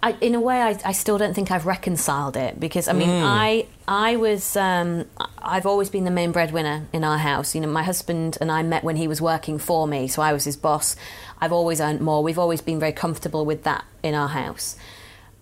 I, 0.03 0.13
in 0.23 0.35
a 0.35 0.41
way, 0.41 0.63
I, 0.63 0.79
I 0.83 0.93
still 0.93 1.19
don't 1.19 1.35
think 1.35 1.51
I've 1.51 1.67
reconciled 1.67 2.35
it 2.37 2.59
because 2.59 2.89
I 2.89 2.95
mean, 2.95 3.11
I 3.11 3.67
I 3.87 4.17
was 4.17 4.57
um, 4.57 5.05
I've 5.39 5.67
always 5.67 5.91
been 5.91 6.05
the 6.05 6.11
main 6.11 6.33
breadwinner 6.33 6.87
in 6.93 7.05
our 7.05 7.19
house. 7.19 7.55
You 7.55 7.61
know, 7.61 7.69
my 7.69 7.83
husband 7.83 8.39
and 8.41 8.51
I 8.51 8.63
met 8.63 8.83
when 8.83 8.97
he 8.97 9.07
was 9.07 9.21
working 9.21 9.59
for 9.59 9.87
me, 9.87 10.09
so 10.09 10.23
I 10.23 10.33
was 10.33 10.45
his 10.45 10.57
boss. 10.57 10.97
I've 11.39 11.53
always 11.53 11.81
earned 11.83 12.01
more. 12.01 12.23
We've 12.23 12.39
always 12.39 12.63
been 12.63 12.81
very 12.81 12.93
comfortable 12.93 13.45
with 13.45 13.65
that 13.65 13.85
in 14.03 14.15
our 14.15 14.29
house. 14.29 14.77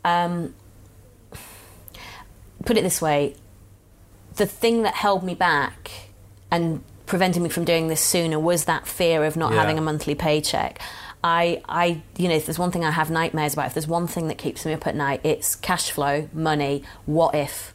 Um, 0.05 0.55
put 2.69 2.77
it 2.77 2.83
this 2.83 3.03
way: 3.03 3.35
the 4.37 4.47
thing 4.47 4.83
that 4.83 4.95
held 4.95 5.25
me 5.25 5.35
back 5.35 5.91
and 6.51 6.83
prevented 7.07 7.43
me 7.43 7.49
from 7.49 7.65
doing 7.65 7.89
this 7.89 8.01
sooner 8.01 8.39
was 8.39 8.67
that 8.67 8.87
fear 8.87 9.25
of 9.25 9.37
not 9.37 9.53
Yeah. 9.53 9.61
having 9.61 9.79
a 9.79 9.81
monthly 9.81 10.15
paycheck. 10.15 10.79
I, 11.25 11.63
I, 11.69 12.03
you 12.17 12.29
know, 12.29 12.35
if 12.37 12.47
there's 12.47 12.59
one 12.61 12.71
thing 12.71 12.85
I 12.85 12.93
have 12.93 13.11
nightmares 13.11 13.55
about, 13.55 13.67
if 13.67 13.75
there's 13.75 13.89
one 13.89 14.07
thing 14.07 14.29
that 14.29 14.39
keeps 14.39 14.65
me 14.65 14.73
up 14.73 14.87
at 14.87 14.95
night, 14.95 15.21
it's 15.25 15.57
cash 15.57 15.91
flow, 15.91 16.29
money. 16.33 16.85
What 17.07 17.35
if? 17.35 17.75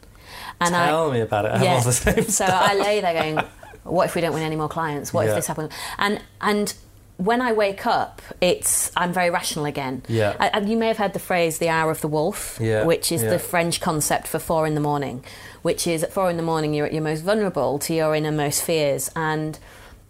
And 0.62 0.74
I 0.74 0.86
Tell 0.86 1.10
I, 1.10 1.12
me 1.14 1.20
about 1.20 1.44
it. 1.44 1.50
I 1.52 1.58
have 1.58 1.76
all 1.78 1.82
the 1.82 1.92
same 1.92 2.24
so 2.24 2.30
stuff. 2.46 2.50
I 2.70 2.74
lay 2.74 3.00
there 3.02 3.12
going, 3.12 3.44
what 3.82 4.06
if 4.06 4.14
we 4.14 4.22
don't 4.22 4.32
win 4.32 4.42
any 4.44 4.56
more 4.56 4.68
clients? 4.68 5.12
What 5.12 5.24
Yeah. 5.24 5.30
if 5.32 5.36
this 5.36 5.46
happens? 5.46 5.70
And 5.98 6.22
and 6.40 6.72
when 7.16 7.40
I 7.40 7.52
wake 7.52 7.86
up, 7.86 8.22
it's 8.40 8.90
I'm 8.96 9.12
very 9.12 9.30
rational 9.30 9.66
again. 9.66 10.02
Yeah. 10.08 10.36
And 10.52 10.68
you 10.68 10.76
may 10.76 10.88
have 10.88 10.96
heard 10.96 11.12
the 11.12 11.18
phrase 11.20 11.58
"the 11.58 11.68
hour 11.68 11.90
of 11.90 12.00
the 12.00 12.08
wolf," 12.08 12.58
Yeah, 12.60 12.84
which 12.84 13.12
is 13.12 13.22
yeah. 13.22 13.30
the 13.30 13.38
French 13.38 13.80
concept 13.80 14.26
for 14.26 14.38
four 14.38 14.66
in 14.66 14.74
the 14.74 14.80
morning, 14.80 15.24
which 15.62 15.86
is 15.86 16.02
at 16.02 16.12
four 16.12 16.28
in 16.30 16.36
the 16.36 16.42
morning 16.42 16.74
you're 16.74 16.86
at 16.86 16.92
your 16.92 17.02
most 17.02 17.20
vulnerable 17.20 17.78
to 17.80 17.94
your 17.94 18.14
innermost 18.14 18.62
fears 18.62 19.10
and. 19.14 19.58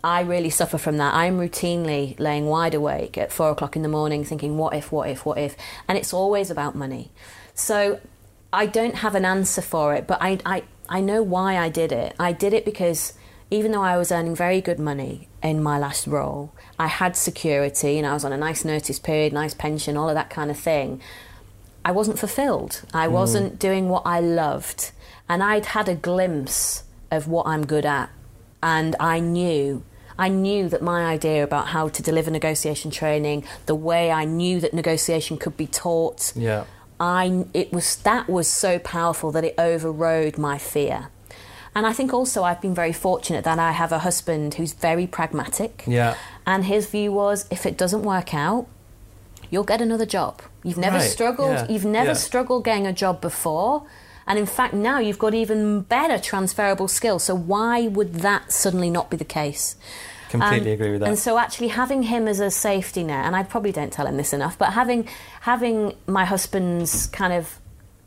I 0.07 0.21
really 0.21 0.51
suffer 0.51 0.77
from 0.77 0.99
that. 0.99 1.15
I'm 1.15 1.39
routinely 1.39 2.15
laying 2.21 2.45
wide 2.45 2.75
awake 2.75 3.17
at 3.17 3.33
four 3.33 3.49
o'clock 3.49 3.75
in 3.75 3.81
the 3.81 3.89
morning 3.89 4.23
thinking, 4.23 4.59
what 4.59 4.75
if, 4.75 4.93
what 4.93 5.09
if, 5.09 5.25
what 5.25 5.39
if? 5.39 5.57
And 5.89 5.97
it's 5.97 6.13
always 6.13 6.51
about 6.51 6.75
money. 6.75 7.11
So 7.55 8.01
I 8.53 8.67
don't 8.67 8.97
have 8.97 9.15
an 9.15 9.25
answer 9.25 9.63
for 9.63 9.95
it, 9.95 10.07
but 10.07 10.19
I, 10.21 10.41
I, 10.45 10.65
I 10.91 11.01
know 11.01 11.23
why 11.23 11.57
I 11.57 11.71
did 11.71 11.91
it. 11.91 12.15
I 12.21 12.33
did 12.33 12.53
it 12.53 12.67
because 12.67 13.15
even 13.51 13.73
though 13.73 13.83
I 13.83 13.97
was 13.97 14.11
earning 14.11 14.35
very 14.35 14.61
good 14.61 14.79
money 14.79 15.29
in 15.43 15.63
my 15.63 15.79
last 15.79 16.07
role, 16.07 16.53
I 16.79 16.87
had 16.87 17.17
security 17.17 17.99
and 17.99 18.07
I 18.07 18.15
was 18.15 18.25
on 18.25 18.33
a 18.33 18.37
nice 18.37 18.65
notice 18.65 18.99
period, 18.99 19.33
nice 19.33 19.55
pension, 19.55 19.97
all 19.97 20.09
of 20.09 20.15
that 20.15 20.31
kind 20.31 20.51
of 20.51 20.59
thing. 20.59 21.01
I 21.85 21.93
wasn't 21.93 22.19
fulfilled. 22.19 22.83
I 22.95 23.07
mm. 23.07 23.13
wasn't 23.13 23.59
doing 23.59 23.89
what 23.89 24.03
I 24.07 24.21
loved. 24.21 24.93
And 25.29 25.43
I'd 25.43 25.67
had 25.67 25.89
a 25.89 25.95
glimpse 25.95 26.85
of 27.11 27.29
what 27.29 27.47
I'm 27.47 27.67
good 27.67 27.87
at. 27.87 28.11
And 28.63 28.97
I 28.99 29.21
knew, 29.21 29.85
I 30.19 30.29
knew 30.29 30.69
that 30.71 30.83
my 30.83 31.05
idea 31.05 31.45
about 31.45 31.69
how 31.69 31.89
to 31.89 32.03
deliver 32.03 32.31
negotiation 32.31 32.91
training, 32.91 33.45
the 33.67 33.75
way 33.75 34.11
I 34.11 34.25
knew 34.25 34.61
that 34.61 34.73
negotiation 34.73 35.37
could 35.37 35.57
be 35.57 35.67
taught, 35.67 36.33
Yeah. 36.35 36.65
I 37.01 37.45
it 37.53 37.73
was 37.73 37.97
that 37.97 38.29
was 38.29 38.47
so 38.47 38.79
powerful 38.79 39.33
that 39.33 39.45
it 39.45 39.55
overrode 39.59 40.39
my 40.39 40.59
fear. 40.59 41.09
And 41.75 41.87
I 41.87 41.93
think 41.93 42.13
also 42.15 42.45
I've 42.45 42.61
been 42.61 42.75
very 42.75 42.93
fortunate 42.93 43.45
that 43.45 43.59
I 43.59 43.73
have 43.73 43.91
a 43.93 43.99
husband 44.01 44.55
who's 44.55 44.73
very 44.73 45.07
pragmatic. 45.07 45.83
Yeah. 45.87 46.15
And 46.47 46.65
his 46.65 46.87
view 46.87 47.13
was 47.13 47.47
if 47.51 47.67
it 47.67 47.77
doesn't 47.77 48.03
work 48.03 48.33
out, 48.33 48.67
you'll 49.51 49.65
get 49.65 49.81
another 49.81 50.07
job. 50.07 50.41
You've 50.63 50.79
never 50.79 50.99
Right, 50.99 51.11
struggled 51.11 51.51
yeah, 51.53 51.67
you've 51.69 51.85
never 51.85 52.11
yeah. 52.11 52.15
struggled 52.15 52.65
getting 52.65 52.87
a 52.87 52.93
job 52.93 53.21
before. 53.21 53.83
And 54.27 54.39
in 54.39 54.47
fact 54.47 54.73
now 54.73 54.99
you've 55.01 55.19
got 55.19 55.35
even 55.35 55.81
better 55.83 56.19
transferable 56.19 56.89
skills. 56.89 57.25
So 57.25 57.35
why 57.35 57.89
would 57.89 58.15
that 58.17 58.53
suddenly 58.53 58.89
not 58.91 59.11
be 59.11 59.17
the 59.17 59.25
case? 59.25 59.77
Completely 60.31 60.71
Um, 60.71 60.75
agree 60.75 60.91
with 60.93 61.01
that. 61.01 61.09
And 61.09 61.19
so 61.19 61.39
actually 61.39 61.69
having 61.69 62.05
him 62.05 62.27
as 62.29 62.41
a 62.41 62.51
safety 62.51 63.03
net, 63.05 63.27
and 63.27 63.37
I 63.37 63.43
probably 63.43 63.73
don't 63.73 63.93
tell 63.93 64.07
him 64.07 64.17
this 64.17 64.33
enough, 64.33 64.57
but 64.59 64.73
having 64.73 65.07
having 65.43 65.95
my 66.07 66.25
husband's 66.25 67.07
kind 67.09 67.33
of 67.33 67.59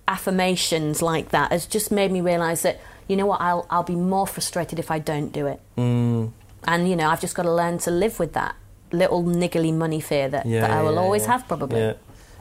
affirmations 0.07 1.01
like 1.01 1.29
that 1.29 1.51
has 1.51 1.65
just 1.65 1.91
made 1.91 2.11
me 2.11 2.21
realise 2.21 2.61
that 2.63 2.79
you 3.07 3.15
know 3.15 3.25
what 3.25 3.41
I'll 3.41 3.65
I'll 3.69 3.83
be 3.83 3.95
more 3.95 4.27
frustrated 4.27 4.79
if 4.79 4.91
I 4.91 4.99
don't 4.99 5.31
do 5.31 5.47
it. 5.47 5.59
Mm. 5.77 6.31
And 6.65 6.89
you 6.89 6.95
know 6.95 7.09
I've 7.09 7.21
just 7.21 7.35
got 7.35 7.43
to 7.43 7.53
learn 7.53 7.77
to 7.79 7.91
live 7.91 8.19
with 8.19 8.33
that 8.33 8.55
little 8.91 9.23
niggly 9.23 9.73
money 9.73 9.99
fear 9.99 10.29
that, 10.29 10.45
Yeah, 10.45 10.61
that 10.61 10.71
I 10.71 10.81
will 10.81 10.93
yeah, 10.93 10.99
always 10.99 11.23
yeah. 11.23 11.31
have 11.33 11.47
probably. 11.47 11.79
Yeah. 11.79 11.93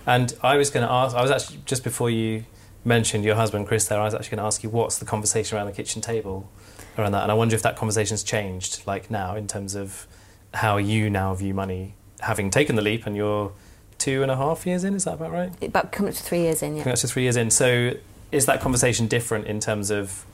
And 0.06 0.32
I 0.42 0.56
was 0.56 0.70
going 0.70 0.86
to 0.86 0.92
ask, 0.92 1.16
I 1.16 1.22
was 1.22 1.30
actually, 1.32 1.60
just 1.64 1.82
before 1.82 2.10
you 2.10 2.44
mentioned 2.84 3.24
your 3.24 3.34
husband, 3.34 3.66
Chris, 3.66 3.88
there, 3.88 4.00
I 4.00 4.04
was 4.04 4.14
actually 4.14 4.36
going 4.36 4.38
to 4.38 4.46
ask 4.46 4.62
you 4.62 4.70
what's 4.70 4.98
the 4.98 5.04
conversation 5.04 5.58
around 5.58 5.66
the 5.66 5.72
kitchen 5.72 6.00
table 6.00 6.48
around 6.96 7.12
that. 7.12 7.24
And 7.24 7.32
I 7.32 7.34
wonder 7.34 7.56
if 7.56 7.62
that 7.62 7.76
conversation's 7.76 8.22
changed, 8.22 8.86
like 8.86 9.10
now, 9.10 9.34
in 9.34 9.48
terms 9.48 9.74
of 9.74 10.06
how 10.54 10.76
you 10.76 11.10
now 11.10 11.34
view 11.34 11.52
money, 11.52 11.94
having 12.20 12.50
taken 12.50 12.76
the 12.76 12.82
leap 12.82 13.04
and 13.06 13.16
you're 13.16 13.52
two 13.98 14.22
and 14.22 14.30
a 14.30 14.36
half 14.36 14.64
years 14.64 14.84
in, 14.84 14.94
is 14.94 15.04
that 15.04 15.14
about 15.14 15.32
right? 15.32 15.50
About 15.62 15.90
coming 15.90 16.10
up 16.10 16.14
to 16.16 16.22
three 16.22 16.40
years 16.40 16.62
in, 16.62 16.76
yeah. 16.76 16.84
Coming 16.84 16.92
up 16.92 17.00
to 17.00 17.08
three 17.08 17.22
years 17.24 17.36
in. 17.36 17.50
So 17.50 17.94
is 18.30 18.46
that 18.46 18.60
conversation 18.60 19.08
different 19.08 19.46
in 19.46 19.58
terms 19.58 19.90
of 19.90 20.24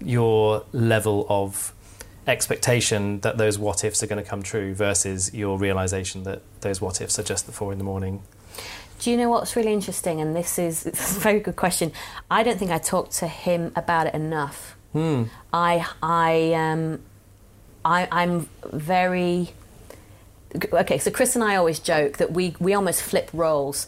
your 0.00 0.64
level 0.72 1.26
of 1.28 1.72
expectation 2.26 3.20
that 3.20 3.38
those 3.38 3.58
what 3.58 3.82
ifs 3.84 4.02
are 4.02 4.06
going 4.06 4.22
to 4.22 4.28
come 4.28 4.42
true 4.42 4.74
versus 4.74 5.32
your 5.32 5.58
realization 5.58 6.24
that 6.24 6.42
those 6.60 6.80
what 6.80 7.00
ifs 7.00 7.18
are 7.18 7.22
just 7.22 7.46
the 7.46 7.52
four 7.52 7.72
in 7.72 7.78
the 7.78 7.84
morning? 7.84 8.22
Do 9.00 9.10
you 9.10 9.16
know 9.16 9.30
what's 9.30 9.56
really 9.56 9.72
interesting? 9.72 10.20
And 10.20 10.36
this 10.36 10.58
is 10.58 10.86
it's 10.86 11.16
a 11.16 11.20
very 11.20 11.40
good 11.40 11.56
question. 11.56 11.92
I 12.30 12.42
don't 12.42 12.58
think 12.58 12.70
I 12.70 12.78
talked 12.78 13.12
to 13.18 13.28
him 13.28 13.72
about 13.76 14.06
it 14.06 14.14
enough. 14.14 14.76
Hmm. 14.92 15.24
I 15.52 15.86
I 16.02 16.52
um 16.54 17.00
I 17.84 18.08
I'm 18.10 18.48
very 18.64 19.50
okay. 20.72 20.98
So 20.98 21.10
Chris 21.10 21.34
and 21.34 21.44
I 21.44 21.56
always 21.56 21.78
joke 21.78 22.18
that 22.18 22.32
we 22.32 22.56
we 22.58 22.74
almost 22.74 23.02
flip 23.02 23.30
roles. 23.32 23.86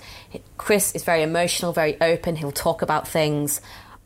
Chris 0.59 0.95
is 0.95 1.05
very 1.05 1.23
emotional, 1.23 1.73
very 1.73 2.01
open. 2.01 2.37
He'll 2.37 2.53
talk 2.53 2.83
about 2.83 3.09
things. 3.09 3.61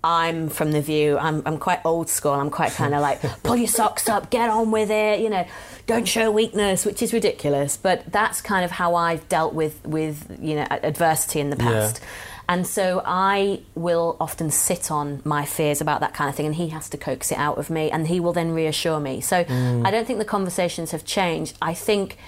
I'm 0.05 0.51
from 0.51 0.73
the 0.73 0.83
view. 0.83 1.17
I'm 1.19 1.43
I'm 1.47 1.59
quite 1.59 1.81
old 1.85 2.11
school. 2.11 2.33
I'm 2.33 2.51
quite 2.51 2.73
kind 2.73 2.95
of 2.95 3.01
like 3.01 3.21
pull 3.43 3.57
your 3.57 3.67
socks 3.69 4.09
up, 4.09 4.31
get 4.31 4.51
on 4.51 4.71
with 4.71 4.91
it. 4.91 5.21
You 5.21 5.31
know, 5.31 5.47
don't 5.87 6.07
show 6.07 6.31
weakness, 6.31 6.85
which 6.85 7.03
is 7.03 7.13
ridiculous. 7.15 7.79
But 7.79 8.13
that's 8.13 8.43
kind 8.43 8.65
of 8.65 8.71
how 8.71 8.95
I've 8.95 9.27
dealt 9.31 9.55
with 9.55 9.85
with 9.87 10.39
you 10.41 10.57
know 10.57 10.67
adversity 10.71 11.41
in 11.41 11.51
the 11.51 11.57
Yeah. 11.57 11.65
past. 11.71 12.01
And 12.47 12.67
so 12.67 13.01
I 13.07 13.63
will 13.75 14.19
often 14.21 14.51
sit 14.51 14.91
on 14.91 15.23
my 15.25 15.47
fears 15.47 15.81
about 15.81 16.01
that 16.01 16.13
kind 16.13 16.29
of 16.29 16.37
thing, 16.37 16.45
and 16.45 16.55
he 16.55 16.69
has 16.69 16.91
to 16.91 16.99
coax 16.99 17.33
it 17.33 17.39
out 17.39 17.57
of 17.57 17.71
me, 17.71 17.91
and 17.91 18.07
he 18.07 18.21
will 18.21 18.35
then 18.35 18.51
reassure 18.53 19.01
me. 19.01 19.23
So 19.23 19.45
mm. 19.45 19.87
I 19.87 19.91
don't 19.91 20.07
think 20.07 20.19
the 20.19 20.27
conversations 20.27 20.91
have 20.91 21.07
changed. 21.07 21.57
I 21.63 21.73
think 21.73 22.19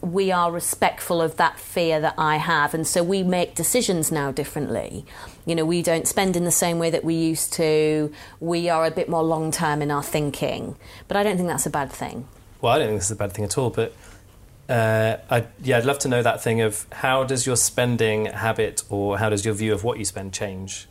we 0.00 0.32
are 0.32 0.50
respectful 0.50 1.22
of 1.22 1.36
that 1.36 1.60
fear 1.60 2.00
that 2.00 2.14
I 2.18 2.36
have, 2.38 2.74
and 2.74 2.84
so 2.84 3.04
we 3.04 3.22
make 3.22 3.54
decisions 3.54 4.10
now 4.10 4.32
differently. 4.32 5.04
You 5.46 5.54
know, 5.54 5.64
we 5.64 5.82
don't 5.82 6.06
spend 6.06 6.36
in 6.36 6.44
the 6.44 6.50
same 6.50 6.78
way 6.78 6.90
that 6.90 7.04
we 7.04 7.14
used 7.14 7.52
to. 7.54 8.12
We 8.40 8.68
are 8.68 8.84
a 8.84 8.90
bit 8.90 9.08
more 9.08 9.22
long 9.22 9.50
term 9.50 9.82
in 9.82 9.90
our 9.90 10.02
thinking, 10.02 10.76
but 11.08 11.16
I 11.16 11.22
don't 11.22 11.36
think 11.36 11.48
that's 11.48 11.66
a 11.66 11.70
bad 11.70 11.90
thing. 11.90 12.26
Well, 12.60 12.72
I 12.72 12.78
don't 12.78 12.88
think 12.88 13.00
this 13.00 13.06
is 13.06 13.12
a 13.12 13.16
bad 13.16 13.32
thing 13.32 13.44
at 13.44 13.56
all, 13.56 13.70
but 13.70 13.94
uh, 14.68 15.16
I, 15.30 15.46
yeah, 15.62 15.78
I'd 15.78 15.84
love 15.84 15.98
to 16.00 16.08
know 16.08 16.22
that 16.22 16.42
thing 16.42 16.60
of 16.60 16.86
how 16.92 17.24
does 17.24 17.46
your 17.46 17.56
spending 17.56 18.26
habit 18.26 18.84
or 18.88 19.18
how 19.18 19.28
does 19.28 19.44
your 19.44 19.54
view 19.54 19.72
of 19.72 19.82
what 19.82 19.98
you 19.98 20.04
spend 20.04 20.32
change 20.32 20.86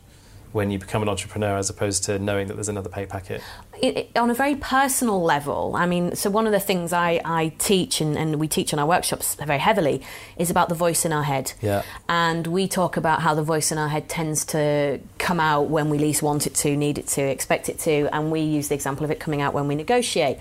when 0.52 0.70
you 0.70 0.78
become 0.78 1.00
an 1.02 1.08
entrepreneur 1.08 1.56
as 1.56 1.70
opposed 1.70 2.02
to 2.04 2.18
knowing 2.18 2.48
that 2.48 2.54
there's 2.54 2.68
another 2.68 2.88
pay 2.88 3.06
packet? 3.06 3.40
it, 3.80 3.96
it- 3.96 4.10
on 4.18 4.28
a 4.30 4.34
very 4.34 4.56
personal 4.56 5.22
level, 5.22 5.72
I 5.76 5.86
mean, 5.86 6.14
so 6.16 6.28
one 6.28 6.46
of 6.46 6.52
the 6.52 6.60
things 6.60 6.92
I, 6.92 7.20
I 7.24 7.52
teach 7.58 8.00
and, 8.00 8.16
and 8.18 8.36
we 8.40 8.46
teach 8.48 8.72
in 8.72 8.78
our 8.78 8.86
workshops 8.86 9.36
very 9.36 9.58
heavily 9.58 10.02
is 10.36 10.50
about 10.50 10.68
the 10.68 10.74
voice 10.74 11.04
in 11.04 11.12
our 11.12 11.22
head. 11.22 11.52
Yeah. 11.62 11.82
And 12.08 12.46
we 12.48 12.68
talk 12.68 12.96
about 12.96 13.22
how 13.22 13.34
the 13.34 13.42
voice 13.42 13.72
in 13.72 13.78
our 13.78 13.88
head 13.88 14.08
tends 14.08 14.44
to 14.46 15.00
come 15.18 15.40
out 15.40 15.68
when 15.70 15.88
we 15.88 15.98
least 15.98 16.22
want 16.22 16.46
it 16.46 16.54
to, 16.56 16.76
need 16.76 16.98
it 16.98 17.06
to, 17.08 17.22
expect 17.22 17.68
it 17.68 17.78
to, 17.80 18.14
and 18.14 18.30
we 18.30 18.40
use 18.40 18.68
the 18.68 18.74
example 18.74 19.04
of 19.04 19.10
it 19.10 19.18
coming 19.20 19.40
out 19.40 19.54
when 19.54 19.66
we 19.68 19.74
negotiate. 19.74 20.38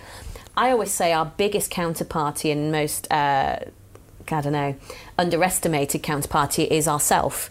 I 0.58 0.72
always 0.72 0.92
say 0.92 1.14
our 1.14 1.26
biggest 1.38 1.72
counterparty 1.72 2.52
and 2.52 2.72
most, 2.72 3.10
uh, 3.12 3.60
I 4.32 4.42
don't 4.42 4.52
know, 4.52 4.76
underestimated 5.18 6.04
counterparty 6.04 6.68
is 6.68 6.88
ourself. 6.88 7.50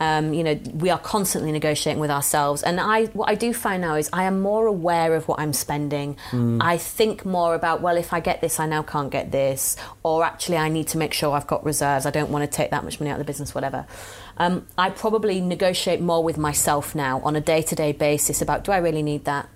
Um, 0.00 0.32
you 0.32 0.42
know, 0.42 0.58
we 0.72 0.88
are 0.88 0.98
constantly 0.98 1.52
negotiating 1.52 2.00
with 2.00 2.10
ourselves. 2.10 2.62
And 2.62 2.80
I, 2.80 3.04
what 3.06 3.28
I 3.28 3.34
do 3.34 3.52
find 3.52 3.82
now 3.82 3.96
is 3.96 4.08
I 4.12 4.24
am 4.24 4.40
more 4.40 4.66
aware 4.66 5.14
of 5.14 5.28
what 5.28 5.38
I'm 5.38 5.52
spending. 5.52 6.16
Mm. 6.30 6.58
I 6.62 6.78
think 6.78 7.26
more 7.26 7.54
about, 7.54 7.82
well, 7.82 7.98
if 7.98 8.14
I 8.14 8.20
get 8.20 8.40
this, 8.40 8.58
I 8.58 8.66
now 8.66 8.82
can't 8.82 9.10
get 9.10 9.30
this. 9.30 9.76
Or 10.02 10.24
actually, 10.24 10.56
I 10.56 10.70
need 10.70 10.88
to 10.88 10.98
make 10.98 11.12
sure 11.12 11.36
I've 11.36 11.46
got 11.46 11.64
reserves. 11.66 12.06
I 12.06 12.10
don't 12.10 12.30
want 12.30 12.50
to 12.50 12.56
take 12.56 12.70
that 12.70 12.82
much 12.82 12.98
money 12.98 13.10
out 13.10 13.20
of 13.20 13.26
the 13.26 13.30
business, 13.30 13.54
whatever. 13.54 13.86
Um, 14.38 14.66
I 14.78 14.88
probably 14.88 15.42
negotiate 15.42 16.00
more 16.00 16.24
with 16.24 16.38
myself 16.38 16.94
now 16.94 17.20
on 17.20 17.36
a 17.36 17.40
day 17.42 17.60
to 17.60 17.74
day 17.74 17.92
basis 17.92 18.40
about 18.40 18.64
do 18.64 18.72
I 18.72 18.78
really 18.78 19.02
need 19.02 19.26
that? 19.26 19.50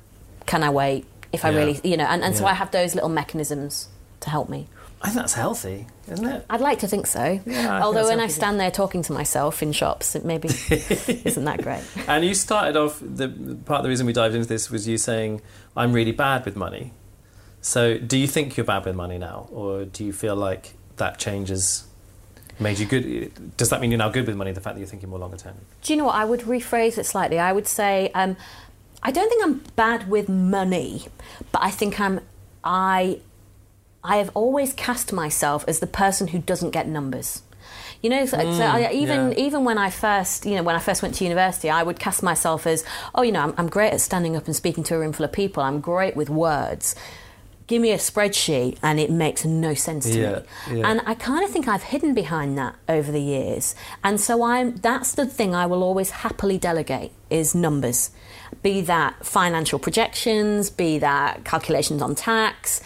Can 0.44 0.62
I 0.62 0.68
wait? 0.68 1.06
If 1.32 1.44
I 1.44 1.50
yeah. 1.50 1.58
really, 1.58 1.80
you 1.82 1.96
know, 1.96 2.04
and, 2.04 2.22
and 2.22 2.34
yeah. 2.34 2.40
so 2.40 2.46
I 2.46 2.52
have 2.52 2.70
those 2.70 2.94
little 2.94 3.08
mechanisms 3.08 3.88
to 4.20 4.30
help 4.30 4.50
me. 4.50 4.68
I 5.04 5.08
think 5.08 5.16
that's 5.16 5.34
healthy, 5.34 5.86
isn't 6.10 6.26
it? 6.26 6.46
I'd 6.48 6.62
like 6.62 6.78
to 6.78 6.88
think 6.88 7.06
so. 7.06 7.38
Yeah, 7.44 7.84
Although 7.84 8.08
when 8.08 8.20
I 8.20 8.26
stand 8.28 8.58
there 8.58 8.70
talking 8.70 9.02
to 9.02 9.12
myself 9.12 9.62
in 9.62 9.72
shops, 9.72 10.16
it 10.16 10.24
maybe 10.24 10.48
isn't 10.70 11.44
that 11.44 11.62
great. 11.62 11.84
And 12.08 12.24
you 12.24 12.34
started 12.34 12.74
off 12.74 13.00
the 13.02 13.28
part 13.66 13.80
of 13.80 13.82
the 13.82 13.90
reason 13.90 14.06
we 14.06 14.14
dived 14.14 14.34
into 14.34 14.48
this 14.48 14.70
was 14.70 14.88
you 14.88 14.96
saying 14.96 15.42
I'm 15.76 15.92
really 15.92 16.12
bad 16.12 16.46
with 16.46 16.56
money. 16.56 16.92
So 17.60 17.98
do 17.98 18.16
you 18.16 18.26
think 18.26 18.56
you're 18.56 18.64
bad 18.64 18.86
with 18.86 18.94
money 18.94 19.18
now, 19.18 19.46
or 19.52 19.84
do 19.84 20.06
you 20.06 20.12
feel 20.14 20.36
like 20.36 20.72
that 20.96 21.18
changes? 21.18 21.84
Made 22.58 22.78
you 22.78 22.86
good? 22.86 23.56
Does 23.58 23.68
that 23.68 23.82
mean 23.82 23.90
you're 23.90 23.98
now 23.98 24.08
good 24.08 24.26
with 24.26 24.36
money? 24.36 24.52
The 24.52 24.62
fact 24.62 24.76
that 24.76 24.80
you're 24.80 24.88
thinking 24.88 25.10
more 25.10 25.18
longer 25.18 25.36
term. 25.36 25.56
Do 25.82 25.92
you 25.92 25.98
know 25.98 26.06
what? 26.06 26.14
I 26.14 26.24
would 26.24 26.40
rephrase 26.40 26.96
it 26.96 27.04
slightly. 27.04 27.38
I 27.38 27.52
would 27.52 27.66
say 27.66 28.10
um, 28.14 28.38
I 29.02 29.10
don't 29.10 29.28
think 29.28 29.44
I'm 29.44 29.58
bad 29.76 30.08
with 30.08 30.30
money, 30.30 31.08
but 31.52 31.62
I 31.62 31.70
think 31.70 32.00
I'm 32.00 32.20
I 32.62 33.20
I 34.04 34.18
have 34.18 34.30
always 34.34 34.74
cast 34.74 35.12
myself 35.12 35.64
as 35.66 35.80
the 35.80 35.86
person 35.86 36.28
who 36.28 36.38
doesn't 36.38 36.70
get 36.70 36.86
numbers. 36.86 37.42
You 38.02 38.10
know, 38.10 38.26
so, 38.26 38.36
mm, 38.36 38.56
so 38.58 38.62
I, 38.62 38.92
even 38.92 39.32
yeah. 39.32 39.38
even 39.38 39.64
when 39.64 39.78
I 39.78 39.88
first, 39.88 40.44
you 40.44 40.56
know, 40.56 40.62
when 40.62 40.76
I 40.76 40.78
first 40.78 41.00
went 41.00 41.14
to 41.14 41.24
university, 41.24 41.70
I 41.70 41.82
would 41.82 41.98
cast 41.98 42.22
myself 42.22 42.66
as, 42.66 42.84
oh, 43.14 43.22
you 43.22 43.32
know, 43.32 43.40
I'm, 43.40 43.54
I'm 43.56 43.68
great 43.68 43.94
at 43.94 44.00
standing 44.02 44.36
up 44.36 44.44
and 44.44 44.54
speaking 44.54 44.84
to 44.84 44.96
a 44.96 44.98
room 44.98 45.14
full 45.14 45.24
of 45.24 45.32
people. 45.32 45.62
I'm 45.62 45.80
great 45.80 46.14
with 46.14 46.28
words. 46.28 46.94
Give 47.66 47.80
me 47.80 47.92
a 47.92 47.96
spreadsheet, 47.96 48.76
and 48.82 49.00
it 49.00 49.10
makes 49.10 49.46
no 49.46 49.72
sense 49.72 50.04
to 50.10 50.20
yeah, 50.20 50.38
me. 50.70 50.80
Yeah. 50.80 50.90
And 50.90 51.00
I 51.06 51.14
kind 51.14 51.42
of 51.46 51.50
think 51.50 51.66
I've 51.66 51.82
hidden 51.82 52.12
behind 52.12 52.58
that 52.58 52.76
over 52.90 53.10
the 53.10 53.22
years. 53.22 53.74
And 54.04 54.20
so 54.20 54.42
I'm. 54.42 54.76
That's 54.76 55.14
the 55.14 55.24
thing 55.24 55.54
I 55.54 55.64
will 55.64 55.82
always 55.82 56.10
happily 56.10 56.58
delegate 56.58 57.10
is 57.30 57.54
numbers, 57.54 58.10
be 58.62 58.82
that 58.82 59.24
financial 59.24 59.78
projections, 59.78 60.68
be 60.68 60.98
that 60.98 61.46
calculations 61.46 62.02
on 62.02 62.14
tax 62.14 62.82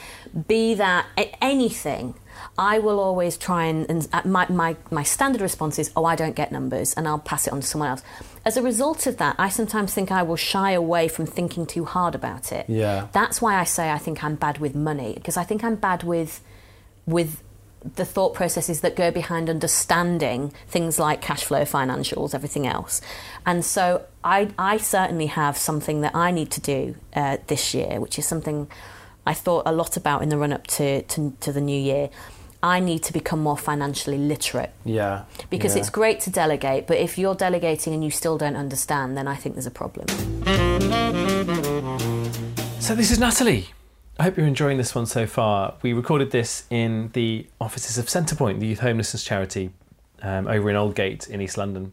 be 0.47 0.75
that 0.75 1.07
anything, 1.41 2.15
I 2.57 2.79
will 2.79 3.01
always 3.01 3.37
try 3.37 3.65
and, 3.65 3.89
and 3.89 4.09
uh, 4.13 4.23
my, 4.25 4.47
my, 4.49 4.77
my 4.91 5.03
standard 5.03 5.41
response 5.41 5.79
is, 5.79 5.91
oh, 5.97 6.05
I 6.05 6.17
don't 6.17 6.37
get 6.37 6.53
numbers, 6.53 6.95
and 6.95 7.09
I'll 7.09 7.19
pass 7.19 7.47
it 7.47 7.53
on 7.53 7.61
to 7.61 7.67
someone 7.67 7.91
else. 7.91 8.03
As 8.45 8.57
a 8.57 8.63
result 8.63 9.07
of 9.07 9.17
that, 9.19 9.37
I 9.39 9.49
sometimes 9.49 9.95
think 9.95 10.11
I 10.13 10.23
will 10.23 10.37
shy 10.37 10.73
away 10.73 11.09
from 11.09 11.27
thinking 11.27 11.67
too 11.67 11.85
hard 11.85 12.15
about 12.15 12.53
it. 12.53 12.67
Yeah. 12.69 13.09
That's 13.13 13.43
why 13.43 13.57
I 13.57 13.65
say 13.65 13.91
I 13.91 13.99
think 13.99 14.23
I'm 14.23 14.37
bad 14.37 14.59
with 14.59 14.75
money, 14.75 15.15
because 15.15 15.37
I 15.37 15.45
think 15.45 15.65
I'm 15.65 15.77
bad 15.77 16.03
with 16.03 16.41
with 17.07 17.43
the 17.95 18.05
thought 18.05 18.35
processes 18.35 18.81
that 18.81 18.97
go 18.97 19.11
behind 19.11 19.49
understanding 19.49 20.53
things 20.67 20.99
like 20.99 21.23
cash 21.23 21.45
flow, 21.45 21.63
financials, 21.63 22.35
everything 22.35 22.67
else. 22.67 23.01
And 23.47 23.65
so 23.65 24.05
I, 24.25 24.51
I 24.59 24.79
certainly 24.79 25.27
have 25.27 25.57
something 25.57 26.01
that 26.01 26.15
I 26.15 26.33
need 26.33 26.51
to 26.51 26.61
do 26.61 26.97
uh, 27.15 27.37
this 27.47 27.75
year, 27.75 28.01
which 28.01 28.19
is 28.19 28.27
something 28.27 28.69
I 29.29 29.35
thought 29.35 29.65
a 29.67 29.73
lot 29.73 29.95
about 29.99 30.23
in 30.23 30.31
the 30.31 30.39
run 30.39 30.55
up 30.55 30.67
to, 30.69 31.03
to, 31.03 31.37
to 31.41 31.53
the 31.53 31.61
new 31.61 31.79
year. 31.79 32.09
I 32.63 32.81
need 32.81 33.03
to 33.03 33.13
become 33.13 33.41
more 33.41 33.59
financially 33.59 34.17
literate. 34.17 34.73
Yeah. 34.87 35.25
Because 35.51 35.75
yeah. 35.75 35.81
it's 35.81 35.91
great 35.91 36.21
to 36.21 36.31
delegate, 36.31 36.87
but 36.87 36.97
if 36.97 37.19
you're 37.19 37.35
delegating 37.35 37.93
and 37.93 38.03
you 38.03 38.11
still 38.11 38.39
don't 38.39 38.57
understand, 38.57 39.19
then 39.19 39.29
I 39.29 39.35
think 39.37 39.55
there's 39.55 39.67
a 39.67 39.71
problem. 39.71 40.09
So, 42.81 42.95
this 42.95 43.11
is 43.11 43.19
Natalie. 43.19 43.69
I 44.19 44.23
hope 44.23 44.39
you're 44.39 44.47
enjoying 44.47 44.79
this 44.79 44.95
one 44.95 45.05
so 45.05 45.27
far. 45.27 45.75
We 45.83 45.93
recorded 45.93 46.31
this 46.31 46.65
in 46.71 47.11
the 47.13 47.47
offices 47.61 47.99
of 47.99 48.07
Centrepoint, 48.07 48.61
the 48.61 48.67
youth 48.67 48.81
homelessness 48.81 49.25
charity, 49.25 49.73
um, 50.23 50.49
over 50.49 50.71
in 50.71 50.77
Aldgate 50.77 51.29
in 51.29 51.43
East 51.43 51.59
London. 51.59 51.93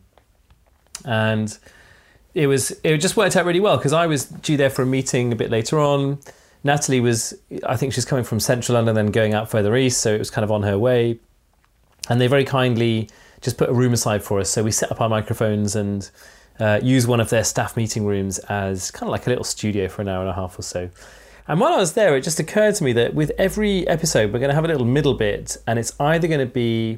And 1.04 1.56
it 2.34 2.48
was 2.48 2.71
it 2.82 2.98
just 3.00 3.17
worked 3.17 3.36
out 3.36 3.43
really 3.43 3.60
well 3.60 3.76
because 3.76 3.91
I 3.91 4.08
was 4.08 4.24
due 4.24 4.56
there 4.56 4.69
for 4.69 4.84
a 4.84 4.86
meeting 4.86 5.34
a 5.34 5.36
bit 5.36 5.52
later 5.52 5.82
on. 5.82 6.19
Natalie 6.65 6.99
was, 6.99 7.36
I 7.63 7.78
think 7.78 7.93
she's 7.93 8.06
coming 8.06 8.25
from 8.25 8.39
central 8.39 8.73
London, 8.73 8.95
then 8.95 9.12
going 9.12 9.36
out 9.36 9.51
further 9.51 9.75
east, 9.78 10.01
so 10.01 10.13
it 10.15 10.17
was 10.17 10.32
kind 10.32 10.43
of 10.43 10.51
on 10.51 10.63
her 10.63 10.80
way. 10.80 11.19
And 12.10 12.19
they 12.19 12.25
very 12.25 12.43
kindly 12.43 13.08
just 13.39 13.58
put 13.58 13.69
a 13.69 13.73
room 13.73 13.93
aside 13.93 14.23
for 14.23 14.39
us. 14.39 14.49
So 14.49 14.63
we 14.63 14.71
set 14.71 14.91
up 14.91 14.99
our 14.99 15.08
microphones 15.08 15.75
and 15.75 16.10
uh, 16.60 16.80
used 16.82 17.08
one 17.08 17.19
of 17.19 17.30
their 17.30 17.43
staff 17.43 17.78
meeting 17.78 18.04
rooms 18.04 18.39
as 18.39 18.89
kind 18.89 19.08
of 19.08 19.12
like 19.12 19.28
a 19.28 19.30
little 19.30 19.43
studio 19.43 19.88
for 19.88 20.01
an 20.01 20.10
hour 20.10 20.21
and 20.21 20.30
a 20.30 20.34
half 20.34 20.58
or 20.58 20.63
so. 20.63 20.89
And 21.47 21.60
while 21.60 21.73
I 21.73 21.78
was 21.78 21.93
there, 21.93 22.17
it 22.17 22.21
just 22.21 22.39
occurred 22.39 22.73
to 22.75 22.84
me 22.84 22.93
that 22.93 23.13
with 23.13 23.32
every 23.38 23.88
episode, 23.88 24.34
we're 24.34 24.39
going 24.39 24.49
to 24.49 24.56
have 24.56 24.65
a 24.65 24.67
little 24.67 24.88
middle 24.88 25.13
bit, 25.13 25.58
and 25.67 25.78
it's 25.78 25.93
either 25.99 26.28
going 26.28 26.39
to 26.39 26.51
be 26.51 26.97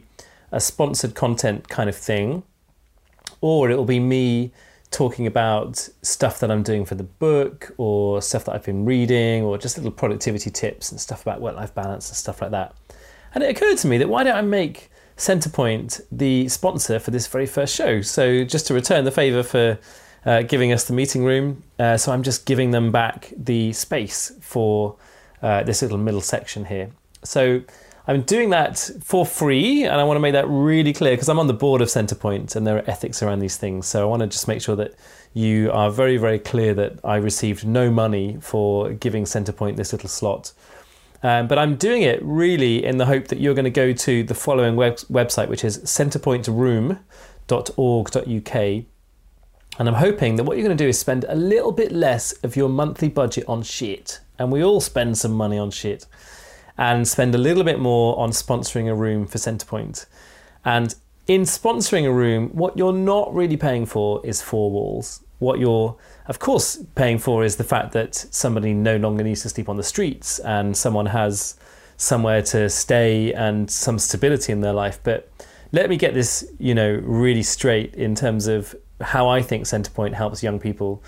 a 0.49 0.61
sponsored 0.61 1.13
content 1.13 1.67
kind 1.67 1.89
of 1.89 1.95
thing, 1.97 2.43
or 3.41 3.69
it 3.69 3.75
will 3.75 3.83
be 3.83 3.99
me 3.99 4.53
talking 4.91 5.27
about 5.27 5.89
stuff 6.01 6.39
that 6.39 6.49
I'm 6.49 6.63
doing 6.63 6.85
for 6.85 6.95
the 6.95 7.03
book 7.03 7.71
or 7.77 8.21
stuff 8.21 8.45
that 8.45 8.55
I've 8.55 8.63
been 8.63 8.85
reading 8.85 9.43
or 9.43 9.57
just 9.57 9.77
little 9.77 9.91
productivity 9.91 10.49
tips 10.49 10.91
and 10.91 10.99
stuff 10.99 11.21
about 11.21 11.41
work 11.41 11.55
life 11.55 11.75
balance 11.75 12.09
and 12.09 12.15
stuff 12.15 12.41
like 12.41 12.51
that. 12.51 12.75
And 13.33 13.43
it 13.43 13.55
occurred 13.55 13.77
to 13.79 13.87
me 13.87 13.97
that 13.97 14.09
why 14.09 14.23
don't 14.23 14.35
I 14.35 14.41
make 14.41 14.89
Centrepoint 15.17 16.01
the 16.11 16.47
sponsor 16.47 16.99
for 16.99 17.11
this 17.11 17.27
very 17.27 17.45
first 17.45 17.75
show? 17.75 18.01
So, 18.01 18.43
just 18.43 18.67
to 18.67 18.73
return 18.73 19.03
the 19.03 19.11
favour 19.11 19.43
for 19.43 19.79
uh, 20.25 20.41
giving 20.43 20.71
us 20.71 20.85
the 20.85 20.93
meeting 20.93 21.23
room, 21.23 21.63
uh, 21.79 21.97
so 21.97 22.11
I'm 22.11 22.23
just 22.23 22.45
giving 22.45 22.71
them 22.71 22.91
back 22.91 23.33
the 23.35 23.73
space 23.73 24.31
for 24.41 24.95
uh, 25.41 25.63
this 25.63 25.81
little 25.81 25.97
middle 25.97 26.21
section 26.21 26.65
here. 26.65 26.91
So, 27.23 27.61
I'm 28.09 28.21
doing 28.21 28.51
that 28.51 28.89
for 29.03 29.25
free, 29.25 29.83
and 29.83 29.99
I 29.99 30.05
want 30.05 30.15
to 30.15 30.21
make 30.21 30.31
that 30.31 30.47
really 30.47 30.93
clear 30.93 31.11
because 31.11 31.27
I'm 31.27 31.39
on 31.39 31.47
the 31.47 31.53
board 31.53 31.81
of 31.81 31.89
Centrepoint 31.89 32.55
and 32.55 32.65
there 32.65 32.77
are 32.77 32.89
ethics 32.89 33.21
around 33.21 33.39
these 33.39 33.57
things. 33.57 33.85
So 33.85 34.01
I 34.01 34.05
want 34.05 34.21
to 34.21 34.27
just 34.27 34.47
make 34.47 34.61
sure 34.61 34.77
that 34.77 34.95
you 35.33 35.69
are 35.73 35.91
very, 35.91 36.15
very 36.15 36.39
clear 36.39 36.73
that 36.75 37.01
I 37.03 37.17
received 37.17 37.67
no 37.67 37.91
money 37.91 38.37
for 38.39 38.93
giving 38.93 39.25
Centrepoint 39.25 39.75
this 39.75 39.91
little 39.91 40.07
slot. 40.07 40.53
Um, 41.21 41.47
but 41.47 41.59
I'm 41.59 41.75
doing 41.75 42.03
it 42.03 42.21
really 42.23 42.85
in 42.85 42.97
the 42.97 43.07
hope 43.07 43.27
that 43.27 43.39
you're 43.39 43.55
going 43.55 43.65
to 43.65 43.69
go 43.69 43.91
to 43.91 44.23
the 44.23 44.35
following 44.35 44.77
web- 44.77 44.99
website, 45.11 45.49
which 45.49 45.65
is 45.65 45.79
centrepointroom.org.uk. 45.79 48.55
And 49.79 49.87
I'm 49.87 49.93
hoping 49.95 50.37
that 50.37 50.45
what 50.45 50.57
you're 50.57 50.65
going 50.65 50.77
to 50.77 50.83
do 50.83 50.87
is 50.87 50.97
spend 50.97 51.25
a 51.27 51.35
little 51.35 51.73
bit 51.73 51.91
less 51.91 52.31
of 52.43 52.55
your 52.55 52.69
monthly 52.69 53.09
budget 53.09 53.43
on 53.49 53.63
shit. 53.63 54.21
And 54.39 54.49
we 54.51 54.63
all 54.63 54.79
spend 54.79 55.17
some 55.17 55.33
money 55.33 55.57
on 55.57 55.71
shit 55.71 56.05
and 56.77 57.07
spend 57.07 57.33
a 57.33 57.37
little 57.37 57.63
bit 57.63 57.79
more 57.79 58.17
on 58.19 58.29
sponsoring 58.31 58.87
a 58.87 58.95
room 58.95 59.25
for 59.25 59.37
Centrepoint. 59.37 60.05
And 60.63 60.93
in 61.27 61.41
sponsoring 61.41 62.05
a 62.05 62.11
room, 62.11 62.49
what 62.49 62.77
you're 62.77 62.93
not 62.93 63.33
really 63.33 63.57
paying 63.57 63.85
for 63.85 64.25
is 64.25 64.41
four 64.41 64.71
walls. 64.71 65.23
What 65.39 65.59
you're, 65.59 65.97
of 66.27 66.39
course, 66.39 66.83
paying 66.95 67.19
for 67.19 67.43
is 67.43 67.57
the 67.57 67.63
fact 67.63 67.91
that 67.93 68.15
somebody 68.15 68.73
no 68.73 68.97
longer 68.97 69.23
needs 69.23 69.41
to 69.43 69.49
sleep 69.49 69.69
on 69.69 69.77
the 69.77 69.83
streets 69.83 70.39
and 70.39 70.75
someone 70.75 71.07
has 71.07 71.55
somewhere 71.97 72.41
to 72.43 72.69
stay 72.69 73.33
and 73.33 73.69
some 73.69 73.99
stability 73.99 74.51
in 74.53 74.61
their 74.61 74.73
life. 74.73 74.99
But 75.03 75.29
let 75.71 75.89
me 75.89 75.97
get 75.97 76.13
this, 76.13 76.49
you 76.59 76.73
know, 76.73 77.01
really 77.03 77.43
straight 77.43 77.95
in 77.95 78.15
terms 78.15 78.47
of 78.47 78.75
how 79.01 79.27
I 79.27 79.41
think 79.41 79.65
Centrepoint 79.65 80.13
helps 80.13 80.41
young 80.41 80.59
people. 80.59 81.03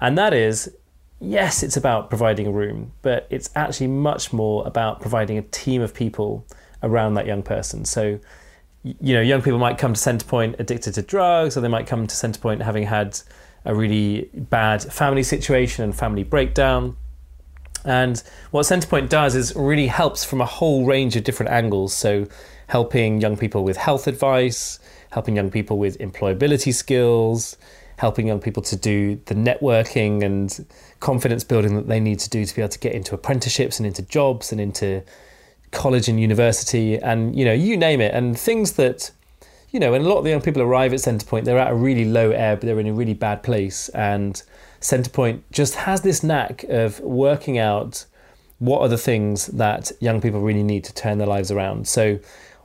And 0.00 0.18
that 0.18 0.34
is 0.34 0.74
yes, 1.22 1.62
it's 1.62 1.76
about 1.76 2.08
providing 2.08 2.46
a 2.46 2.50
room, 2.50 2.92
but 3.02 3.26
it's 3.30 3.48
actually 3.54 3.86
much 3.86 4.32
more 4.32 4.66
about 4.66 5.00
providing 5.00 5.38
a 5.38 5.42
team 5.42 5.80
of 5.80 5.94
people 5.94 6.44
around 6.82 7.14
that 7.14 7.26
young 7.26 7.42
person. 7.42 7.84
So, 7.84 8.18
you 8.82 9.14
know, 9.14 9.20
young 9.20 9.40
people 9.40 9.58
might 9.58 9.78
come 9.78 9.94
to 9.94 10.00
Centrepoint 10.00 10.58
addicted 10.58 10.94
to 10.94 11.02
drugs, 11.02 11.56
or 11.56 11.60
they 11.60 11.68
might 11.68 11.86
come 11.86 12.06
to 12.06 12.14
Centrepoint 12.14 12.60
having 12.60 12.84
had 12.84 13.20
a 13.64 13.74
really 13.74 14.28
bad 14.34 14.82
family 14.82 15.22
situation 15.22 15.84
and 15.84 15.94
family 15.94 16.24
breakdown. 16.24 16.96
And 17.84 18.22
what 18.50 18.62
Centrepoint 18.62 19.08
does 19.08 19.36
is 19.36 19.54
really 19.54 19.86
helps 19.86 20.24
from 20.24 20.40
a 20.40 20.46
whole 20.46 20.84
range 20.84 21.14
of 21.14 21.24
different 21.24 21.52
angles. 21.52 21.94
So, 21.94 22.26
helping 22.66 23.20
young 23.20 23.36
people 23.36 23.64
with 23.64 23.76
health 23.76 24.06
advice, 24.06 24.80
helping 25.10 25.36
young 25.36 25.50
people 25.50 25.78
with 25.78 25.98
employability 25.98 26.72
skills, 26.74 27.56
helping 28.02 28.26
young 28.26 28.40
people 28.40 28.64
to 28.64 28.74
do 28.74 29.14
the 29.26 29.34
networking 29.34 30.24
and 30.24 30.66
confidence 30.98 31.44
building 31.44 31.76
that 31.76 31.86
they 31.86 32.00
need 32.00 32.18
to 32.18 32.28
do 32.28 32.44
to 32.44 32.52
be 32.52 32.60
able 32.60 32.68
to 32.68 32.80
get 32.80 32.92
into 32.92 33.14
apprenticeships 33.14 33.78
and 33.78 33.86
into 33.86 34.02
jobs 34.02 34.50
and 34.50 34.60
into 34.60 35.00
college 35.70 36.08
and 36.08 36.18
university 36.20 36.98
and 36.98 37.38
you 37.38 37.44
know 37.44 37.52
you 37.52 37.76
name 37.76 38.00
it. 38.00 38.12
And 38.12 38.36
things 38.36 38.72
that 38.72 39.12
you 39.70 39.78
know 39.78 39.92
when 39.92 40.00
a 40.00 40.08
lot 40.08 40.18
of 40.18 40.24
the 40.24 40.30
young 40.30 40.40
people 40.40 40.62
arrive 40.62 40.92
at 40.92 40.98
centrepoint 40.98 41.44
they're 41.44 41.60
at 41.60 41.70
a 41.70 41.76
really 41.76 42.04
low 42.04 42.32
ebb 42.32 42.62
they're 42.62 42.80
in 42.80 42.88
a 42.88 42.92
really 42.92 43.14
bad 43.14 43.44
place. 43.44 43.88
And 43.90 44.42
centrepoint 44.80 45.42
just 45.52 45.76
has 45.76 46.00
this 46.00 46.24
knack 46.24 46.64
of 46.64 46.98
working 46.98 47.56
out 47.56 48.04
what 48.58 48.80
are 48.80 48.88
the 48.88 48.98
things 48.98 49.46
that 49.46 49.92
young 50.00 50.20
people 50.20 50.40
really 50.40 50.64
need 50.64 50.82
to 50.82 50.92
turn 50.92 51.18
their 51.18 51.28
lives 51.36 51.52
around. 51.52 51.86
So 51.86 52.18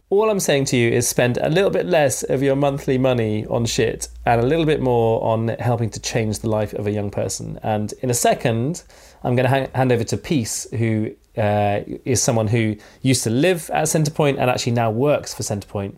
All 0.09 0.29
I'm 0.29 0.39
saying 0.39 0.65
to 0.65 0.77
you 0.77 0.89
is 0.89 1.05
spend 1.05 1.37
a 1.37 1.49
little 1.49 1.69
bit 1.69 1.85
less 1.85 2.23
of 2.23 2.41
your 2.41 2.55
monthly 2.55 2.97
money 2.97 3.45
on 3.47 3.65
shit 3.65 4.07
and 4.25 4.39
a 4.39 4.45
little 4.45 4.65
bit 4.65 4.79
more 4.79 5.21
on 5.21 5.49
helping 5.59 5.89
to 5.89 5.99
change 5.99 6.39
the 6.39 6.49
life 6.49 6.71
of 6.73 6.87
a 6.87 6.91
young 6.91 7.11
person. 7.11 7.59
And 7.61 7.93
in 8.01 8.09
a 8.09 8.13
second, 8.13 8.83
I'm 9.21 9.35
going 9.35 9.49
to 9.49 9.49
ha- 9.49 9.67
hand 9.75 9.91
over 9.91 10.05
to 10.05 10.15
Peace, 10.15 10.65
who 10.71 11.13
uh, 11.37 11.81
is 12.05 12.21
someone 12.21 12.47
who 12.47 12.77
used 13.01 13.25
to 13.25 13.29
live 13.29 13.69
at 13.71 13.83
Centrepoint 13.83 14.37
and 14.39 14.49
actually 14.49 14.71
now 14.71 14.89
works 14.89 15.33
for 15.33 15.43
Centrepoint 15.43 15.97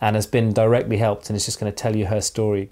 and 0.00 0.16
has 0.16 0.26
been 0.26 0.54
directly 0.54 0.96
helped 0.96 1.28
and 1.28 1.36
is 1.36 1.44
just 1.44 1.60
going 1.60 1.70
to 1.70 1.76
tell 1.76 1.94
you 1.94 2.06
her 2.06 2.22
story. 2.22 2.70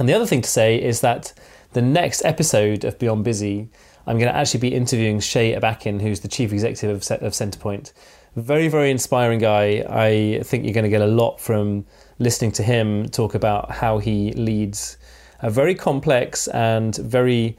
And 0.00 0.08
the 0.08 0.14
other 0.14 0.26
thing 0.26 0.42
to 0.42 0.50
say 0.50 0.82
is 0.82 1.00
that 1.02 1.32
the 1.74 1.82
next 1.82 2.24
episode 2.24 2.82
of 2.82 2.98
Beyond 2.98 3.22
Busy, 3.22 3.68
I'm 4.08 4.18
going 4.18 4.32
to 4.32 4.36
actually 4.36 4.58
be 4.58 4.74
interviewing 4.74 5.20
Seyi 5.20 5.56
Obakin, 5.56 6.02
who's 6.02 6.20
the 6.20 6.28
chief 6.28 6.52
executive 6.52 6.90
of, 6.90 7.22
of 7.22 7.32
Centrepoint 7.34 7.92
very, 8.36 8.68
very 8.68 8.90
inspiring 8.90 9.38
guy. 9.38 9.84
I 9.88 10.42
think 10.44 10.64
you're 10.64 10.74
going 10.74 10.84
to 10.84 10.90
get 10.90 11.02
a 11.02 11.06
lot 11.06 11.40
from 11.40 11.84
listening 12.18 12.52
to 12.52 12.62
him 12.62 13.08
talk 13.08 13.34
about 13.34 13.70
how 13.70 13.98
he 13.98 14.32
leads 14.32 14.96
a 15.40 15.50
very 15.50 15.74
complex 15.74 16.48
and 16.48 16.94
very 16.96 17.56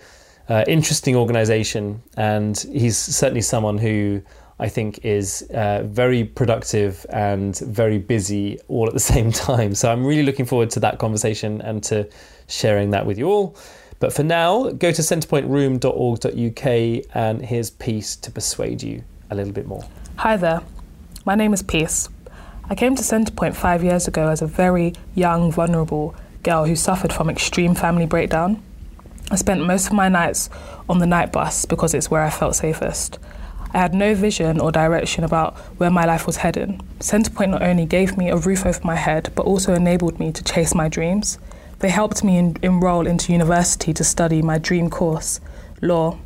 uh, 0.50 0.64
interesting 0.68 1.16
organization. 1.16 2.02
And 2.18 2.58
he's 2.72 2.98
certainly 2.98 3.42
someone 3.42 3.78
who 3.78 4.22
I 4.60 4.70
think 4.70 5.04
is 5.04 5.42
uh, 5.54 5.84
very 5.84 6.24
productive 6.24 7.06
and 7.10 7.58
very 7.60 7.98
busy 7.98 8.60
all 8.68 8.88
at 8.88 8.94
the 8.94 9.00
same 9.14 9.32
time. 9.32 9.76
So 9.76 9.92
I'm 9.92 10.06
really 10.06 10.24
looking 10.24 10.46
forward 10.46 10.70
to 10.72 10.80
that 10.82 11.00
conversation 11.00 11.62
and 11.62 11.84
to 11.84 12.10
sharing 12.48 12.90
that 12.92 13.06
with 13.06 13.18
you 13.18 13.30
all. 13.30 13.58
But 14.00 14.14
for 14.14 14.24
now, 14.24 14.70
go 14.70 14.92
to 14.92 15.02
centrepointroom.org.uk 15.02 17.06
and 17.16 17.46
here's 17.46 17.70
Peace 17.70 18.16
to 18.18 18.32
persuade 18.32 18.84
you 18.84 19.04
a 19.30 19.36
little 19.36 19.54
bit 19.54 19.66
more. 19.66 19.86
Hi 20.18 20.38
there, 20.38 20.62
my 21.26 21.36
name 21.36 21.54
is 21.54 21.64
Peace. 21.64 22.08
I 22.70 22.76
came 22.76 22.96
to 22.96 23.02
Centrepoint 23.02 23.56
five 23.56 23.84
years 23.84 24.08
ago 24.08 24.30
as 24.30 24.42
a 24.42 24.48
very 24.48 24.94
young, 25.16 25.52
vulnerable 25.52 26.16
girl 26.44 26.66
who 26.66 26.78
suffered 26.78 27.12
from 27.12 27.30
extreme 27.30 27.76
family 27.76 28.06
breakdown. 28.06 28.64
I 29.32 29.36
spent 29.36 29.66
most 29.66 29.88
of 29.88 29.94
my 29.94 30.08
nights 30.08 30.50
on 30.88 31.00
the 31.00 31.06
night 31.06 31.34
bus 31.34 31.66
because 31.66 31.94
it's 31.94 32.10
where 32.10 32.22
I 32.22 32.30
felt 32.30 32.56
safest. 32.56 33.20
I 33.74 33.80
had 33.80 33.94
no 33.94 34.16
vision 34.16 34.62
or 34.62 34.72
direction 34.72 35.26
about 35.26 35.58
where 35.78 35.90
my 35.90 36.06
life 36.06 36.26
was 36.26 36.38
heading. 36.38 36.80
Centrepoint 37.00 37.50
not 37.50 37.64
only 37.64 37.86
gave 37.86 38.16
me 38.16 38.30
a 38.30 38.38
roof 38.38 38.66
over 38.66 38.80
my 38.84 38.96
head, 38.96 39.32
but 39.36 39.46
also 39.46 39.74
enabled 39.74 40.20
me 40.20 40.32
to 40.32 40.44
chase 40.44 40.74
my 40.74 40.88
dreams. 40.88 41.38
They 41.80 41.90
helped 41.90 42.24
me 42.24 42.38
en- 42.38 42.56
enroll 42.62 43.08
into 43.08 43.34
university 43.34 43.94
to 43.94 44.04
study 44.06 44.42
my 44.42 44.58
dream 44.58 44.90
course, 44.90 45.42
law, 45.82 46.18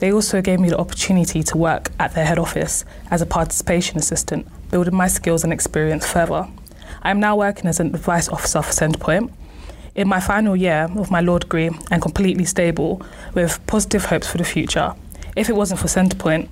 they 0.00 0.12
also 0.12 0.42
gave 0.42 0.58
me 0.58 0.70
the 0.70 0.78
opportunity 0.78 1.44
to 1.44 1.56
work 1.56 1.92
at 2.00 2.14
their 2.14 2.24
head 2.24 2.38
office 2.38 2.84
as 3.10 3.22
a 3.22 3.26
participation 3.26 3.98
assistant, 3.98 4.48
building 4.70 4.96
my 4.96 5.06
skills 5.06 5.44
and 5.44 5.52
experience 5.52 6.10
further. 6.10 6.48
I 7.02 7.10
am 7.10 7.20
now 7.20 7.36
working 7.36 7.66
as 7.66 7.80
an 7.80 7.94
advice 7.94 8.26
officer 8.28 8.62
for 8.62 8.72
Centrepoint. 8.72 9.30
In 9.94 10.08
my 10.08 10.20
final 10.20 10.56
year 10.56 10.88
of 10.96 11.10
my 11.10 11.20
law 11.20 11.36
degree 11.38 11.68
and 11.90 12.00
completely 12.00 12.46
stable 12.46 13.02
with 13.34 13.60
positive 13.66 14.06
hopes 14.06 14.26
for 14.26 14.38
the 14.38 14.44
future. 14.44 14.94
If 15.36 15.50
it 15.50 15.56
wasn't 15.56 15.80
for 15.80 15.88
Centrepoint, 15.88 16.48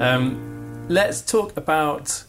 Um, 0.00 0.86
let's 0.88 1.22
talk 1.22 1.56
about. 1.56 2.24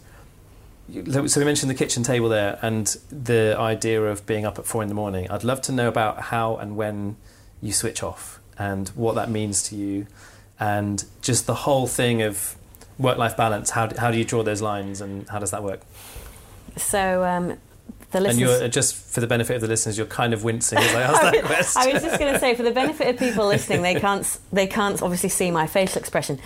So 0.89 1.21
we 1.39 1.45
mentioned 1.45 1.69
the 1.69 1.75
kitchen 1.75 2.01
table 2.01 2.29
there 2.29 2.57
and 2.61 2.87
the 3.09 3.55
idea 3.59 4.01
of 4.01 4.25
being 4.25 4.45
up 4.45 4.57
at 4.57 4.65
four 4.65 4.81
in 4.81 4.87
the 4.87 4.95
morning. 4.95 5.29
I'd 5.29 5.43
love 5.43 5.61
to 5.63 5.73
know 5.73 5.89
about 5.89 6.21
how 6.21 6.55
and 6.55 6.77
when 6.77 7.17
you 7.61 7.73
switch 7.73 8.01
off 8.01 8.39
and 8.57 8.87
what 8.89 9.15
that 9.15 9.29
means 9.29 9.61
to 9.63 9.75
you, 9.75 10.07
and 10.59 11.03
just 11.21 11.45
the 11.45 11.55
whole 11.55 11.87
thing 11.87 12.21
of 12.21 12.55
work-life 12.97 13.35
balance. 13.35 13.71
How 13.71 13.87
do, 13.87 13.99
how 13.99 14.11
do 14.11 14.17
you 14.17 14.23
draw 14.23 14.43
those 14.43 14.61
lines, 14.61 15.01
and 15.01 15.27
how 15.27 15.39
does 15.39 15.51
that 15.51 15.61
work? 15.61 15.81
So 16.77 17.25
um, 17.25 17.57
the. 18.11 18.23
And 18.23 18.39
you're 18.39 18.69
just 18.69 18.95
for 18.95 19.19
the 19.19 19.27
benefit 19.27 19.55
of 19.55 19.61
the 19.61 19.67
listeners, 19.67 19.97
you're 19.97 20.07
kind 20.07 20.33
of 20.33 20.43
wincing 20.43 20.77
as 20.77 20.95
I 20.95 21.01
ask 21.01 21.21
that 21.33 21.43
question. 21.43 21.81
I 21.81 21.93
was 21.93 22.01
just 22.01 22.17
going 22.17 22.33
to 22.33 22.39
say, 22.39 22.55
for 22.55 22.63
the 22.63 22.71
benefit 22.71 23.07
of 23.09 23.17
people 23.17 23.45
listening, 23.45 23.81
they 23.81 23.99
can't 23.99 24.39
they 24.53 24.67
can't 24.67 25.01
obviously 25.01 25.29
see 25.29 25.51
my 25.51 25.67
facial 25.67 25.99
expression. 25.99 26.39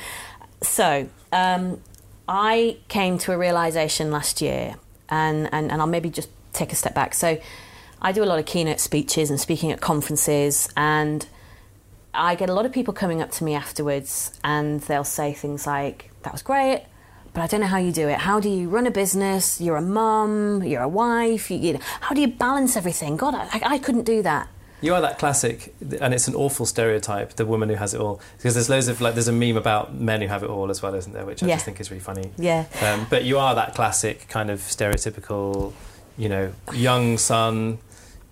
So 0.61 1.09
um, 1.31 1.81
I 2.27 2.77
came 2.87 3.17
to 3.19 3.31
a 3.31 3.37
realization 3.37 4.11
last 4.11 4.41
year, 4.41 4.75
and, 5.09 5.49
and, 5.51 5.71
and 5.71 5.81
I'll 5.81 5.87
maybe 5.87 6.09
just 6.09 6.29
take 6.53 6.71
a 6.71 6.75
step 6.75 6.93
back. 6.93 7.13
So 7.13 7.39
I 8.01 8.11
do 8.11 8.23
a 8.23 8.25
lot 8.25 8.39
of 8.39 8.45
keynote 8.45 8.79
speeches 8.79 9.29
and 9.29 9.39
speaking 9.39 9.71
at 9.71 9.81
conferences, 9.81 10.69
and 10.77 11.25
I 12.13 12.35
get 12.35 12.49
a 12.49 12.53
lot 12.53 12.65
of 12.65 12.71
people 12.71 12.93
coming 12.93 13.21
up 13.21 13.31
to 13.31 13.43
me 13.43 13.55
afterwards, 13.55 14.37
and 14.43 14.81
they'll 14.81 15.03
say 15.03 15.33
things 15.33 15.65
like, 15.65 16.11
That 16.23 16.33
was 16.33 16.41
great. 16.41 16.85
But 17.33 17.41
I 17.41 17.47
don't 17.47 17.61
know 17.61 17.67
how 17.67 17.77
you 17.77 17.93
do 17.93 18.09
it. 18.09 18.17
How 18.17 18.41
do 18.41 18.49
you 18.49 18.67
run 18.67 18.85
a 18.85 18.91
business? 18.91 19.61
You're 19.61 19.77
a 19.77 19.81
mum, 19.81 20.63
you're 20.63 20.81
a 20.81 20.89
wife. 20.89 21.49
You, 21.49 21.57
you 21.57 21.73
know, 21.73 21.79
how 22.01 22.13
do 22.13 22.19
you 22.19 22.27
balance 22.27 22.75
everything? 22.75 23.15
God, 23.15 23.33
I, 23.35 23.61
I 23.63 23.77
couldn't 23.77 24.03
do 24.03 24.21
that. 24.23 24.49
You 24.81 24.95
are 24.95 25.01
that 25.01 25.19
classic, 25.19 25.73
and 26.01 26.13
it's 26.13 26.27
an 26.27 26.35
awful 26.35 26.65
stereotype, 26.65 27.33
the 27.33 27.45
woman 27.45 27.69
who 27.69 27.75
has 27.75 27.93
it 27.93 28.01
all. 28.01 28.19
Because 28.37 28.55
there's 28.55 28.69
loads 28.69 28.87
of, 28.87 28.99
like, 28.99 29.13
there's 29.13 29.27
a 29.27 29.31
meme 29.31 29.55
about 29.57 29.93
men 29.93 30.21
who 30.21 30.27
have 30.27 30.43
it 30.43 30.49
all 30.49 30.69
as 30.71 30.81
well, 30.81 30.95
isn't 30.95 31.13
there? 31.13 31.25
Which 31.25 31.43
I 31.43 31.47
yeah. 31.47 31.55
just 31.55 31.65
think 31.65 31.79
is 31.79 31.91
really 31.91 32.01
funny. 32.01 32.31
Yeah. 32.37 32.65
Um, 32.81 33.05
but 33.09 33.23
you 33.23 33.37
are 33.37 33.53
that 33.55 33.75
classic 33.75 34.27
kind 34.27 34.49
of 34.49 34.59
stereotypical, 34.59 35.73
you 36.17 36.29
know, 36.29 36.51
young 36.73 37.19
son, 37.19 37.77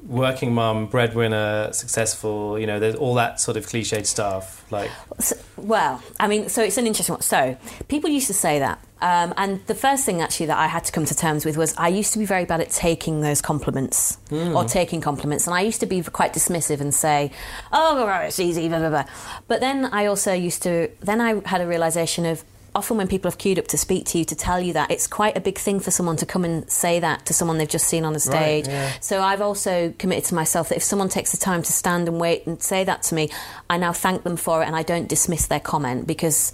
working 0.08 0.54
mum, 0.54 0.88
breadwinner, 0.88 1.72
successful, 1.74 2.58
you 2.58 2.66
know, 2.66 2.80
there's 2.80 2.96
all 2.96 3.14
that 3.16 3.40
sort 3.40 3.58
of 3.58 3.66
cliched 3.68 4.06
stuff. 4.06 4.66
Like, 4.72 4.90
so, 5.20 5.36
well, 5.58 6.02
I 6.20 6.28
mean, 6.28 6.50
so 6.50 6.64
it's 6.64 6.78
an 6.78 6.88
interesting 6.88 7.14
one. 7.14 7.22
So 7.22 7.58
people 7.90 8.10
used 8.10 8.28
to 8.28 8.34
say 8.34 8.60
that 8.60 8.84
um, 9.02 9.34
and 9.38 9.66
the 9.68 9.76
first 9.76 10.06
thing 10.06 10.22
actually 10.22 10.48
that 10.48 10.58
I 10.58 10.68
had 10.68 10.84
to 10.86 10.92
come 10.92 11.06
to 11.06 11.16
terms 11.16 11.46
with 11.46 11.56
was 11.58 11.74
I 11.78 11.88
used 11.88 12.14
to 12.14 12.20
be 12.20 12.26
very 12.26 12.46
bad 12.46 12.60
at 12.60 12.70
taking 12.70 13.22
those 13.22 13.42
compliments 13.42 14.18
mm. 14.30 14.56
or 14.56 14.66
taking 14.66 15.00
compliments. 15.00 15.48
And 15.48 15.56
I 15.56 15.62
used 15.62 15.80
to 15.80 15.86
be 15.86 16.02
quite 16.02 16.34
dismissive 16.34 16.82
and 16.82 16.94
say, 16.94 17.32
oh, 17.72 18.06
it's 18.24 18.40
easy, 18.40 18.68
blah, 18.68 18.80
blah, 18.80 18.90
blah. 18.90 19.06
But 19.48 19.62
then 19.62 19.86
I 19.86 20.06
also 20.08 20.34
used 20.34 20.64
to, 20.64 20.90
then 21.00 21.22
I 21.22 21.42
had 21.48 21.62
a 21.62 21.68
realization 21.68 22.26
of 22.26 22.44
often 22.76 22.98
when 22.98 23.08
people 23.08 23.30
have 23.30 23.38
queued 23.38 23.58
up 23.58 23.68
to 23.68 23.78
speak 23.78 24.06
to 24.06 24.18
you 24.18 24.26
to 24.26 24.36
tell 24.36 24.60
you 24.60 24.74
that, 24.74 24.92
it's 24.92 25.08
quite 25.08 25.36
a 25.36 25.42
big 25.42 25.58
thing 25.58 25.80
for 25.80 25.92
someone 25.92 26.16
to 26.18 26.26
come 26.26 26.44
and 26.44 26.70
say 26.70 27.00
that 27.00 27.26
to 27.26 27.34
someone 27.34 27.58
they've 27.58 27.70
just 27.70 27.88
seen 27.88 28.06
on 28.06 28.14
the 28.14 28.20
stage. 28.20 28.68
Right, 28.68 28.74
yeah. 28.74 28.92
So 29.00 29.22
I've 29.22 29.42
also 29.42 29.94
committed 29.98 30.26
to 30.26 30.36
myself 30.36 30.70
that 30.70 30.76
if 30.76 30.84
someone 30.84 31.10
takes 31.10 31.32
the 31.32 31.38
time 31.38 31.64
to 31.64 31.72
stand 31.74 32.08
and 32.08 32.20
wait 32.20 32.46
and 32.46 32.62
say 32.62 32.84
that 32.84 33.04
to 33.04 33.16
me, 33.16 33.30
I 33.70 33.78
now 33.78 33.94
thank 33.94 34.24
them 34.24 34.38
for 34.38 34.62
it 34.62 34.66
and 34.66 34.76
I 34.76 34.84
don't 34.84 35.08
dismiss 35.08 35.48
their 35.48 35.60
comment 35.60 36.06
because 36.06 36.54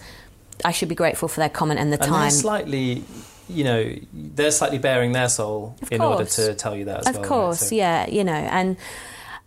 I 0.63 0.71
should 0.71 0.89
be 0.89 0.95
grateful 0.95 1.27
for 1.27 1.39
their 1.39 1.49
comment 1.49 1.79
and 1.79 1.91
the 1.91 2.01
and 2.01 2.09
time. 2.09 2.21
They're 2.21 2.31
slightly, 2.31 3.03
you 3.49 3.63
know, 3.63 3.95
they're 4.13 4.51
slightly 4.51 4.77
baring 4.77 5.11
their 5.11 5.29
soul 5.29 5.75
of 5.81 5.91
in 5.91 5.99
course. 5.99 6.39
order 6.39 6.51
to 6.51 6.55
tell 6.55 6.75
you 6.75 6.85
that 6.85 7.01
as 7.01 7.07
of 7.07 7.15
well. 7.15 7.23
Of 7.23 7.29
course, 7.29 7.69
so. 7.69 7.75
yeah, 7.75 8.07
you 8.07 8.23
know, 8.23 8.33
and 8.33 8.77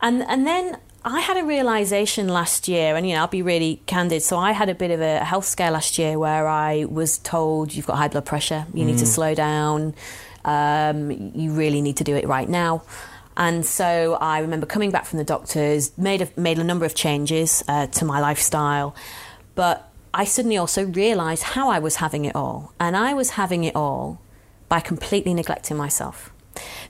and 0.00 0.22
and 0.24 0.46
then 0.46 0.78
I 1.04 1.20
had 1.20 1.36
a 1.36 1.44
realization 1.44 2.28
last 2.28 2.68
year, 2.68 2.96
and 2.96 3.08
you 3.08 3.14
know, 3.14 3.20
I'll 3.20 3.28
be 3.28 3.42
really 3.42 3.80
candid. 3.86 4.22
So 4.22 4.36
I 4.36 4.52
had 4.52 4.68
a 4.68 4.74
bit 4.74 4.90
of 4.90 5.00
a 5.00 5.24
health 5.24 5.46
scare 5.46 5.70
last 5.70 5.98
year 5.98 6.18
where 6.18 6.46
I 6.46 6.84
was 6.84 7.18
told 7.18 7.74
you've 7.74 7.86
got 7.86 7.96
high 7.96 8.08
blood 8.08 8.26
pressure, 8.26 8.66
you 8.74 8.82
mm. 8.82 8.88
need 8.88 8.98
to 8.98 9.04
mm. 9.04 9.14
slow 9.14 9.34
down, 9.34 9.94
um, 10.44 11.10
you 11.34 11.52
really 11.52 11.80
need 11.80 11.96
to 11.98 12.04
do 12.04 12.16
it 12.16 12.26
right 12.26 12.48
now. 12.48 12.82
And 13.38 13.64
so 13.64 14.18
I 14.20 14.40
remember 14.40 14.66
coming 14.66 14.90
back 14.90 15.06
from 15.06 15.18
the 15.18 15.24
doctors, 15.24 15.96
made 15.96 16.22
a, 16.22 16.28
made 16.36 16.58
a 16.58 16.64
number 16.64 16.84
of 16.84 16.96
changes 16.96 17.62
uh, 17.68 17.86
to 17.86 18.04
my 18.04 18.18
lifestyle, 18.18 18.96
but 19.54 19.87
I 20.18 20.24
suddenly 20.24 20.56
also 20.56 20.84
realised 20.84 21.44
how 21.54 21.70
I 21.70 21.78
was 21.78 21.96
having 21.96 22.24
it 22.24 22.34
all. 22.34 22.74
And 22.80 22.96
I 22.96 23.14
was 23.14 23.30
having 23.30 23.62
it 23.62 23.76
all 23.76 24.20
by 24.68 24.80
completely 24.80 25.32
neglecting 25.32 25.76
myself. 25.76 26.32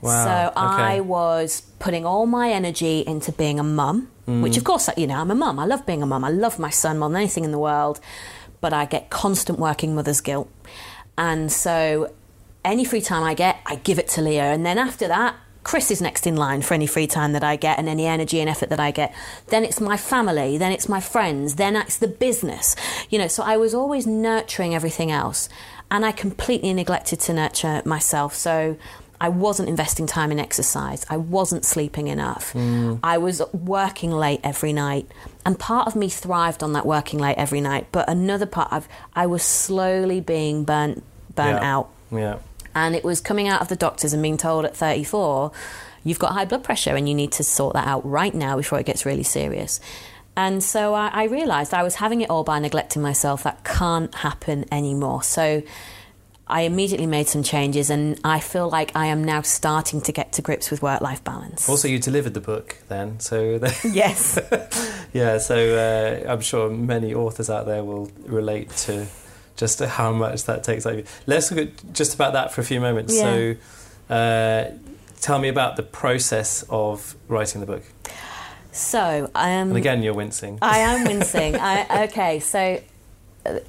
Wow, 0.01 0.25
so 0.25 0.47
okay. 0.47 0.95
I 0.95 0.99
was 0.99 1.61
putting 1.77 2.07
all 2.07 2.25
my 2.25 2.49
energy 2.49 3.03
into 3.05 3.31
being 3.31 3.59
a 3.59 3.63
mum, 3.63 4.09
mm. 4.27 4.41
which 4.41 4.57
of 4.57 4.63
course, 4.63 4.89
you 4.97 5.05
know, 5.05 5.17
I'm 5.17 5.29
a 5.29 5.35
mum. 5.35 5.59
I 5.59 5.65
love 5.65 5.85
being 5.85 6.01
a 6.01 6.07
mum. 6.07 6.23
I 6.23 6.31
love 6.31 6.57
my 6.57 6.71
son 6.71 6.97
more 6.97 7.07
than 7.07 7.17
anything 7.17 7.43
in 7.43 7.51
the 7.51 7.59
world. 7.59 7.99
But 8.61 8.73
I 8.73 8.85
get 8.85 9.11
constant 9.11 9.59
working 9.59 9.93
mother's 9.93 10.21
guilt. 10.21 10.49
And 11.15 11.51
so 11.51 12.11
any 12.65 12.83
free 12.83 13.01
time 13.01 13.23
I 13.23 13.35
get, 13.35 13.57
I 13.63 13.75
give 13.75 13.99
it 13.99 14.07
to 14.09 14.23
Leo. 14.23 14.43
And 14.43 14.65
then 14.65 14.79
after 14.79 15.07
that, 15.07 15.35
Chris 15.69 15.91
is 15.91 16.01
next 16.01 16.25
in 16.25 16.35
line 16.35 16.63
for 16.63 16.73
any 16.73 16.87
free 16.87 17.05
time 17.05 17.33
that 17.33 17.43
I 17.43 17.55
get 17.55 17.77
and 17.77 17.87
any 17.87 18.07
energy 18.07 18.39
and 18.39 18.49
effort 18.49 18.69
that 18.69 18.79
I 18.79 18.89
get. 18.89 19.13
Then 19.49 19.63
it's 19.63 19.79
my 19.79 19.97
family, 19.97 20.57
then 20.57 20.71
it's 20.71 20.89
my 20.89 20.99
friends, 20.99 21.57
then 21.57 21.75
it's 21.75 21.97
the 21.97 22.07
business. 22.07 22.75
You 23.11 23.19
know, 23.19 23.27
so 23.27 23.43
I 23.43 23.55
was 23.57 23.75
always 23.75 24.07
nurturing 24.07 24.73
everything 24.73 25.11
else. 25.11 25.47
And 25.91 26.03
I 26.03 26.11
completely 26.11 26.73
neglected 26.73 27.19
to 27.19 27.33
nurture 27.33 27.83
myself. 27.85 28.33
So 28.33 28.77
I 29.21 29.29
wasn't 29.29 29.69
investing 29.69 30.07
time 30.07 30.31
in 30.31 30.39
exercise. 30.39 31.05
I 31.07 31.17
wasn't 31.17 31.65
sleeping 31.65 32.07
enough. 32.07 32.51
Mm. 32.53 33.01
I 33.03 33.19
was 33.19 33.39
working 33.53 34.09
late 34.09 34.39
every 34.43 34.73
night. 34.73 35.05
And 35.45 35.59
part 35.59 35.85
of 35.85 35.95
me 35.95 36.09
thrived 36.09 36.63
on 36.63 36.73
that 36.73 36.87
working 36.87 37.19
late 37.19 37.37
every 37.37 37.61
night. 37.61 37.85
But 37.91 38.09
another 38.09 38.47
part 38.47 38.73
of 38.73 38.87
I 39.15 39.27
was 39.27 39.43
slowly 39.43 40.19
being 40.19 40.63
burnt 40.63 41.03
burnt 41.35 41.61
Yeah. 41.61 41.75
out. 41.75 41.89
Yeah. 42.11 42.37
And 42.85 42.95
it 42.95 43.03
was 43.03 43.19
coming 43.21 43.47
out 43.47 43.61
of 43.61 43.67
the 43.67 43.75
doctors 43.75 44.13
and 44.13 44.21
being 44.21 44.37
told 44.37 44.65
at 44.65 44.75
34, 44.75 45.51
you've 46.03 46.19
got 46.19 46.33
high 46.33 46.45
blood 46.45 46.63
pressure 46.63 46.95
and 46.95 47.07
you 47.07 47.15
need 47.15 47.31
to 47.33 47.43
sort 47.43 47.73
that 47.73 47.87
out 47.87 48.05
right 48.05 48.33
now 48.33 48.55
before 48.57 48.79
it 48.79 48.85
gets 48.85 49.05
really 49.05 49.23
serious. 49.23 49.79
And 50.37 50.63
so 50.63 50.93
I, 50.93 51.07
I 51.09 51.23
realised 51.25 51.73
I 51.73 51.83
was 51.83 51.95
having 51.95 52.21
it 52.21 52.29
all 52.29 52.43
by 52.43 52.59
neglecting 52.59 53.01
myself. 53.01 53.43
That 53.43 53.63
can't 53.65 54.13
happen 54.15 54.65
anymore. 54.71 55.23
So 55.23 55.61
I 56.47 56.61
immediately 56.61 57.05
made 57.05 57.27
some 57.27 57.43
changes, 57.43 57.91
and 57.91 58.19
I 58.23 58.39
feel 58.39 58.69
like 58.69 58.95
I 58.95 59.05
am 59.07 59.23
now 59.23 59.43
starting 59.43 60.01
to 60.01 60.11
get 60.11 60.31
to 60.33 60.41
grips 60.41 60.71
with 60.71 60.81
work 60.81 60.99
life 60.99 61.23
balance. 61.23 61.69
Also, 61.69 61.87
you 61.87 61.99
delivered 61.99 62.33
the 62.33 62.41
book 62.41 62.77
then, 62.87 63.19
so 63.19 63.59
yes. 63.83 64.39
yeah. 65.13 65.37
So 65.37 65.55
uh, 65.55 66.31
I'm 66.31 66.41
sure 66.41 66.69
many 66.71 67.13
authors 67.13 67.51
out 67.51 67.67
there 67.67 67.83
will 67.83 68.09
relate 68.25 68.69
to 68.87 69.05
just 69.59 69.79
how 69.79 70.11
much 70.11 70.45
that 70.45 70.63
takes. 70.63 70.85
Over. 70.85 71.03
Let's 71.27 71.51
look 71.51 71.67
at 71.67 71.93
just 71.93 72.15
about 72.15 72.33
that 72.33 72.51
for 72.51 72.61
a 72.61 72.63
few 72.63 72.79
moments. 72.79 73.15
Yeah. 73.15 73.23
So, 74.09 74.13
uh, 74.13 74.71
tell 75.21 75.37
me 75.37 75.49
about 75.49 75.75
the 75.75 75.83
process 75.83 76.63
of 76.69 77.15
writing 77.27 77.59
the 77.61 77.67
book. 77.67 77.83
So, 78.71 79.29
um, 79.35 79.69
And 79.69 79.77
again, 79.77 80.01
you're 80.01 80.13
wincing. 80.13 80.59
I 80.61 80.79
am 80.79 81.03
wincing. 81.11 81.55
I, 81.57 82.05
okay, 82.05 82.39
so 82.39 82.81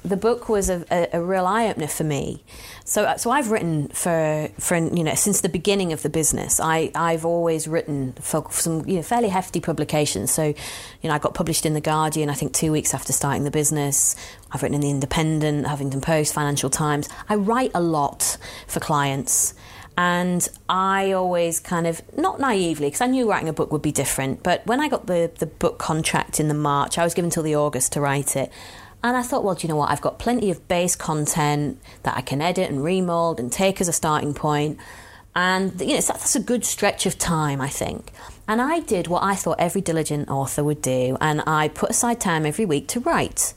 the 0.03 0.17
book 0.17 0.49
was 0.49 0.69
a, 0.69 0.85
a, 0.91 1.19
a 1.19 1.21
real 1.23 1.45
eye 1.45 1.67
opener 1.67 1.87
for 1.87 2.03
me. 2.03 2.43
So, 2.83 3.05
uh, 3.05 3.17
so 3.17 3.31
I've 3.31 3.51
written 3.51 3.87
for 3.89 4.49
for 4.59 4.75
you 4.75 5.03
know 5.03 5.15
since 5.15 5.41
the 5.41 5.49
beginning 5.49 5.93
of 5.93 6.01
the 6.01 6.09
business. 6.09 6.59
I 6.59 6.91
I've 6.93 7.25
always 7.25 7.67
written 7.67 8.13
for 8.13 8.45
some 8.51 8.87
you 8.87 8.97
know 8.97 9.01
fairly 9.01 9.29
hefty 9.29 9.59
publications. 9.59 10.31
So, 10.31 10.43
you 10.43 10.55
know, 11.09 11.11
I 11.11 11.19
got 11.19 11.33
published 11.33 11.65
in 11.65 11.73
the 11.73 11.81
Guardian. 11.81 12.29
I 12.29 12.33
think 12.33 12.53
two 12.53 12.71
weeks 12.71 12.93
after 12.93 13.13
starting 13.13 13.43
the 13.43 13.51
business. 13.51 14.15
I've 14.51 14.61
written 14.61 14.75
in 14.75 14.81
the 14.81 14.89
Independent, 14.89 15.65
Huffington 15.65 16.01
Post, 16.01 16.33
Financial 16.33 16.69
Times. 16.69 17.07
I 17.29 17.35
write 17.35 17.71
a 17.73 17.81
lot 17.81 18.37
for 18.67 18.79
clients. 18.79 19.53
And 19.97 20.47
I 20.69 21.11
always 21.11 21.59
kind 21.59 21.85
of, 21.85 22.01
not 22.17 22.39
naively, 22.39 22.87
because 22.87 23.01
I 23.01 23.07
knew 23.07 23.29
writing 23.29 23.49
a 23.49 23.53
book 23.53 23.71
would 23.71 23.81
be 23.81 23.91
different, 23.91 24.41
but 24.41 24.65
when 24.65 24.79
I 24.79 24.87
got 24.87 25.07
the, 25.07 25.31
the 25.37 25.45
book 25.45 25.79
contract 25.79 26.39
in 26.39 26.47
the 26.47 26.53
March, 26.53 26.97
I 26.97 27.03
was 27.03 27.13
given 27.13 27.29
till 27.29 27.43
the 27.43 27.55
August 27.55 27.91
to 27.93 28.01
write 28.01 28.35
it. 28.35 28.51
And 29.03 29.17
I 29.17 29.23
thought, 29.23 29.43
well, 29.43 29.55
do 29.55 29.65
you 29.65 29.69
know 29.69 29.77
what? 29.77 29.89
I've 29.89 30.01
got 30.01 30.19
plenty 30.19 30.51
of 30.51 30.67
base 30.67 30.95
content 30.95 31.81
that 32.03 32.15
I 32.15 32.21
can 32.21 32.41
edit 32.41 32.69
and 32.69 32.83
remold 32.83 33.39
and 33.39 33.51
take 33.51 33.81
as 33.81 33.87
a 33.87 33.93
starting 33.93 34.33
point. 34.33 34.77
And, 35.35 35.79
you 35.81 35.95
know, 35.95 36.01
that's 36.01 36.35
a 36.35 36.39
good 36.39 36.65
stretch 36.65 37.05
of 37.05 37.17
time, 37.17 37.61
I 37.61 37.69
think. 37.69 38.11
And 38.47 38.61
I 38.61 38.81
did 38.81 39.07
what 39.07 39.23
I 39.23 39.35
thought 39.35 39.59
every 39.59 39.81
diligent 39.81 40.29
author 40.29 40.63
would 40.63 40.81
do, 40.81 41.17
and 41.21 41.41
I 41.47 41.69
put 41.69 41.89
aside 41.89 42.19
time 42.19 42.45
every 42.45 42.65
week 42.65 42.87
to 42.89 42.99
write 42.99 43.53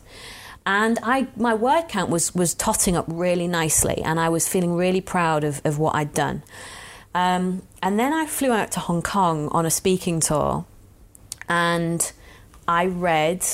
and 0.66 0.98
I 1.02 1.26
my 1.36 1.54
word 1.54 1.88
count 1.88 2.10
was 2.10 2.34
was 2.34 2.54
totting 2.54 2.96
up 2.96 3.04
really 3.08 3.46
nicely, 3.46 4.02
and 4.02 4.18
I 4.18 4.28
was 4.28 4.48
feeling 4.48 4.74
really 4.74 5.00
proud 5.00 5.44
of, 5.44 5.60
of 5.64 5.78
what 5.78 5.94
I'd 5.94 6.14
done. 6.14 6.42
Um, 7.14 7.62
and 7.82 7.98
then 7.98 8.12
I 8.12 8.26
flew 8.26 8.50
out 8.50 8.72
to 8.72 8.80
Hong 8.80 9.02
Kong 9.02 9.48
on 9.48 9.66
a 9.66 9.70
speaking 9.70 10.20
tour, 10.20 10.64
and 11.48 12.12
I 12.66 12.86
read 12.86 13.44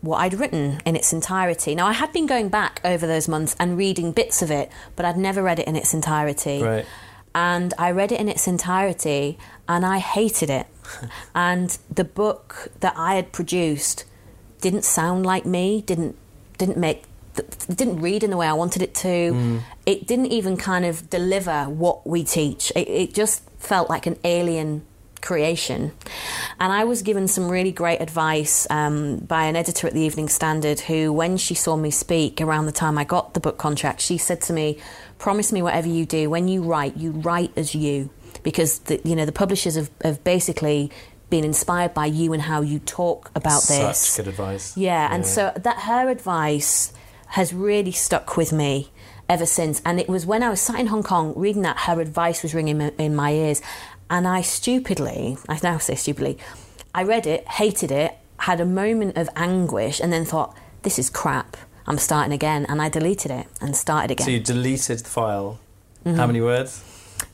what 0.00 0.18
I'd 0.18 0.34
written 0.34 0.72
mm. 0.72 0.82
in 0.84 0.96
its 0.96 1.12
entirety. 1.12 1.74
Now 1.74 1.86
I 1.86 1.92
had 1.92 2.12
been 2.12 2.26
going 2.26 2.48
back 2.48 2.80
over 2.84 3.06
those 3.06 3.28
months 3.28 3.54
and 3.58 3.76
reading 3.76 4.12
bits 4.12 4.42
of 4.42 4.50
it, 4.50 4.70
but 4.96 5.04
I'd 5.04 5.16
never 5.16 5.42
read 5.42 5.58
it 5.58 5.66
in 5.66 5.76
its 5.76 5.94
entirety. 5.94 6.62
Right. 6.62 6.86
And 7.34 7.74
I 7.78 7.92
read 7.92 8.10
it 8.10 8.20
in 8.20 8.28
its 8.28 8.48
entirety, 8.48 9.38
and 9.68 9.86
I 9.86 9.98
hated 9.98 10.50
it. 10.50 10.66
and 11.34 11.78
the 11.88 12.04
book 12.04 12.68
that 12.80 12.94
I 12.96 13.14
had 13.14 13.30
produced 13.30 14.04
didn't 14.60 14.84
sound 14.84 15.24
like 15.24 15.46
me, 15.46 15.82
didn't 15.82 16.16
didn't 16.58 16.76
make 16.76 17.04
didn't 17.68 18.00
read 18.00 18.24
in 18.24 18.30
the 18.30 18.36
way 18.36 18.46
I 18.46 18.52
wanted 18.52 18.82
it 18.82 18.94
to. 18.96 19.08
Mm. 19.08 19.60
It 19.86 20.06
didn't 20.06 20.26
even 20.26 20.56
kind 20.56 20.84
of 20.84 21.08
deliver 21.08 21.64
what 21.64 22.06
we 22.06 22.24
teach. 22.24 22.72
It, 22.74 22.88
it 22.88 23.14
just 23.14 23.48
felt 23.58 23.88
like 23.88 24.06
an 24.06 24.18
alien 24.24 24.84
creation. 25.20 25.92
And 26.60 26.70
I 26.72 26.84
was 26.84 27.00
given 27.00 27.26
some 27.26 27.48
really 27.48 27.72
great 27.72 28.02
advice 28.02 28.66
um, 28.68 29.16
by 29.16 29.44
an 29.44 29.56
editor 29.56 29.86
at 29.86 29.94
the 29.94 30.00
Evening 30.02 30.28
Standard 30.28 30.80
who, 30.80 31.10
when 31.10 31.38
she 31.38 31.54
saw 31.54 31.74
me 31.74 31.90
speak 31.90 32.38
around 32.40 32.66
the 32.66 32.72
time 32.72 32.98
I 32.98 33.04
got 33.04 33.32
the 33.32 33.40
book 33.40 33.56
contract, 33.56 34.02
she 34.02 34.18
said 34.18 34.42
to 34.42 34.52
me, 34.52 34.76
Promise 35.18 35.52
me 35.52 35.62
whatever 35.62 35.88
you 35.88 36.04
do, 36.04 36.28
when 36.28 36.48
you 36.48 36.62
write, 36.62 36.98
you 36.98 37.12
write 37.12 37.52
as 37.56 37.74
you. 37.74 38.10
Because 38.42 38.78
the, 38.80 39.00
you 39.04 39.16
know 39.16 39.24
the 39.26 39.32
publishers 39.32 39.74
have, 39.74 39.90
have 40.04 40.22
basically 40.22 40.90
been 41.30 41.44
inspired 41.44 41.94
by 41.94 42.06
you 42.06 42.32
and 42.32 42.42
how 42.42 42.60
you 42.60 42.78
talk 42.78 43.30
about 43.34 43.62
this. 43.62 43.98
Such 43.98 44.24
good 44.24 44.28
advice. 44.32 44.76
Yeah, 44.76 45.08
and 45.12 45.26
so 45.26 45.52
that 45.56 45.80
her 45.80 46.08
advice 46.10 46.92
has 47.28 47.52
really 47.54 47.92
stuck 47.92 48.36
with 48.36 48.52
me 48.52 48.90
ever 49.28 49.46
since. 49.46 49.80
And 49.84 50.00
it 50.00 50.08
was 50.08 50.26
when 50.26 50.42
I 50.42 50.50
was 50.50 50.60
sat 50.60 50.78
in 50.80 50.88
Hong 50.88 51.02
Kong 51.02 51.32
reading 51.36 51.62
that, 51.62 51.78
her 51.80 52.00
advice 52.00 52.42
was 52.42 52.52
ringing 52.54 52.80
in- 52.80 52.94
in 52.98 53.14
my 53.16 53.32
ears. 53.32 53.62
And 54.10 54.26
I 54.26 54.42
stupidly, 54.42 55.38
I 55.48 55.58
now 55.62 55.78
say 55.78 55.94
stupidly, 55.94 56.36
I 56.92 57.04
read 57.04 57.26
it, 57.26 57.46
hated 57.46 57.92
it, 57.92 58.18
had 58.38 58.60
a 58.60 58.66
moment 58.66 59.16
of 59.16 59.28
anguish, 59.36 60.00
and 60.00 60.12
then 60.12 60.24
thought, 60.24 60.54
this 60.82 60.98
is 60.98 61.08
crap. 61.08 61.56
I'm 61.86 61.98
starting 61.98 62.32
again. 62.32 62.66
And 62.68 62.82
I 62.82 62.88
deleted 62.88 63.30
it 63.30 63.46
and 63.60 63.76
started 63.76 64.10
again. 64.10 64.24
So 64.24 64.30
you 64.32 64.40
deleted 64.40 64.98
the 64.98 65.08
file. 65.08 65.60
Mm-hmm. 66.04 66.16
How 66.16 66.26
many 66.26 66.40
words? 66.40 66.84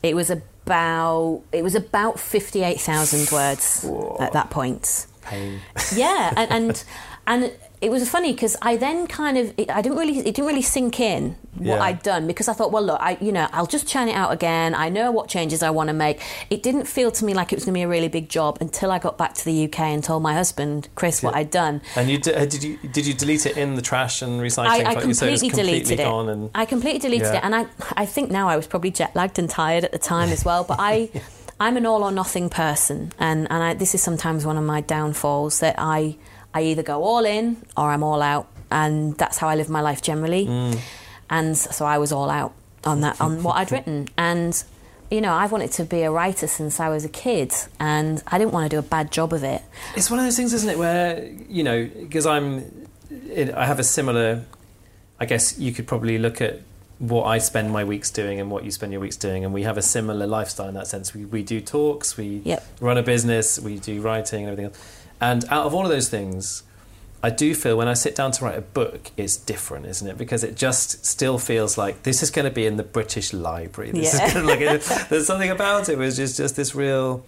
It 0.03 0.15
was 0.15 0.29
about 0.29 1.43
it 1.51 1.63
was 1.63 1.75
about 1.75 2.19
fifty 2.19 2.61
eight 2.63 2.79
thousand 2.79 3.31
words 3.31 3.83
Whoa. 3.83 4.17
at 4.19 4.33
that 4.33 4.49
point. 4.49 5.07
Pain. 5.21 5.61
yeah 5.95 6.33
and 6.37 6.51
and, 6.51 6.83
and 7.27 7.51
it 7.79 7.91
was 7.91 8.09
funny 8.09 8.31
because 8.33 8.55
I 8.61 8.75
then 8.75 9.05
kind 9.07 9.37
of 9.37 9.53
it, 9.57 9.69
I 9.69 9.81
didn't 9.81 9.97
really 9.99 10.17
it 10.19 10.33
didn't 10.35 10.45
really 10.47 10.61
sink 10.63 10.99
in 10.99 11.35
what 11.57 11.75
Yeah. 11.77 11.83
I'd 11.83 12.01
done 12.03 12.25
because 12.27 12.47
I 12.47 12.53
thought 12.53 12.71
well 12.71 12.83
look 12.83 12.99
I 12.99 13.17
you 13.21 13.31
know 13.31 13.47
I'll 13.53 13.67
just 13.67 13.87
churn 13.87 14.07
it 14.07 14.13
out 14.13 14.31
again 14.31 14.73
I 14.73 14.89
know 14.89 15.11
what 15.11 15.27
changes 15.27 15.61
I 15.61 15.69
want 15.69 15.87
to 15.89 15.93
make 15.93 16.19
it 16.49 16.63
didn't 16.63 16.85
feel 16.85 17.11
to 17.11 17.25
me 17.25 17.33
like 17.35 17.51
it 17.53 17.55
was 17.55 17.65
going 17.65 17.73
to 17.75 17.77
be 17.77 17.83
a 17.83 17.87
really 17.87 18.07
big 18.07 18.29
job 18.29 18.57
until 18.61 18.91
I 18.91 18.97
got 18.99 19.17
back 19.17 19.33
to 19.35 19.45
the 19.45 19.65
UK 19.65 19.79
and 19.81 20.03
told 20.03 20.23
my 20.23 20.33
husband 20.33 20.87
Chris 20.95 21.21
what 21.21 21.35
I'd 21.35 21.51
done 21.51 21.81
And 21.95 22.09
you 22.09 22.17
d- 22.19 22.33
uh, 22.33 22.45
did 22.45 22.63
you 22.63 22.77
did 22.91 23.05
you 23.05 23.13
delete 23.13 23.45
it 23.45 23.57
in 23.57 23.75
the 23.75 23.81
trash 23.83 24.21
and 24.23 24.41
recycling? 24.41 24.67
I, 24.67 24.79
I 24.81 24.93
like 24.93 25.05
you 25.05 25.13
said, 25.13 25.27
completely 25.29 25.49
completely 25.49 25.79
deleted 25.95 25.99
it. 25.99 26.07
and 26.07 26.49
I 26.55 26.65
completely 26.65 26.99
deleted 26.99 27.27
Yeah. 27.27 27.37
it, 27.37 27.43
and 27.43 27.55
I 27.55 27.65
I 27.95 28.05
think 28.05 28.31
now 28.31 28.47
I 28.49 28.55
was 28.55 28.65
probably 28.67 28.91
jet 28.91 29.15
lagged 29.15 29.37
and 29.39 29.49
tired 29.49 29.83
at 29.83 29.91
the 29.91 29.99
time 29.99 30.29
as 30.29 30.43
well. 30.43 30.63
But 30.63 30.77
I 30.79 31.09
I'm 31.59 31.75
an 31.77 31.85
all 31.87 32.03
or 32.03 32.11
nothing 32.11 32.49
person, 32.49 33.11
and 33.19 33.47
and 33.51 33.63
I, 33.63 33.73
this 33.73 33.95
is 33.95 34.01
sometimes 34.03 34.45
one 34.45 34.57
of 34.57 34.63
my 34.63 34.81
downfalls 34.81 35.59
that 35.59 35.75
I 35.79 36.17
I 36.53 36.63
either 36.63 36.83
go 36.83 37.03
all 37.03 37.25
in 37.25 37.57
or 37.75 37.91
I'm 37.91 38.03
all 38.03 38.21
out, 38.21 38.47
and 38.71 39.15
that's 39.17 39.37
how 39.37 39.47
I 39.47 39.55
live 39.55 39.69
my 39.69 39.81
life 39.81 40.01
generally. 40.01 40.45
Mm. 40.47 40.79
And 41.29 41.57
so 41.57 41.85
I 41.85 41.97
was 41.97 42.11
all 42.11 42.29
out 42.29 42.53
on 42.83 43.01
that 43.01 43.19
on 43.19 43.43
what 43.43 43.57
I'd 43.57 43.71
written, 43.71 44.07
and 44.17 44.63
you 45.11 45.19
know 45.21 45.33
I've 45.33 45.51
wanted 45.51 45.71
to 45.73 45.83
be 45.83 46.03
a 46.03 46.11
writer 46.11 46.47
since 46.47 46.79
I 46.79 46.89
was 46.89 47.03
a 47.03 47.09
kid, 47.09 47.53
and 47.79 48.23
I 48.27 48.37
didn't 48.37 48.53
want 48.53 48.69
to 48.69 48.73
do 48.75 48.79
a 48.79 48.83
bad 48.89 49.11
job 49.11 49.33
of 49.33 49.43
it. 49.43 49.61
It's 49.95 50.09
one 50.09 50.19
of 50.19 50.25
those 50.25 50.37
things, 50.37 50.53
isn't 50.53 50.69
it, 50.69 50.77
where 50.77 51.23
you 51.49 51.63
know, 51.63 51.89
because 51.99 52.25
I'm, 52.25 52.87
I 53.55 53.65
have 53.65 53.79
a 53.79 53.83
similar. 53.83 54.45
I 55.19 55.25
guess 55.25 55.57
you 55.59 55.73
could 55.73 55.87
probably 55.87 56.17
look 56.17 56.41
at 56.41 56.61
what 56.99 57.25
I 57.25 57.39
spend 57.39 57.71
my 57.71 57.83
weeks 57.83 58.09
doing 58.09 58.39
and 58.39 58.49
what 58.49 58.63
you 58.63 58.71
spend 58.71 58.91
your 58.91 59.01
weeks 59.01 59.17
doing, 59.17 59.43
and 59.43 59.53
we 59.53 59.63
have 59.63 59.77
a 59.77 59.81
similar 59.81 60.25
lifestyle 60.27 60.67
in 60.69 60.75
that 60.75 60.87
sense. 60.87 61.13
We 61.13 61.25
we 61.25 61.43
do 61.43 61.59
talks, 61.59 62.15
we 62.15 62.41
Yep. 62.45 62.65
run 62.79 62.97
a 62.97 63.03
business, 63.03 63.59
we 63.59 63.79
do 63.79 64.01
writing 64.01 64.43
and 64.45 64.51
everything 64.51 64.65
else. 64.71 64.96
And 65.19 65.45
out 65.45 65.65
of 65.65 65.73
all 65.73 65.83
of 65.83 65.89
those 65.89 66.09
things, 66.09 66.63
I 67.23 67.29
do 67.31 67.55
feel 67.55 67.75
when 67.77 67.87
I 67.87 67.93
sit 67.93 68.15
down 68.15 68.31
to 68.33 68.45
write 68.45 68.57
a 68.57 68.61
book, 68.61 69.11
it's 69.17 69.35
different, 69.37 69.87
isn't 69.87 70.07
it? 70.07 70.17
Because 70.17 70.43
it 70.43 70.55
just 70.55 71.05
still 71.05 71.39
feels 71.39 71.77
like 71.77 72.03
this 72.03 72.21
is 72.21 72.29
going 72.29 72.45
to 72.45 72.51
be 72.53 72.65
in 72.67 72.77
the 72.77 72.83
British 72.83 73.33
Library. 73.33 73.91
This 73.91 74.13
Yeah. 74.13 74.27
is 74.37 74.43
like 74.43 74.59
there's 75.09 75.25
something 75.25 75.49
about 75.49 75.89
it. 75.89 75.93
It 75.93 75.97
was 75.97 76.15
just 76.15 76.37
just 76.37 76.55
this 76.55 76.75
real, 76.75 77.25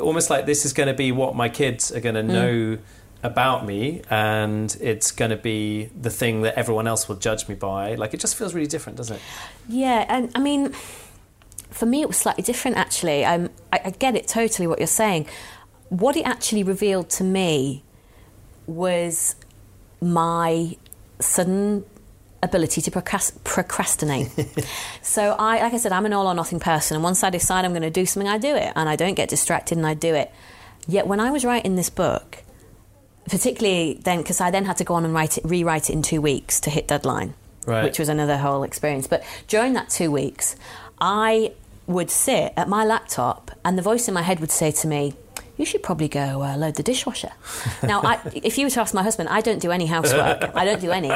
almost 0.00 0.30
like 0.30 0.46
this 0.46 0.64
is 0.64 0.72
going 0.72 0.86
to 0.88 0.94
be 0.94 1.10
what 1.12 1.34
my 1.34 1.48
kids 1.48 1.90
are 1.90 2.00
going 2.00 2.14
to 2.14 2.22
know 2.22 2.78
about 3.22 3.66
me, 3.66 4.02
and 4.10 4.76
it's 4.80 5.10
going 5.10 5.32
to 5.32 5.36
be 5.36 5.86
the 6.00 6.10
thing 6.10 6.42
that 6.42 6.54
everyone 6.56 6.86
else 6.86 7.08
will 7.08 7.16
judge 7.16 7.48
me 7.48 7.56
by. 7.56 7.96
Like 7.96 8.14
it 8.14 8.20
just 8.20 8.36
feels 8.36 8.54
really 8.54 8.68
different, 8.68 8.96
doesn't 8.98 9.16
it? 9.16 9.22
Yeah, 9.68 10.04
and 10.08 10.30
I 10.36 10.38
mean, 10.38 10.72
for 11.70 11.86
me, 11.86 12.02
it 12.02 12.06
was 12.06 12.16
slightly 12.16 12.44
different 12.44 12.76
actually. 12.76 13.24
Um, 13.24 13.50
I, 13.72 13.80
I 13.86 13.90
get 13.90 14.14
it 14.14 14.28
totally 14.28 14.68
what 14.68 14.78
you're 14.78 14.86
saying. 14.86 15.26
What 15.88 16.16
it 16.16 16.22
actually 16.26 16.62
revealed 16.62 17.08
to 17.10 17.24
me 17.24 17.84
was 18.66 19.36
my 20.00 20.76
sudden 21.20 21.84
ability 22.42 22.80
to 22.82 22.90
procrastinate. 22.90 24.30
so 25.02 25.34
I, 25.38 25.60
like 25.62 25.74
I 25.74 25.76
said, 25.78 25.92
I'm 25.92 26.06
an 26.06 26.12
all 26.12 26.26
or 26.26 26.34
nothing 26.34 26.60
person, 26.60 26.96
and 26.96 27.04
once 27.04 27.22
I 27.22 27.30
decide 27.30 27.64
I'm 27.64 27.72
going 27.72 27.82
to 27.82 27.90
do 27.90 28.06
something, 28.06 28.28
I 28.28 28.38
do 28.38 28.54
it, 28.54 28.72
and 28.76 28.88
I 28.88 28.96
don't 28.96 29.14
get 29.14 29.28
distracted, 29.28 29.78
and 29.78 29.86
I 29.86 29.94
do 29.94 30.14
it. 30.14 30.32
Yet 30.86 31.06
when 31.06 31.20
I 31.20 31.30
was 31.30 31.44
writing 31.44 31.76
this 31.76 31.90
book, 31.90 32.38
particularly 33.28 33.98
then, 34.02 34.18
because 34.18 34.40
I 34.40 34.50
then 34.50 34.64
had 34.66 34.76
to 34.78 34.84
go 34.84 34.94
on 34.94 35.04
and 35.04 35.14
write 35.14 35.38
it, 35.38 35.44
rewrite 35.44 35.90
it 35.90 35.94
in 35.94 36.02
two 36.02 36.20
weeks 36.20 36.60
to 36.60 36.70
hit 36.70 36.86
deadline 36.88 37.34
Right. 37.66 37.82
which 37.82 37.98
was 37.98 38.08
another 38.08 38.36
whole 38.36 38.62
experience. 38.62 39.08
But 39.08 39.24
during 39.48 39.72
that 39.72 39.88
two 39.88 40.12
weeks, 40.12 40.54
I 41.00 41.52
would 41.88 42.10
sit 42.10 42.52
at 42.56 42.68
my 42.68 42.84
laptop, 42.84 43.50
and 43.64 43.76
the 43.76 43.82
voice 43.82 44.06
in 44.06 44.14
my 44.14 44.22
head 44.22 44.38
would 44.38 44.52
say 44.52 44.70
to 44.70 44.86
me, 44.86 45.14
you 45.56 45.64
should 45.64 45.82
probably 45.82 46.08
go 46.08 46.42
uh, 46.42 46.56
load 46.56 46.74
the 46.76 46.82
dishwasher. 46.82 47.30
now, 47.82 48.00
I, 48.02 48.20
if 48.34 48.58
you 48.58 48.66
were 48.66 48.70
to 48.70 48.80
ask 48.80 48.92
my 48.94 49.02
husband, 49.02 49.28
I 49.28 49.40
don't 49.40 49.58
do 49.60 49.70
any 49.70 49.86
housework. 49.86 50.50
I 50.54 50.64
don't 50.64 50.80
do 50.80 50.90
any. 50.90 51.10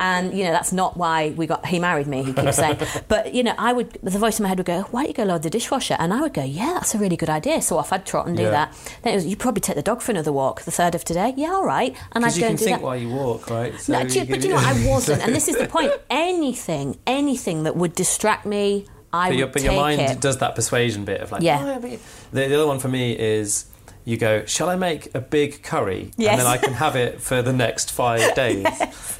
And, 0.00 0.36
you 0.36 0.44
know, 0.44 0.52
that's 0.52 0.72
not 0.72 0.96
why 0.96 1.30
we 1.30 1.46
got, 1.46 1.66
he 1.66 1.78
married 1.78 2.06
me, 2.06 2.22
he 2.22 2.32
keeps 2.32 2.56
saying. 2.56 2.78
But, 3.08 3.34
you 3.34 3.42
know, 3.42 3.54
I 3.58 3.72
would, 3.72 3.92
the 4.02 4.18
voice 4.18 4.38
in 4.38 4.44
my 4.44 4.48
head 4.48 4.58
would 4.58 4.66
go, 4.66 4.82
why 4.90 5.02
don't 5.02 5.08
you 5.08 5.14
go 5.14 5.24
load 5.24 5.42
the 5.42 5.50
dishwasher? 5.50 5.96
And 5.98 6.12
I 6.14 6.20
would 6.20 6.32
go, 6.34 6.42
yeah, 6.44 6.72
that's 6.74 6.94
a 6.94 6.98
really 6.98 7.16
good 7.16 7.30
idea. 7.30 7.60
So 7.62 7.76
off 7.78 7.92
I'd 7.92 8.06
trot 8.06 8.26
and 8.26 8.36
do 8.36 8.44
Yeah. 8.44 8.50
that. 8.50 8.74
Then 9.02 9.12
it 9.12 9.16
was, 9.16 9.26
you 9.26 9.36
probably 9.36 9.60
take 9.60 9.76
the 9.76 9.82
dog 9.82 10.00
for 10.02 10.12
another 10.12 10.32
walk, 10.32 10.62
the 10.62 10.70
third 10.70 10.94
of 10.94 11.04
today. 11.04 11.34
Yeah, 11.36 11.50
all 11.52 11.64
right. 11.66 11.94
And 12.12 12.24
I'd 12.24 12.30
go 12.30 12.34
you 12.36 12.40
can 12.42 12.50
and 12.50 12.58
do 12.58 12.64
think 12.64 12.78
that. 12.78 12.84
while 12.84 12.96
you 12.96 13.08
walk, 13.10 13.50
right? 13.50 13.78
So 13.80 13.92
No, 13.92 14.08
do 14.08 14.18
you- 14.20 14.24
but 14.26 14.42
you 14.42 14.48
know 14.50 14.54
what? 14.56 14.66
I 14.66 14.86
wasn't, 14.88 15.22
and 15.22 15.34
this 15.34 15.48
is 15.48 15.56
the 15.58 15.66
point. 15.66 15.92
Anything, 16.10 16.96
anything 17.06 17.64
that 17.64 17.76
would 17.76 17.94
distract 17.94 18.46
me, 18.46 18.86
I 19.12 19.26
but 19.26 19.30
would 19.32 19.38
your, 19.38 19.48
but 19.48 19.62
your 19.62 19.72
mind 19.74 20.00
it. 20.00 20.20
does 20.20 20.38
that 20.38 20.54
persuasion 20.54 21.04
bit 21.04 21.20
of 21.20 21.30
like, 21.32 21.42
Yeah. 21.42 21.78
"Oh, 21.78 21.80
The, 21.80 21.98
the 22.32 22.54
other 22.54 22.66
one 22.66 22.78
for 22.78 22.88
me 22.88 23.12
is 23.12 23.66
you 24.04 24.16
go, 24.16 24.44
shall 24.46 24.68
I 24.68 24.76
make 24.76 25.14
a 25.14 25.20
big 25.20 25.62
curry? 25.62 26.10
Yes. 26.16 26.32
And 26.32 26.40
then 26.40 26.46
I 26.46 26.56
can 26.56 26.72
have 26.72 26.96
it 26.96 27.20
for 27.20 27.40
the 27.42 27.52
next 27.52 27.92
five 27.92 28.34
days. 28.44 28.66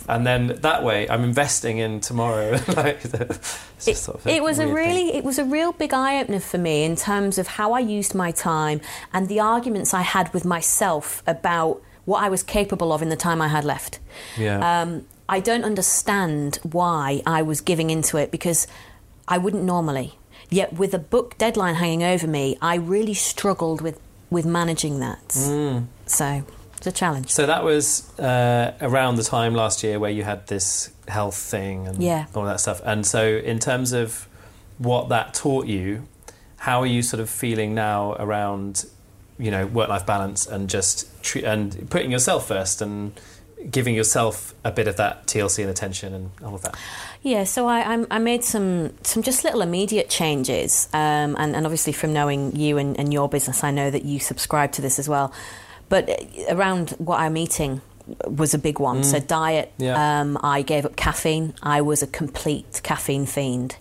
And 0.08 0.26
then 0.26 0.58
that 0.62 0.82
way 0.82 1.08
I'm 1.08 1.22
investing 1.24 1.78
in 1.78 2.00
tomorrow. 2.00 2.52
like, 2.76 3.04
it's 3.04 3.86
It, 3.86 3.96
sort 3.96 4.18
of 4.18 4.26
it 4.26 4.42
was 4.42 4.58
a 4.58 4.66
weird 4.66 4.76
thing. 4.76 4.86
really, 4.86 5.14
it 5.14 5.24
was 5.24 5.38
a 5.38 5.44
real 5.44 5.72
big 5.72 5.94
eye 5.94 6.20
opener 6.20 6.40
for 6.40 6.58
me 6.58 6.84
in 6.84 6.96
terms 6.96 7.38
of 7.38 7.46
how 7.46 7.72
I 7.72 7.80
used 7.80 8.14
my 8.14 8.32
time 8.32 8.80
and 9.12 9.28
the 9.28 9.38
arguments 9.40 9.94
I 9.94 10.02
had 10.02 10.32
with 10.34 10.44
myself 10.44 11.22
about 11.26 11.80
what 12.04 12.22
I 12.22 12.28
was 12.28 12.42
capable 12.42 12.92
of 12.92 13.00
in 13.02 13.08
the 13.08 13.16
time 13.16 13.40
I 13.40 13.48
had 13.48 13.64
left. 13.64 14.00
Yeah. 14.36 14.58
Um, 14.82 15.06
I 15.28 15.38
don't 15.38 15.64
understand 15.64 16.58
why 16.62 17.22
I 17.24 17.42
was 17.42 17.60
giving 17.60 17.90
into 17.90 18.16
it 18.16 18.32
because 18.32 18.66
I 19.28 19.38
wouldn't 19.38 19.62
normally. 19.62 20.18
Yet 20.50 20.74
with 20.74 20.92
a 20.92 20.98
book 20.98 21.38
deadline 21.38 21.76
hanging 21.76 22.02
over 22.02 22.26
me, 22.26 22.58
I 22.60 22.74
really 22.74 23.14
struggled 23.14 23.80
with, 23.80 23.98
with 24.32 24.46
managing 24.46 25.00
that. 25.00 25.28
Mm. 25.28 25.86
So 26.06 26.44
it's 26.76 26.86
a 26.86 26.92
challenge. 26.92 27.30
So 27.30 27.46
that 27.46 27.62
was 27.64 28.18
uh, 28.18 28.72
around 28.80 29.16
the 29.16 29.22
time 29.24 29.54
last 29.54 29.82
year 29.82 29.98
where 30.00 30.10
you 30.10 30.24
had 30.24 30.46
this 30.48 30.90
health 31.08 31.36
thing 31.36 31.86
and 31.86 32.02
Yeah. 32.02 32.26
all 32.34 32.44
that 32.44 32.60
stuff. 32.60 32.80
And 32.84 33.06
so, 33.06 33.24
in 33.26 33.58
terms 33.58 33.92
of 33.92 34.26
what 34.78 35.08
that 35.10 35.34
taught 35.34 35.66
you, 35.66 36.08
how 36.56 36.80
are 36.80 36.86
you 36.86 37.02
sort 37.02 37.20
of 37.20 37.28
feeling 37.30 37.74
now 37.74 38.14
around, 38.18 38.84
you 39.38 39.50
know, 39.50 39.66
work-life 39.66 40.06
balance 40.06 40.46
and 40.46 40.68
just 40.70 41.06
tre- 41.22 41.42
and 41.44 41.88
putting 41.90 42.10
yourself 42.10 42.48
first 42.48 42.80
and 42.82 43.12
giving 43.70 43.94
yourself 43.94 44.54
a 44.64 44.70
bit 44.70 44.88
of 44.88 44.96
that 44.96 45.26
TLC 45.26 45.60
and 45.62 45.70
attention 45.70 46.14
and 46.14 46.30
all 46.44 46.54
of 46.54 46.62
that? 46.62 46.74
Yeah, 47.22 47.44
so 47.44 47.66
I, 47.68 47.80
I'm- 47.80 48.06
I 48.10 48.18
made 48.18 48.42
some, 48.44 48.92
some 49.02 49.22
just 49.22 49.44
little 49.44 49.62
immediate 49.62 50.08
changes, 50.10 50.88
um, 50.92 51.36
and, 51.38 51.54
and 51.54 51.64
obviously 51.66 51.92
from 51.92 52.12
knowing 52.12 52.56
you 52.56 52.78
and, 52.78 52.98
and 52.98 53.12
your 53.12 53.28
business, 53.28 53.62
I 53.62 53.70
know 53.70 53.90
that 53.90 54.04
you 54.04 54.18
subscribe 54.18 54.72
to 54.72 54.82
this 54.82 54.98
as 54.98 55.08
well. 55.08 55.32
But 55.88 56.08
uh, 56.08 56.14
around 56.56 56.90
what 56.98 57.20
I'm 57.20 57.36
eating 57.36 57.80
was 58.26 58.52
a 58.54 58.58
big 58.58 58.80
one. 58.80 59.04
So 59.04 59.20
diet, 59.20 59.72
Yeah. 59.78 60.20
um, 60.20 60.36
I 60.42 60.62
gave 60.62 60.84
up 60.84 60.96
caffeine. 60.96 61.54
I 61.62 61.80
was 61.82 62.02
a 62.02 62.06
complete 62.08 62.80
caffeine 62.82 63.26
fiend. 63.26 63.76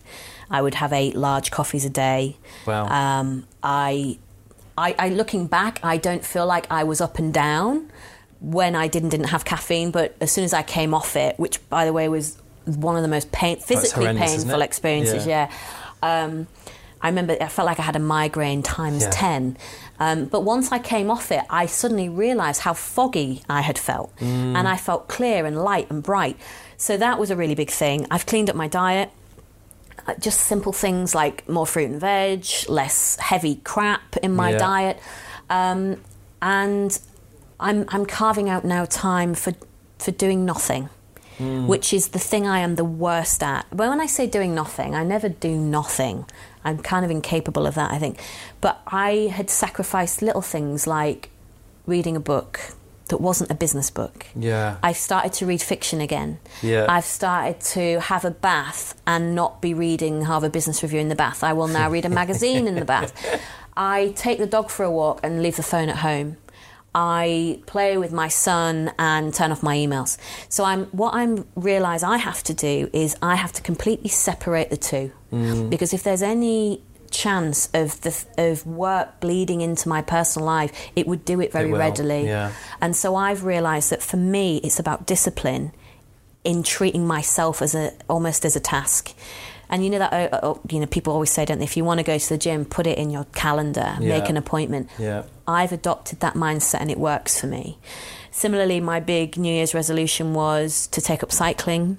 I 0.49 0.61
would 0.61 0.75
have 0.75 0.93
eight 0.93 1.15
large 1.15 1.49
coffees 1.49 1.85
a 1.85 1.89
day. 1.89 2.37
Wow. 2.67 2.85
Um, 2.87 3.47
I, 3.63 4.19
I, 4.77 4.93
I, 4.99 5.09
looking 5.09 5.47
back, 5.47 5.79
I 5.81 5.97
don't 5.97 6.23
feel 6.23 6.45
like 6.45 6.67
I 6.69 6.83
was 6.83 7.01
up 7.01 7.17
and 7.17 7.33
down 7.33 7.89
when 8.41 8.75
I 8.75 8.87
didn't 8.87 9.09
didn't 9.09 9.27
have 9.29 9.45
caffeine. 9.45 9.91
But 9.91 10.15
as 10.19 10.31
soon 10.31 10.43
as 10.43 10.53
I 10.53 10.63
came 10.63 10.93
off 10.93 11.15
it, 11.15 11.37
which 11.39 11.67
by 11.69 11.85
the 11.85 11.93
way 11.93 12.09
was 12.09 12.37
one 12.65 12.95
of 12.95 13.01
the 13.01 13.07
most 13.07 13.31
pain, 13.31 13.57
physically 13.57 14.05
painful 14.17 14.61
experiences, 14.61 15.25
Yeah. 15.25 15.49
yeah. 16.03 16.23
Um, 16.23 16.47
I 17.01 17.07
remember 17.09 17.35
I 17.41 17.47
felt 17.47 17.65
like 17.65 17.79
I 17.79 17.83
had 17.83 17.95
a 17.95 17.99
migraine 17.99 18.61
times 18.61 19.03
Yeah. 19.03 19.09
10. 19.11 19.57
Um, 19.99 20.25
but 20.25 20.41
once 20.41 20.71
I 20.71 20.77
came 20.79 21.09
off 21.09 21.31
it, 21.31 21.41
I 21.49 21.65
suddenly 21.65 22.09
realised 22.09 22.61
how 22.61 22.73
foggy 22.73 23.41
I 23.49 23.61
had 23.61 23.77
felt. 23.79 24.15
Mm. 24.17 24.55
And 24.55 24.67
I 24.67 24.77
felt 24.77 25.07
clear 25.07 25.45
and 25.45 25.63
light 25.63 25.89
and 25.89 26.03
bright. 26.03 26.37
So 26.77 26.97
that 26.97 27.17
was 27.19 27.29
a 27.31 27.35
really 27.35 27.55
big 27.55 27.69
thing. 27.71 28.05
I've 28.11 28.25
cleaned 28.27 28.49
up 28.49 28.55
my 28.55 28.67
diet. 28.67 29.09
Uh, 30.07 30.13
Just 30.19 30.41
simple 30.41 30.73
things 30.73 31.13
like 31.15 31.47
more 31.47 31.65
fruit 31.67 31.89
and 31.91 31.99
veg, 31.99 32.45
less 32.67 33.17
heavy 33.19 33.55
crap 33.63 34.17
in 34.17 34.35
my 34.35 34.51
Yeah. 34.51 34.57
diet. 34.57 34.99
Um, 35.49 35.97
and 36.41 36.97
I'm, 37.61 37.85
I'm 37.89 38.05
carving 38.05 38.49
out 38.49 38.65
now 38.65 38.85
time 38.85 39.33
for, 39.33 39.53
for 39.99 40.11
doing 40.11 40.45
nothing 40.45 40.89
hmm. 41.41 41.67
which 41.67 41.93
is 41.93 42.09
the 42.09 42.19
thing 42.19 42.47
I 42.47 42.59
am 42.59 42.75
the 42.75 42.85
worst 42.85 43.43
at. 43.43 43.65
When 43.73 43.99
I 43.99 44.05
say 44.05 44.27
doing 44.27 44.55
nothing, 44.55 44.95
I 44.95 45.03
never 45.03 45.29
do 45.29 45.57
nothing. 45.57 46.25
I'm 46.63 46.77
kind 46.77 47.03
of 47.03 47.11
incapable 47.11 47.65
of 47.65 47.75
that, 47.75 47.91
I 47.91 47.97
think. 47.97 48.19
But 48.61 48.81
I 48.87 49.31
had 49.33 49.49
sacrificed 49.49 50.21
little 50.21 50.41
things 50.41 50.85
like 50.85 51.29
reading 51.85 52.15
a 52.15 52.19
book 52.19 52.59
that 53.07 53.17
wasn't 53.17 53.51
a 53.51 53.55
business 53.55 53.89
book. 53.89 54.27
Yeah. 54.35 54.77
I've 54.81 54.95
started 54.95 55.33
to 55.33 55.45
read 55.45 55.61
fiction 55.61 55.99
again. 55.99 56.39
Yeah. 56.61 56.85
I've 56.87 57.03
started 57.03 57.59
to 57.61 57.99
have 57.99 58.23
a 58.23 58.31
bath 58.31 58.99
and 59.05 59.35
not 59.35 59.61
be 59.61 59.73
reading 59.73 60.23
Harvard 60.23 60.53
Business 60.53 60.81
Review 60.81 60.99
in 60.99 61.09
the 61.09 61.15
bath. 61.15 61.43
I 61.43 61.53
will 61.53 61.67
now 61.67 61.89
read 61.89 62.05
a 62.05 62.09
magazine 62.09 62.67
in 62.67 62.75
the 62.75 62.85
bath. 62.85 63.11
I 63.77 64.13
take 64.15 64.37
the 64.37 64.47
dog 64.47 64.69
for 64.69 64.83
a 64.83 64.91
walk 64.91 65.19
and 65.23 65.41
leave 65.41 65.57
the 65.57 65.63
phone 65.63 65.89
at 65.89 65.97
home. 65.97 66.37
I 66.93 67.61
play 67.67 67.97
with 67.97 68.11
my 68.11 68.27
son 68.27 68.91
and 68.99 69.33
turn 69.33 69.51
off 69.51 69.63
my 69.63 69.77
emails. 69.77 70.17
So 70.49 70.63
I'm 70.65 70.85
what 70.87 71.13
I'm 71.13 71.47
realize 71.55 72.03
I 72.03 72.17
have 72.17 72.43
to 72.43 72.53
do 72.53 72.89
is 72.91 73.15
I 73.21 73.35
have 73.35 73.53
to 73.53 73.61
completely 73.61 74.09
separate 74.09 74.69
the 74.69 74.77
two. 74.77 75.11
Mm. 75.31 75.69
Because 75.69 75.93
if 75.93 76.03
there's 76.03 76.21
any 76.21 76.81
chance 77.11 77.69
of 77.73 77.99
the 78.01 78.25
of 78.37 78.65
work 78.65 79.19
bleeding 79.19 79.61
into 79.61 79.87
my 79.87 80.01
personal 80.01 80.45
life, 80.45 80.71
it 80.95 81.07
would 81.07 81.23
do 81.23 81.39
it 81.39 81.51
very 81.51 81.71
will, 81.71 81.79
readily. 81.79 82.25
yeah. 82.25 82.51
And 82.81 82.95
so 82.95 83.15
I've 83.15 83.45
realized 83.45 83.89
that 83.91 84.01
for 84.01 84.17
me 84.17 84.57
it's 84.57 84.79
about 84.79 85.05
discipline 85.05 85.71
in 86.43 86.63
treating 86.63 87.05
myself 87.05 87.61
as 87.61 87.75
a 87.75 87.93
almost 88.09 88.43
as 88.43 88.55
a 88.55 88.59
task. 88.59 89.13
And 89.71 89.83
you 89.83 89.89
know 89.89 89.99
that 89.99 90.13
uh, 90.33 90.35
uh, 90.51 90.59
you 90.69 90.79
know 90.79 90.85
people 90.85 91.13
always 91.13 91.31
say, 91.31 91.45
don't 91.45 91.57
they? 91.59 91.63
If 91.63 91.77
you 91.77 91.85
want 91.85 91.99
to 91.99 92.03
go 92.03 92.17
to 92.17 92.29
the 92.29 92.37
gym, 92.37 92.65
put 92.65 92.85
it 92.85 92.97
in 92.97 93.09
your 93.09 93.25
calendar, 93.33 93.95
make 93.99 94.27
an 94.29 94.35
appointment. 94.37 94.89
Yeah. 94.99 95.23
I've 95.47 95.71
adopted 95.71 96.19
that 96.19 96.33
mindset 96.35 96.81
and 96.81 96.91
it 96.91 96.99
works 96.99 97.39
for 97.39 97.47
me. 97.47 97.77
Similarly, 98.31 98.79
my 98.81 98.99
big 98.99 99.37
New 99.37 99.51
Year's 99.53 99.73
resolution 99.73 100.33
was 100.33 100.87
to 100.87 101.01
take 101.01 101.23
up 101.23 101.31
cycling, 101.31 101.97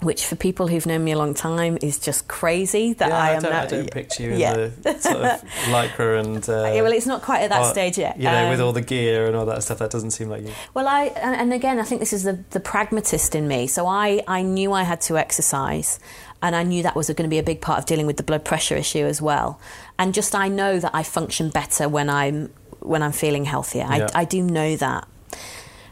which 0.00 0.24
for 0.24 0.36
people 0.36 0.68
who've 0.68 0.86
known 0.86 1.02
me 1.04 1.12
a 1.12 1.18
long 1.18 1.34
time 1.34 1.76
is 1.82 1.98
just 1.98 2.28
crazy 2.28 2.92
that 2.94 3.08
yeah, 3.08 3.18
I 3.18 3.28
I, 3.28 3.32
am 3.32 3.42
don't, 3.42 3.52
now. 3.52 3.62
I 3.62 3.66
don't 3.66 3.90
picture 3.90 4.22
you 4.22 4.30
in 4.32 4.38
the 4.82 4.98
sort 4.98 5.16
of 5.16 5.42
lycra 5.74 6.20
and. 6.20 6.48
Uh, 6.48 6.72
Yeah, 6.74 6.82
well, 6.82 6.92
it's 6.92 7.06
not 7.06 7.20
quite 7.22 7.42
at 7.42 7.50
that 7.50 7.62
uh, 7.62 7.72
stage 7.72 7.98
yet. 7.98 8.16
You 8.16 8.24
know, 8.24 8.48
with 8.50 8.60
Um, 8.60 8.66
all 8.66 8.72
the 8.72 8.80
gear 8.80 9.26
and 9.26 9.34
all 9.36 9.44
that 9.46 9.62
stuff, 9.62 9.78
that 9.78 9.90
doesn't 9.90 10.12
seem 10.12 10.28
like 10.28 10.42
you. 10.44 10.52
Well, 10.72 10.86
I 10.86 11.04
and, 11.16 11.34
and 11.36 11.52
again, 11.52 11.78
I 11.78 11.82
think 11.84 12.00
this 12.00 12.12
is 12.12 12.22
the, 12.22 12.38
the 12.50 12.60
pragmatist 12.60 13.34
in 13.34 13.46
me. 13.48 13.66
So 13.66 13.86
I, 13.86 14.22
I 14.28 14.42
knew 14.42 14.72
I 14.72 14.84
had 14.84 15.00
to 15.02 15.18
exercise, 15.18 15.98
and 16.42 16.54
I 16.54 16.62
knew 16.62 16.82
that 16.82 16.94
was 16.94 17.08
going 17.08 17.28
to 17.28 17.28
be 17.28 17.38
a 17.38 17.42
big 17.42 17.60
part 17.60 17.78
of 17.78 17.86
dealing 17.86 18.06
with 18.06 18.16
the 18.16 18.22
blood 18.22 18.44
pressure 18.44 18.76
issue 18.76 19.04
as 19.04 19.20
well. 19.20 19.60
And 19.98 20.14
just 20.14 20.34
I 20.34 20.48
know 20.48 20.78
that 20.78 20.94
I 20.94 21.02
function 21.02 21.50
better 21.50 21.88
when 21.88 22.08
I'm 22.08 22.52
when 22.80 23.02
I'm 23.02 23.12
feeling 23.12 23.44
healthier. 23.44 23.86
Yeah. 23.90 24.08
I, 24.14 24.20
I 24.20 24.24
do 24.24 24.42
know 24.42 24.76
that. 24.76 25.08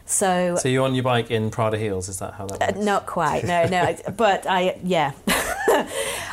So, 0.05 0.55
So 0.55 0.69
you're 0.69 0.85
on 0.85 0.95
your 0.95 1.03
bike 1.03 1.31
in 1.31 1.51
Prada 1.51 1.77
heels? 1.77 2.07
Is 2.07 2.19
that 2.19 2.33
how 2.35 2.45
that 2.47 2.61
uh, 2.61 2.65
works? 2.73 2.85
not 2.85 3.05
quite, 3.05 3.43
no, 3.43 3.65
no. 3.67 3.93
but 4.15 4.45
I, 4.47 4.79
yeah. 4.81 5.11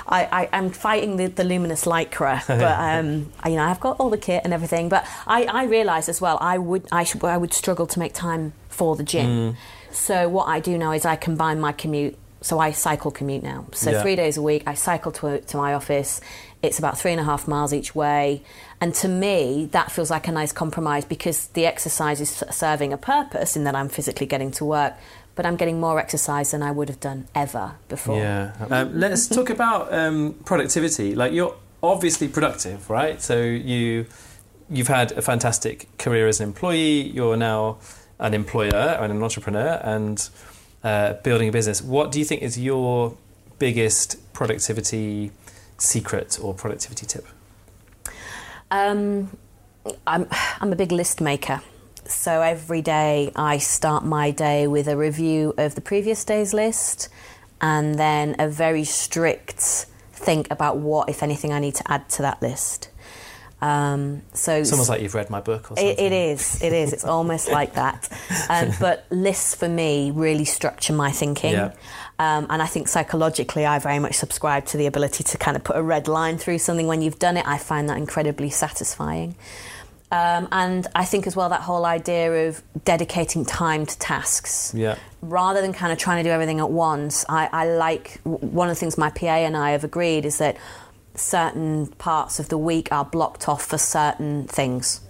I, 0.07 0.29
I, 0.31 0.49
I'm 0.53 0.71
fighting 0.71 1.17
the, 1.17 1.27
the 1.27 1.43
luminous 1.43 1.85
lycra, 1.85 2.47
but 2.47 2.63
um, 2.63 3.33
I, 3.41 3.49
you 3.49 3.57
know 3.57 3.65
I've 3.65 3.81
got 3.81 3.99
all 3.99 4.11
the 4.11 4.19
kit 4.19 4.43
and 4.45 4.53
everything. 4.53 4.89
But 4.89 5.07
I, 5.27 5.45
I 5.45 5.65
realise 5.65 6.09
as 6.09 6.21
well 6.21 6.39
I 6.41 6.57
would 6.57 6.87
I, 6.93 7.05
sh- 7.05 7.23
I 7.23 7.37
would 7.37 7.53
struggle 7.53 7.87
to 7.89 7.99
make 7.99 8.15
time 8.15 8.53
for 8.69 8.95
the 8.95 9.03
gym. 9.03 9.27
Mm. 9.27 9.57
So 9.91 10.29
what 10.29 10.47
I 10.47 10.61
do 10.61 10.79
now 10.79 10.93
is 10.93 11.05
I 11.05 11.17
combine 11.17 11.61
my 11.61 11.73
commute. 11.73 12.17
So 12.45 12.59
I 12.59 12.73
cycle 12.73 13.11
commute 13.11 13.43
now. 13.43 13.65
So 13.73 13.91
Yeah. 13.91 14.03
three 14.03 14.17
days 14.17 14.37
a 14.37 14.43
week 14.43 14.63
I 14.67 14.75
cycle 14.75 15.11
to 15.13 15.41
to 15.41 15.57
my 15.57 15.73
office. 15.73 16.21
It's 16.63 16.79
about 16.79 16.99
three 17.01 17.13
and 17.17 17.21
a 17.21 17.25
half 17.25 17.49
miles 17.49 17.73
each 17.73 17.95
way, 17.95 18.43
and 18.81 18.95
to 19.03 19.09
me 19.09 19.69
that 19.73 19.91
feels 19.91 20.11
like 20.11 20.29
a 20.29 20.33
nice 20.33 20.53
compromise 20.53 21.05
because 21.07 21.39
the 21.55 21.65
exercise 21.67 22.21
is 22.21 22.31
serving 22.51 22.93
a 22.93 22.99
purpose 22.99 23.57
in 23.59 23.65
that 23.65 23.75
I'm 23.75 23.89
physically 23.89 24.27
getting 24.27 24.51
to 24.59 24.65
work, 24.65 24.93
but 25.37 25.47
I'm 25.47 25.57
getting 25.57 25.81
more 25.81 25.99
exercise 25.99 26.51
than 26.53 26.63
I 26.63 26.71
would 26.71 26.89
have 26.89 27.01
done 27.01 27.21
ever 27.35 27.67
before. 27.89 28.19
Yeah. 28.19 28.53
Um, 28.71 28.99
let's 29.01 29.27
talk 29.27 29.49
about 29.51 29.93
um, 29.93 30.35
productivity. 30.45 31.15
Like 31.15 31.33
you're 31.33 31.55
obviously 31.83 32.29
productive, 32.29 32.91
right? 32.91 33.23
So 33.23 33.37
you 33.41 34.07
you've 34.69 34.89
had 34.89 35.13
a 35.13 35.23
fantastic 35.23 35.77
career 35.99 36.29
as 36.29 36.41
an 36.41 36.49
employee. 36.49 37.03
You're 37.17 37.37
now 37.39 37.79
an 38.19 38.33
employer 38.35 38.99
and 39.01 39.11
an 39.13 39.23
entrepreneur 39.23 39.81
and 39.83 40.29
uh, 40.85 41.15
building 41.15 41.49
a 41.49 41.53
business. 41.53 41.83
What 41.83 42.13
do 42.13 42.19
you 42.19 42.25
think 42.25 42.43
is 42.43 42.59
your 42.59 43.17
biggest 43.59 44.33
productivity 44.33 45.33
secret 45.79 46.39
or 46.41 46.55
productivity 46.55 47.07
tip? 47.07 47.27
Um, 48.71 49.37
I'm, 50.07 50.29
I'm 50.61 50.73
a 50.73 50.77
big 50.77 50.93
list 50.93 51.21
maker. 51.21 51.63
So 52.07 52.43
every 52.43 52.83
day 52.83 53.33
I 53.35 53.59
start 53.59 54.05
my 54.05 54.31
day 54.31 54.67
with 54.67 54.87
a 54.89 54.97
review 54.97 55.55
of 55.57 55.75
the 55.75 55.81
previous 55.81 56.25
day's 56.25 56.53
list 56.53 57.09
and 57.61 57.95
then 57.95 58.37
a 58.39 58.49
very 58.49 58.85
strict 58.85 59.87
think 60.13 60.51
about 60.51 60.77
what, 60.77 61.09
if 61.09 61.23
anything, 61.23 61.53
I 61.53 61.61
need 61.61 61.75
to 61.77 61.91
add 61.91 62.09
to 62.11 62.23
that 62.23 62.43
list. 62.43 62.91
Um, 63.65 64.21
so 64.35 64.57
It's 64.57 64.73
almost 64.73 64.91
like 64.91 65.01
you've 65.01 65.15
read 65.15 65.31
my 65.31 65.41
book 65.41 65.65
or 65.71 65.77
something. 65.77 65.87
it, 65.87 65.99
it 65.99 66.13
is. 66.13 66.63
It 66.63 66.73
is. 66.73 66.93
It's 66.93 67.05
almost 67.05 67.51
like 67.51 67.75
that. 67.75 68.09
Um, 68.51 68.73
but 68.81 69.07
lists 69.11 69.55
for 69.55 69.69
me 69.69 70.11
really 70.11 70.45
structure 70.45 70.93
my 70.93 71.11
thinking. 71.11 71.53
Yeah. 71.53 71.73
Um, 72.19 72.47
and 72.51 72.61
I 72.63 72.67
think 72.67 72.89
psychologically, 72.89 73.65
I 73.65 73.79
very 73.79 73.99
much 73.99 74.15
subscribe 74.17 74.67
to 74.67 74.77
the 74.77 74.87
ability 74.87 75.25
to 75.25 75.39
kind 75.39 75.57
of 75.57 75.65
put 75.65 75.77
a 75.77 75.83
red 75.83 76.09
line 76.09 76.37
through 76.39 76.59
something 76.59 76.87
when 76.87 77.01
you've 77.03 77.19
done 77.19 77.37
it. 77.37 77.47
I 77.47 77.59
find 77.59 77.89
that 77.89 77.97
incredibly 77.97 78.51
satisfying. 78.51 79.35
Um, 80.13 80.47
and 80.53 80.87
I 80.95 81.07
think 81.07 81.27
as 81.27 81.35
well 81.35 81.49
that 81.49 81.63
whole 81.63 81.85
idea 81.87 82.47
of 82.49 82.63
dedicating 82.85 83.45
time 83.45 83.85
to 83.87 83.99
tasks 83.99 84.73
Yeah. 84.77 84.97
rather 85.23 85.61
than 85.61 85.73
kind 85.73 85.91
of 85.93 85.99
trying 85.99 86.23
to 86.23 86.29
do 86.29 86.33
everything 86.33 86.61
at 86.61 86.71
once, 86.71 87.25
I, 87.29 87.49
I 87.51 87.67
like 87.75 88.21
one 88.23 88.69
of 88.69 88.77
the 88.77 88.79
things 88.79 88.97
my 88.97 89.11
PA 89.11 89.27
and 89.27 89.57
I 89.57 89.71
have 89.73 89.83
agreed 89.83 90.25
is 90.25 90.39
that 90.39 90.57
certain 91.15 91.87
parts 91.87 92.39
of 92.41 92.49
the 92.49 92.59
week 92.59 92.89
are 92.91 93.05
blocked 93.05 93.49
off 93.49 93.65
for 93.65 93.79
certain 93.79 94.45
things. 94.45 95.01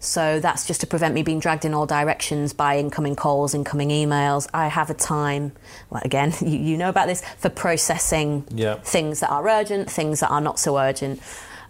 So 0.00 0.38
that's 0.38 0.64
just 0.64 0.80
to 0.82 0.86
prevent 0.86 1.12
me 1.14 1.22
being 1.24 1.40
dragged 1.40 1.64
in 1.64 1.74
all 1.74 1.84
directions 1.86 2.52
by 2.52 2.78
incoming 2.78 3.16
calls, 3.16 3.52
incoming 3.52 3.88
emails. 3.88 4.48
I 4.54 4.68
have 4.68 4.90
a 4.90 4.94
time, 4.94 5.52
well, 5.90 6.00
again, 6.04 6.32
you, 6.40 6.56
you 6.58 6.76
know 6.76 6.88
about 6.88 7.08
this, 7.08 7.22
for 7.38 7.48
processing 7.48 8.46
Yeah. 8.50 8.76
things 8.76 9.20
that 9.20 9.30
are 9.30 9.46
urgent, 9.48 9.90
things 9.90 10.20
that 10.20 10.30
are 10.30 10.40
not 10.40 10.60
so 10.60 10.78
urgent. 10.78 11.20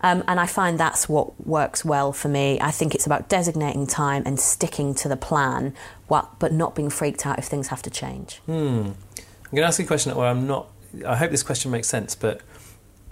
Um, 0.02 0.22
and 0.28 0.38
I 0.38 0.46
find 0.46 0.78
that's 0.78 1.08
what 1.08 1.44
works 1.44 1.84
well 1.84 2.12
for 2.12 2.28
me. 2.28 2.60
I 2.60 2.70
think 2.70 2.94
it's 2.94 3.06
about 3.06 3.28
designating 3.28 3.86
time 3.86 4.22
and 4.26 4.38
sticking 4.38 4.94
to 4.96 5.08
the 5.08 5.16
plan, 5.16 5.74
what, 6.06 6.38
but 6.38 6.52
not 6.52 6.74
being 6.76 6.90
freaked 6.90 7.26
out 7.26 7.38
if 7.38 7.46
things 7.46 7.68
have 7.68 7.82
to 7.82 7.90
change. 7.90 8.40
I'm 8.46 8.94
going 9.50 9.62
to 9.62 9.62
ask 9.62 9.78
you 9.78 9.86
a 9.86 9.88
question 9.88 10.10
that 10.10 10.16
where 10.18 10.28
I'm 10.28 10.46
not. 10.46 10.68
I 11.06 11.16
hope 11.16 11.30
this 11.30 11.42
question 11.42 11.70
makes 11.70 11.88
sense, 11.88 12.14
but 12.14 12.42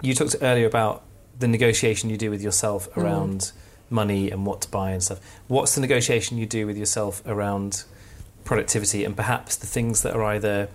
you 0.01 0.13
talked 0.13 0.35
earlier 0.41 0.67
about 0.67 1.03
the 1.39 1.47
negotiation 1.47 2.09
you 2.09 2.17
do 2.17 2.29
with 2.29 2.41
yourself 2.41 2.89
mm. 2.91 3.03
around 3.03 3.51
money 3.89 4.29
and 4.29 4.45
what 4.45 4.61
to 4.61 4.69
buy 4.69 4.91
and 4.91 5.03
stuff. 5.03 5.19
What's 5.47 5.75
the 5.75 5.81
negotiation 5.81 6.37
you 6.37 6.45
do 6.45 6.67
with 6.67 6.77
yourself 6.77 7.21
around 7.25 7.83
productivity 8.43 9.03
and 9.05 9.15
perhaps 9.15 9.55
the 9.55 9.67
things 9.67 10.01
that 10.03 10.13
are 10.13 10.23
either 10.23 10.69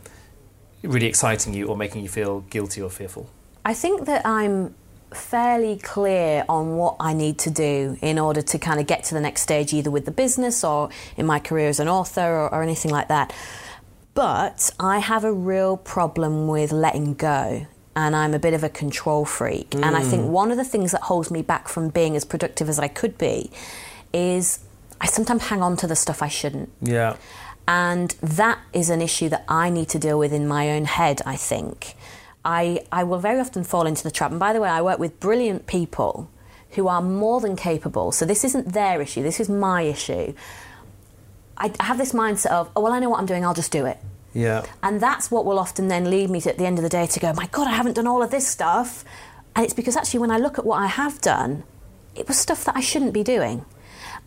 really 0.82 1.06
exciting 1.06 1.54
you 1.54 1.66
or 1.68 1.76
making 1.76 2.02
you 2.02 2.08
feel 2.08 2.40
guilty 2.40 2.80
or 2.80 2.90
fearful? 2.90 3.28
I 3.64 3.74
think 3.74 4.06
that 4.06 4.26
I'm 4.26 4.74
fairly 5.14 5.76
clear 5.76 6.44
on 6.48 6.76
what 6.76 6.96
I 6.98 7.12
need 7.12 7.38
to 7.40 7.50
do 7.50 7.98
in 8.00 8.18
order 8.18 8.40
to 8.42 8.58
kind 8.58 8.80
of 8.80 8.86
get 8.86 9.04
to 9.04 9.14
the 9.14 9.20
next 9.20 9.42
stage, 9.42 9.72
either 9.72 9.90
with 9.90 10.06
the 10.06 10.10
business 10.10 10.64
or 10.64 10.88
in 11.16 11.26
my 11.26 11.38
career 11.38 11.68
as 11.68 11.80
an 11.80 11.88
author 11.88 12.22
or, 12.22 12.52
or 12.52 12.62
anything 12.62 12.90
like 12.90 13.08
that. 13.08 13.32
But 14.14 14.70
I 14.80 14.98
have 14.98 15.24
a 15.24 15.32
real 15.32 15.76
problem 15.76 16.48
with 16.48 16.72
letting 16.72 17.14
go. 17.14 17.66
And 17.94 18.16
I'm 18.16 18.32
a 18.32 18.38
bit 18.38 18.54
of 18.54 18.64
a 18.64 18.70
control 18.70 19.24
freak. 19.24 19.74
And 19.74 19.96
I 19.96 20.02
think 20.02 20.22
mm. 20.24 20.28
one 20.28 20.50
of 20.50 20.56
the 20.56 20.64
things 20.64 20.92
that 20.92 21.02
holds 21.02 21.30
me 21.30 21.42
back 21.42 21.68
from 21.68 21.90
being 21.90 22.16
as 22.16 22.24
productive 22.24 22.68
as 22.70 22.78
I 22.78 22.88
could 22.88 23.18
be 23.18 23.50
is 24.14 24.60
I 25.00 25.06
sometimes 25.06 25.42
hang 25.48 25.62
on 25.62 25.76
to 25.78 25.86
the 25.86 25.96
stuff 25.96 26.22
I 26.22 26.28
shouldn't. 26.28 26.70
Yeah. 26.80 27.16
And 27.68 28.10
that 28.22 28.58
is 28.72 28.88
an 28.88 29.02
issue 29.02 29.28
that 29.28 29.44
I 29.48 29.68
need 29.68 29.88
to 29.90 29.98
deal 29.98 30.18
with 30.18 30.32
in 30.32 30.48
my 30.48 30.70
own 30.70 30.86
head, 30.86 31.20
I 31.26 31.36
think. 31.36 31.94
I, 32.44 32.84
I 32.90 33.04
will 33.04 33.18
very 33.18 33.38
often 33.38 33.62
fall 33.62 33.86
into 33.86 34.02
the 34.02 34.10
trap. 34.10 34.30
And 34.30 34.40
by 34.40 34.52
the 34.52 34.60
way, 34.60 34.68
I 34.68 34.80
work 34.82 34.98
with 34.98 35.20
brilliant 35.20 35.66
people 35.66 36.30
who 36.70 36.88
are 36.88 37.02
more 37.02 37.40
than 37.40 37.56
capable. 37.56 38.12
So 38.12 38.24
this 38.24 38.44
isn't 38.44 38.72
their 38.72 39.00
issue, 39.00 39.22
this 39.22 39.40
is 39.40 39.48
my 39.48 39.82
issue. 39.82 40.34
I 41.56 41.72
I 41.78 41.84
have 41.84 41.98
this 41.98 42.12
mindset 42.12 42.50
of, 42.50 42.70
oh, 42.74 42.80
well, 42.80 42.92
I 42.92 42.98
know 42.98 43.10
what 43.10 43.20
I'm 43.20 43.26
doing, 43.26 43.44
I'll 43.44 43.54
just 43.54 43.72
do 43.72 43.86
it. 43.86 43.98
Yeah. 44.34 44.64
And 44.82 45.00
that's 45.00 45.30
what 45.30 45.44
will 45.44 45.58
often 45.58 45.88
then 45.88 46.10
lead 46.10 46.30
me 46.30 46.40
to, 46.40 46.50
at 46.50 46.58
the 46.58 46.66
end 46.66 46.78
of 46.78 46.82
the 46.82 46.88
day 46.88 47.06
to 47.06 47.20
go, 47.20 47.32
my 47.34 47.46
God, 47.46 47.66
I 47.66 47.72
haven't 47.72 47.94
done 47.94 48.06
all 48.06 48.22
of 48.22 48.30
this 48.30 48.46
stuff. 48.46 49.04
And 49.54 49.64
it's 49.64 49.74
because 49.74 49.96
actually, 49.96 50.20
when 50.20 50.30
I 50.30 50.38
look 50.38 50.58
at 50.58 50.64
what 50.64 50.80
I 50.80 50.86
have 50.86 51.20
done, 51.20 51.64
it 52.14 52.28
was 52.28 52.38
stuff 52.38 52.64
that 52.64 52.76
I 52.76 52.80
shouldn't 52.80 53.12
be 53.12 53.22
doing. 53.22 53.64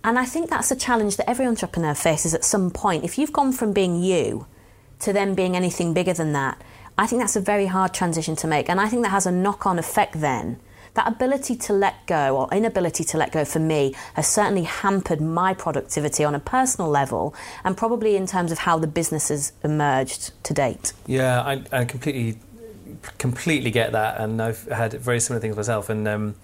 And 0.03 0.19
I 0.19 0.25
think 0.25 0.49
that's 0.49 0.69
a 0.69 0.75
challenge 0.75 1.17
that 1.17 1.29
every 1.29 1.47
entrepreneur 1.47 1.95
faces 1.95 2.35
at 2.35 2.43
some 2.43 2.69
point. 2.69 3.03
If 3.03 3.17
you've 3.17 3.33
gone 3.33 3.51
from 3.51 3.73
being 3.73 4.01
you 4.01 4.45
to 4.99 5.11
then 5.11 5.33
being 5.33 5.55
anything 5.55 5.93
bigger 5.93 6.13
than 6.13 6.33
that, 6.33 6.61
I 6.97 7.07
think 7.07 7.21
that's 7.21 7.35
a 7.35 7.41
very 7.41 7.65
hard 7.65 7.93
transition 7.93 8.35
to 8.37 8.47
make. 8.47 8.69
And 8.69 8.79
I 8.79 8.87
think 8.87 9.01
that 9.03 9.09
has 9.09 9.25
a 9.25 9.31
knock 9.31 9.65
on 9.65 9.79
effect 9.79 10.21
then. 10.21 10.59
That 10.95 11.07
ability 11.07 11.55
to 11.57 11.73
let 11.73 12.05
go 12.07 12.37
or 12.37 12.47
inability 12.51 13.03
to 13.05 13.17
let 13.17 13.31
go 13.31 13.45
for 13.45 13.59
me 13.59 13.93
has 14.13 14.27
certainly 14.27 14.63
hampered 14.63 15.21
my 15.21 15.53
productivity 15.53 16.23
on 16.23 16.33
a 16.33 16.39
personal 16.39 16.89
level 16.89 17.35
and 17.63 17.75
probably 17.77 18.15
in 18.15 18.25
terms 18.25 18.51
of 18.51 18.59
how 18.59 18.79
the 18.79 18.87
business 18.87 19.27
has 19.29 19.51
emerged 19.63 20.31
to 20.45 20.53
date. 20.53 20.93
Yeah, 21.05 21.41
I, 21.41 21.63
I 21.71 21.85
completely, 21.85 22.39
completely 23.17 23.71
get 23.71 23.91
that, 23.91 24.21
and 24.21 24.41
I've 24.41 24.63
had 24.67 24.93
very 24.93 25.19
similar 25.19 25.41
things 25.41 25.55
myself. 25.57 25.89
And 25.89 26.07
um, 26.07 26.35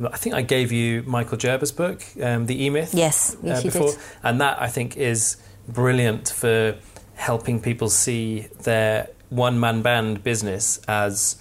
I 0.00 0.16
think 0.16 0.34
I 0.34 0.42
gave 0.42 0.72
you 0.72 1.02
Michael 1.04 1.38
Gerber's 1.38 1.72
book, 1.72 2.02
um, 2.20 2.46
The 2.46 2.64
E 2.64 2.70
Myth. 2.70 2.92
Yes, 2.92 3.36
yes, 3.42 3.64
you 3.64 3.70
did. 3.70 3.96
and 4.22 4.40
that 4.40 4.60
I 4.60 4.68
think 4.68 4.96
is 4.96 5.36
brilliant 5.68 6.28
for 6.30 6.76
helping 7.14 7.60
people 7.60 7.88
see 7.90 8.48
their 8.62 9.08
one-man 9.28 9.82
band 9.82 10.24
business 10.24 10.80
as 10.88 11.36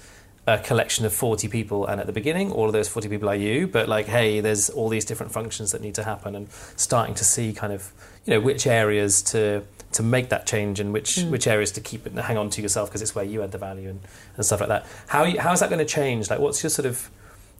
a 0.53 0.57
collection 0.59 1.05
of 1.05 1.13
40 1.13 1.47
people 1.47 1.85
and 1.85 1.99
at 2.01 2.07
the 2.07 2.13
beginning 2.13 2.51
all 2.51 2.65
of 2.65 2.73
those 2.73 2.87
40 2.87 3.07
people 3.09 3.29
are 3.29 3.35
you 3.35 3.67
but 3.67 3.87
like 3.87 4.07
hey 4.07 4.39
there's 4.39 4.69
all 4.69 4.89
these 4.89 5.05
different 5.05 5.31
functions 5.31 5.71
that 5.71 5.81
need 5.81 5.95
to 5.95 6.03
happen 6.03 6.35
and 6.35 6.49
starting 6.75 7.13
to 7.15 7.23
see 7.23 7.53
kind 7.53 7.71
of 7.71 7.91
you 8.25 8.33
know 8.33 8.39
which 8.39 8.65
areas 8.65 9.21
to 9.21 9.63
to 9.91 10.03
make 10.03 10.29
that 10.29 10.45
change 10.45 10.79
and 10.79 10.93
which 10.93 11.23
which 11.23 11.47
areas 11.47 11.71
to 11.71 11.81
keep 11.81 12.05
it 12.05 12.11
and 12.11 12.21
hang 12.21 12.37
on 12.37 12.49
to 12.49 12.61
yourself 12.61 12.89
because 12.89 13.01
it's 13.01 13.15
where 13.15 13.25
you 13.25 13.41
add 13.41 13.51
the 13.51 13.57
value 13.57 13.89
and, 13.89 14.01
and 14.35 14.45
stuff 14.45 14.59
like 14.59 14.69
that. 14.69 14.85
How 15.07 15.23
you, 15.23 15.39
how 15.39 15.51
is 15.51 15.59
that 15.61 15.69
going 15.69 15.79
to 15.79 15.93
change? 15.93 16.29
Like 16.29 16.39
what's 16.39 16.61
your 16.63 16.69
sort 16.69 16.85
of 16.85 17.09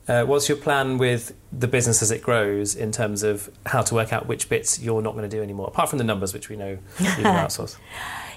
uh, 0.07 0.25
what's 0.25 0.49
your 0.49 0.57
plan 0.57 0.97
with 0.97 1.35
the 1.51 1.67
business 1.67 2.01
as 2.01 2.09
it 2.09 2.21
grows 2.21 2.75
in 2.75 2.91
terms 2.91 3.21
of 3.21 3.49
how 3.67 3.81
to 3.81 3.93
work 3.93 4.11
out 4.11 4.27
which 4.27 4.49
bits 4.49 4.79
you're 4.79 5.01
not 5.01 5.13
going 5.13 5.27
to 5.27 5.35
do 5.35 5.43
anymore 5.43 5.67
apart 5.67 5.87
from 5.87 5.99
the 5.99 6.03
numbers 6.03 6.33
which 6.33 6.49
we 6.49 6.55
know 6.55 6.79
you 6.99 7.05
can 7.05 7.23
outsource 7.25 7.77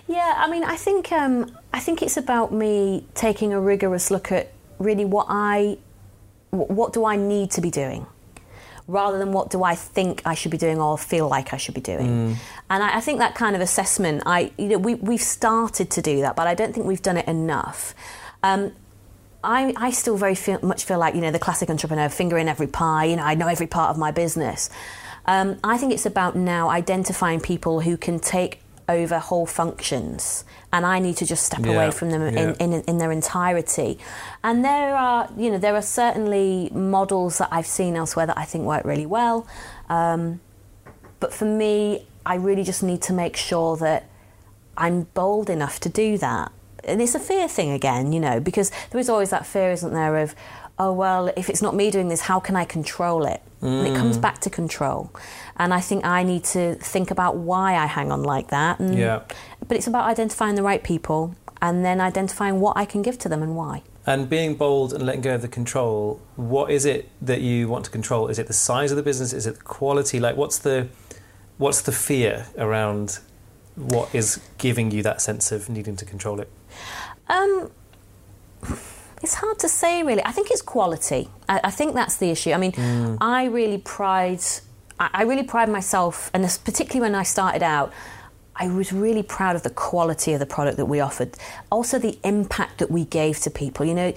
Yeah, 0.08 0.34
I 0.36 0.50
mean, 0.50 0.64
I 0.64 0.76
think 0.76 1.12
um, 1.12 1.56
I 1.72 1.80
think 1.80 2.02
it's 2.02 2.16
about 2.16 2.52
me 2.52 3.06
taking 3.14 3.52
a 3.52 3.60
rigorous 3.60 4.10
look 4.10 4.32
at 4.32 4.52
really 4.78 5.04
what 5.04 5.26
I 5.28 5.78
what 6.50 6.92
do 6.92 7.04
I 7.04 7.16
need 7.16 7.50
to 7.52 7.60
be 7.60 7.70
doing, 7.70 8.06
rather 8.86 9.18
than 9.18 9.32
what 9.32 9.50
do 9.50 9.62
I 9.62 9.74
think 9.74 10.22
I 10.26 10.34
should 10.34 10.50
be 10.50 10.58
doing 10.58 10.80
or 10.80 10.98
feel 10.98 11.28
like 11.28 11.54
I 11.54 11.56
should 11.56 11.74
be 11.74 11.80
doing. 11.80 12.36
And 12.68 12.82
I, 12.82 12.98
I 12.98 13.00
think 13.00 13.20
that 13.20 13.34
kind 13.34 13.54
of 13.56 13.62
assessment, 13.62 14.22
I 14.26 14.52
you 14.58 14.68
know, 14.68 14.78
we 14.78 14.94
we've 14.96 15.22
started 15.22 15.90
to 15.90 16.02
do 16.02 16.20
that, 16.20 16.36
but 16.36 16.46
I 16.46 16.54
don't 16.54 16.74
think 16.74 16.86
we've 16.86 17.02
done 17.02 17.16
it 17.16 17.28
enough. 17.28 17.94
Um, 18.42 18.72
I, 19.44 19.72
I 19.76 19.90
still 19.90 20.16
very 20.16 20.34
feel, 20.34 20.60
much 20.62 20.84
feel 20.84 20.98
like 20.98 21.14
you 21.14 21.20
know 21.20 21.30
the 21.30 21.38
classic 21.38 21.70
entrepreneur, 21.70 22.08
finger 22.08 22.38
in 22.38 22.48
every 22.48 22.66
pie. 22.66 23.06
You 23.06 23.16
know, 23.16 23.24
I 23.24 23.34
know 23.34 23.48
every 23.48 23.66
part 23.66 23.90
of 23.90 23.98
my 23.98 24.10
business. 24.10 24.68
Um, 25.26 25.58
I 25.62 25.78
think 25.78 25.92
it's 25.92 26.06
about 26.06 26.34
now 26.36 26.68
identifying 26.68 27.40
people 27.40 27.80
who 27.80 27.96
can 27.96 28.18
take 28.18 28.61
over 28.88 29.18
whole 29.18 29.46
functions, 29.46 30.44
and 30.72 30.84
I 30.84 30.98
need 30.98 31.16
to 31.18 31.26
just 31.26 31.44
step 31.44 31.64
Yeah, 31.64 31.72
away 31.72 31.90
from 31.90 32.10
them 32.10 32.22
in, 32.22 32.54
in, 32.56 32.82
in 32.82 32.98
their 32.98 33.12
entirety. 33.12 33.98
And 34.42 34.64
there 34.64 34.96
are, 34.96 35.28
you 35.36 35.50
know, 35.50 35.58
there 35.58 35.74
are 35.74 35.82
certainly 35.82 36.70
models 36.72 37.38
that 37.38 37.48
I've 37.50 37.66
seen 37.66 37.96
elsewhere 37.96 38.26
that 38.26 38.38
I 38.38 38.44
think 38.44 38.64
work 38.64 38.84
really 38.84 39.06
well. 39.06 39.46
Um, 39.88 40.40
but 41.20 41.32
for 41.32 41.44
me, 41.44 42.06
I 42.24 42.36
really 42.36 42.64
just 42.64 42.82
need 42.82 43.02
to 43.02 43.12
make 43.12 43.36
sure 43.36 43.76
that 43.76 44.08
I'm 44.76 45.04
bold 45.14 45.50
enough 45.50 45.80
to 45.80 45.88
do 45.88 46.18
that. 46.18 46.52
And 46.84 47.00
it's 47.00 47.14
a 47.14 47.20
fear 47.20 47.46
thing 47.46 47.70
again, 47.70 48.12
you 48.12 48.18
know, 48.18 48.40
because 48.40 48.72
there 48.90 49.00
is 49.00 49.08
always 49.08 49.30
that 49.30 49.46
fear, 49.46 49.70
isn't 49.70 49.92
there, 49.92 50.16
of, 50.18 50.34
oh, 50.82 50.92
well, 50.92 51.32
if 51.36 51.48
it's 51.48 51.62
not 51.62 51.74
me 51.74 51.90
doing 51.90 52.08
this, 52.08 52.22
how 52.22 52.40
can 52.40 52.56
I 52.56 52.64
control 52.64 53.24
it? 53.24 53.40
And 53.60 53.86
it 53.86 53.94
comes 53.96 54.18
back 54.18 54.40
to 54.40 54.50
control. 54.50 55.12
And 55.56 55.72
I 55.72 55.80
think 55.80 56.04
I 56.04 56.24
need 56.24 56.42
to 56.56 56.74
think 56.74 57.12
about 57.12 57.36
why 57.36 57.76
I 57.76 57.86
hang 57.86 58.10
on 58.10 58.24
like 58.24 58.48
that. 58.48 58.80
And, 58.80 58.98
Yeah. 58.98 59.20
But 59.68 59.76
it's 59.76 59.86
about 59.86 60.06
identifying 60.06 60.56
the 60.56 60.64
right 60.64 60.82
people 60.82 61.36
and 61.60 61.84
then 61.84 62.00
identifying 62.00 62.58
what 62.58 62.76
I 62.76 62.84
can 62.84 63.02
give 63.02 63.18
to 63.18 63.28
them 63.28 63.40
and 63.40 63.54
why. 63.54 63.82
And 64.04 64.28
being 64.28 64.56
bold 64.56 64.92
and 64.92 65.06
letting 65.06 65.20
go 65.20 65.36
of 65.36 65.42
the 65.42 65.48
control, 65.60 66.20
what 66.34 66.72
is 66.72 66.84
it 66.84 67.08
that 67.20 67.40
you 67.40 67.68
want 67.68 67.84
to 67.84 67.90
control? 67.92 68.26
Is 68.26 68.40
it 68.40 68.48
the 68.48 68.52
size 68.52 68.90
of 68.90 68.96
the 68.96 69.02
business? 69.04 69.32
Is 69.32 69.46
it 69.46 69.54
the 69.58 69.62
quality? 69.62 70.18
Like, 70.18 70.36
what's 70.36 70.58
the 70.58 70.88
what's 71.58 71.82
the 71.82 71.92
fear 71.92 72.46
around 72.58 73.20
what 73.76 74.12
is 74.12 74.40
giving 74.58 74.90
you 74.90 75.04
that 75.04 75.20
sense 75.20 75.52
of 75.52 75.68
needing 75.68 75.94
to 75.96 76.04
control 76.04 76.40
it? 76.40 76.50
Um, 77.28 77.70
it's 79.22 79.34
hard 79.34 79.58
to 79.60 79.68
say, 79.68 80.02
really. 80.02 80.22
I 80.24 80.32
think 80.32 80.50
it's 80.50 80.62
quality. 80.62 81.28
I, 81.48 81.60
I 81.64 81.70
think 81.70 81.94
that's 81.94 82.16
the 82.16 82.30
issue. 82.30 82.52
I 82.52 82.56
mean, 82.56 82.72
mm. 82.72 83.18
I 83.20 83.44
really 83.46 83.78
pride, 83.78 84.40
I, 84.98 85.10
I 85.12 85.22
really 85.22 85.44
pride 85.44 85.68
myself, 85.68 86.30
and 86.34 86.42
this, 86.44 86.58
particularly 86.58 87.00
when 87.00 87.14
I 87.14 87.22
started 87.22 87.62
out, 87.62 87.92
I 88.56 88.68
was 88.68 88.92
really 88.92 89.22
proud 89.22 89.56
of 89.56 89.62
the 89.62 89.70
quality 89.70 90.34
of 90.34 90.40
the 90.40 90.46
product 90.46 90.76
that 90.76 90.86
we 90.86 91.00
offered. 91.00 91.36
Also, 91.70 91.98
the 91.98 92.18
impact 92.24 92.78
that 92.78 92.90
we 92.90 93.04
gave 93.06 93.38
to 93.40 93.50
people. 93.50 93.86
You 93.86 93.94
know, 93.94 94.14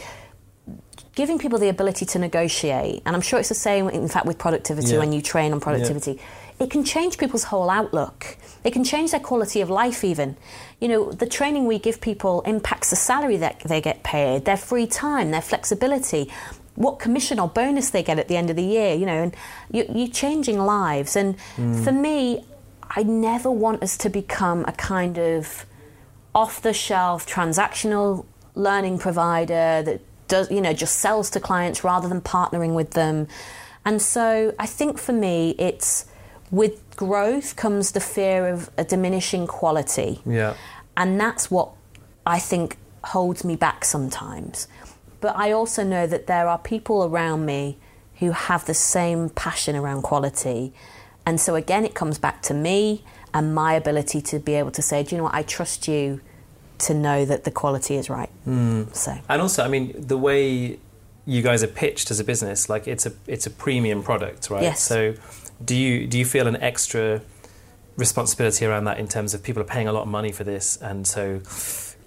giving 1.14 1.40
people 1.40 1.58
the 1.58 1.70
ability 1.70 2.06
to 2.08 2.20
negotiate, 2.20 3.02
and 3.06 3.16
I'm 3.16 3.22
sure 3.22 3.40
it's 3.40 3.50
the 3.50 3.56
same, 3.56 3.88
in 3.90 4.08
fact, 4.10 4.26
with 4.26 4.38
productivity 4.38 4.94
Yeah. 4.94 5.00
when 5.00 5.14
you 5.14 5.22
train 5.22 5.54
on 5.54 5.60
productivity. 5.62 6.20
It 6.60 6.70
can 6.70 6.84
change 6.84 7.18
people's 7.18 7.46
whole 7.46 7.70
outlook. 7.70 8.38
It 8.64 8.72
can 8.72 8.84
change 8.84 9.12
their 9.12 9.20
quality 9.20 9.62
of 9.62 9.70
life, 9.70 10.04
even. 10.04 10.38
You 10.80 10.88
know, 10.88 11.12
the 11.12 11.28
training 11.28 11.66
we 11.66 11.80
give 11.80 12.00
people 12.00 12.42
impacts 12.42 12.90
the 12.90 12.96
salary 12.96 13.38
that 13.38 13.60
they 13.60 13.82
get 13.82 14.04
paid, 14.04 14.46
their 14.46 14.58
free 14.58 14.88
time, 14.88 15.32
their 15.32 15.42
flexibility. 15.42 16.32
what 16.76 17.00
commission 17.00 17.40
or 17.40 17.48
bonus 17.48 17.90
they 17.90 18.04
get 18.04 18.20
at 18.20 18.28
the 18.28 18.36
end 18.36 18.50
of 18.50 18.56
the 18.58 18.64
year, 18.64 18.94
you 18.94 19.06
know, 19.06 19.24
and 19.24 19.36
you, 19.72 19.86
you're 19.94 20.10
changing 20.10 20.60
lives. 20.60 21.16
And 21.16 21.40
hmm. 21.56 21.82
for 21.84 21.92
me, 21.92 22.44
I 22.90 23.04
never 23.04 23.50
want 23.50 23.82
us 23.82 23.98
to 24.00 24.10
become 24.10 24.66
a 24.68 24.74
kind 24.74 25.18
of 25.18 25.66
off 26.34 26.62
the 26.62 26.74
shelf 26.74 27.26
transactional 27.26 28.26
learning 28.56 29.00
provider 29.00 29.82
that 29.84 30.02
does, 30.28 30.52
you 30.52 30.62
know, 30.62 30.74
just 30.74 30.98
sells 30.98 31.30
to 31.32 31.40
clients 31.40 31.84
rather 31.84 32.10
than 32.10 32.22
partnering 32.22 32.76
with 32.76 32.92
them. 32.92 33.28
And 33.86 34.02
so 34.02 34.54
I 34.60 34.66
think 34.66 34.98
for 34.98 35.14
me, 35.14 35.56
it's 35.58 36.06
with 36.52 36.96
growth 36.96 37.56
comes 37.56 37.92
the 37.92 38.00
fear 38.00 38.48
of 38.48 38.70
a 38.78 38.84
diminishing 38.84 39.48
quality. 39.48 40.22
Yeah. 40.26 40.56
And 40.98 41.20
that's 41.20 41.52
what 41.52 41.72
I 42.26 42.40
think 42.40 42.78
holds 43.04 43.44
me 43.44 43.56
back 43.56 43.86
sometimes. 43.86 44.68
But 45.22 45.36
I 45.36 45.52
also 45.52 45.84
know 45.84 46.08
that 46.08 46.28
there 46.28 46.48
are 46.48 46.58
people 46.58 47.04
around 47.04 47.46
me 47.46 47.78
who 48.20 48.32
have 48.32 48.66
the 48.66 48.74
same 48.74 49.30
passion 49.30 49.76
around 49.76 50.04
quality. 50.04 50.74
And 51.26 51.40
so 51.40 51.56
again, 51.56 51.86
it 51.86 51.94
comes 51.94 52.18
back 52.18 52.42
to 52.44 52.54
me 52.54 53.04
and 53.34 53.54
my 53.54 53.74
ability 53.74 54.22
to 54.22 54.40
be 54.40 54.54
able 54.54 54.72
to 54.72 54.82
say, 54.82 55.04
do 55.04 55.16
you 55.16 55.18
know 55.18 55.26
what, 55.26 55.36
I 55.36 55.44
trust 55.44 55.88
you 55.88 56.22
to 56.78 56.94
know 56.94 57.26
that 57.26 57.44
the 57.44 57.52
quality 57.52 57.96
is 57.96 58.10
right. 58.10 58.30
Hmm. 58.44 58.84
So 58.94 59.18
And 59.30 59.42
also, 59.42 59.64
I 59.64 59.68
mean, 59.68 59.94
the 59.98 60.18
way 60.18 60.80
you 61.26 61.42
guys 61.42 61.64
are 61.64 61.68
pitched 61.68 62.12
as 62.12 62.20
a 62.20 62.24
business, 62.24 62.70
like 62.70 62.88
it's 62.88 63.06
a 63.06 63.14
it's 63.28 63.48
a 63.48 63.50
premium 63.50 64.04
product, 64.04 64.50
right? 64.50 64.62
Yes. 64.62 64.82
So, 64.82 65.16
do 65.66 65.76
you 65.76 66.08
do 66.08 66.18
you 66.18 66.26
feel 66.26 66.48
an 66.48 66.56
extra 66.58 67.22
responsibility 67.98 68.66
around 68.66 68.86
that 68.86 68.98
in 69.00 69.08
terms 69.08 69.34
of 69.34 69.42
people 69.44 69.62
are 69.62 69.66
paying 69.66 69.88
a 69.88 69.94
lot 69.94 70.02
of 70.04 70.08
money 70.08 70.32
for 70.32 70.44
this, 70.44 70.78
and 70.82 71.08
so 71.08 71.42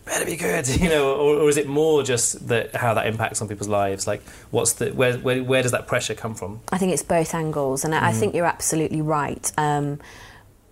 better 0.05 0.25
be 0.25 0.37
good, 0.37 0.67
you 0.81 0.89
know, 0.89 1.15
or, 1.15 1.37
or 1.41 1.49
is 1.49 1.57
it 1.57 1.67
more 1.67 2.03
just 2.03 2.49
that 2.49 2.75
how 2.77 2.95
that 2.95 3.07
impacts 3.07 3.41
on 3.43 3.49
people's 3.49 3.69
lives? 3.69 4.07
Like, 4.07 4.23
what's 4.51 4.75
the 4.75 4.91
where 4.91 5.19
where, 5.19 5.43
where 5.43 5.63
does 5.63 5.73
that 5.73 5.87
pressure 5.87 6.15
come 6.15 6.35
from? 6.35 6.61
I 6.73 6.79
think 6.79 6.93
it's 6.93 7.03
both 7.03 7.35
angles, 7.35 7.85
and 7.85 7.95
I 7.95 8.09
I 8.09 8.13
think 8.13 8.35
you're 8.35 8.47
absolutely 8.47 9.03
right. 9.03 9.51
Um, 9.59 9.99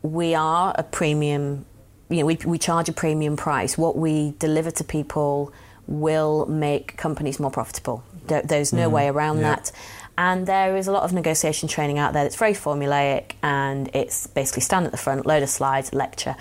we 0.02 0.34
are 0.34 0.72
a 0.78 0.82
premium, 0.84 1.64
you 2.08 2.18
know, 2.20 2.26
we, 2.26 2.36
we 2.44 2.58
charge 2.58 2.88
a 2.88 2.92
premium 2.92 3.36
price. 3.36 3.76
What 3.76 3.96
we 3.96 4.34
deliver 4.38 4.70
to 4.70 4.84
people 4.84 5.52
will 5.88 6.46
make 6.46 6.96
companies 6.96 7.40
more 7.40 7.50
profitable. 7.50 8.04
There, 8.28 8.42
there's 8.42 8.72
no 8.72 8.88
way 8.88 9.08
around 9.08 9.38
Yeah. 9.38 9.54
that. 9.56 9.72
And 10.18 10.46
there 10.46 10.76
is 10.76 10.86
a 10.86 10.92
lot 10.92 11.02
of 11.02 11.12
negotiation 11.12 11.68
training 11.68 11.98
out 11.98 12.12
there 12.14 12.22
that's 12.24 12.36
very 12.36 12.54
formulaic, 12.54 13.32
and 13.42 13.90
it's 13.94 14.26
basically 14.26 14.62
stand 14.62 14.86
at 14.86 14.92
the 14.92 14.98
front, 14.98 15.26
load 15.26 15.42
of 15.42 15.50
slides, 15.50 15.92
lecture. 15.92 16.36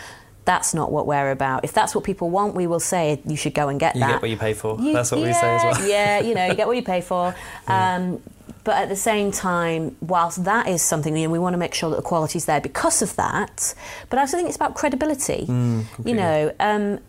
That's 0.45 0.73
not 0.73 0.91
what 0.91 1.07
we're 1.07 1.31
about. 1.31 1.63
If 1.65 1.73
that's 1.73 1.93
what 1.95 2.03
people 2.03 2.29
want, 2.29 2.53
we 2.55 2.67
will 2.67 2.79
say 2.79 3.19
you 3.25 3.35
should 3.35 3.53
go 3.53 3.67
and 3.67 3.79
get 3.79 3.95
You 3.95 4.01
that. 4.01 4.11
get 4.13 4.21
what 4.21 4.29
you 4.29 4.37
pay 4.37 4.53
for. 4.53 4.79
You- 4.79 4.93
That's 4.93 5.11
what 5.11 5.21
we 5.21 5.27
yeah, 5.27 5.41
say 5.41 5.55
as 5.55 5.79
well. 5.79 5.89
Yeah, 5.89 6.19
you 6.19 6.35
know, 6.35 6.45
you 6.45 6.53
get 6.55 6.67
what 6.67 6.77
you 6.77 6.83
pay 6.83 7.01
for. 7.01 7.35
Um, 7.67 8.21
but 8.63 8.77
at 8.77 8.89
the 8.89 8.95
same 8.95 9.31
time, 9.31 9.95
whilst 10.01 10.43
that 10.45 10.67
is 10.67 10.81
something, 10.81 11.15
you 11.15 11.27
know, 11.27 11.31
we 11.31 11.37
want 11.37 11.53
to 11.53 11.57
make 11.59 11.73
sure 11.75 11.89
that 11.91 11.97
the 11.97 12.01
quality 12.01 12.37
is 12.37 12.45
there 12.45 12.59
because 12.61 13.01
of 13.03 13.15
that. 13.15 13.75
But 14.09 14.17
I 14.17 14.21
also 14.23 14.37
think 14.37 14.47
it's 14.47 14.55
about 14.55 14.73
credibility. 14.73 15.45
you 15.47 16.13
know, 16.15 16.51
um, 16.59 16.99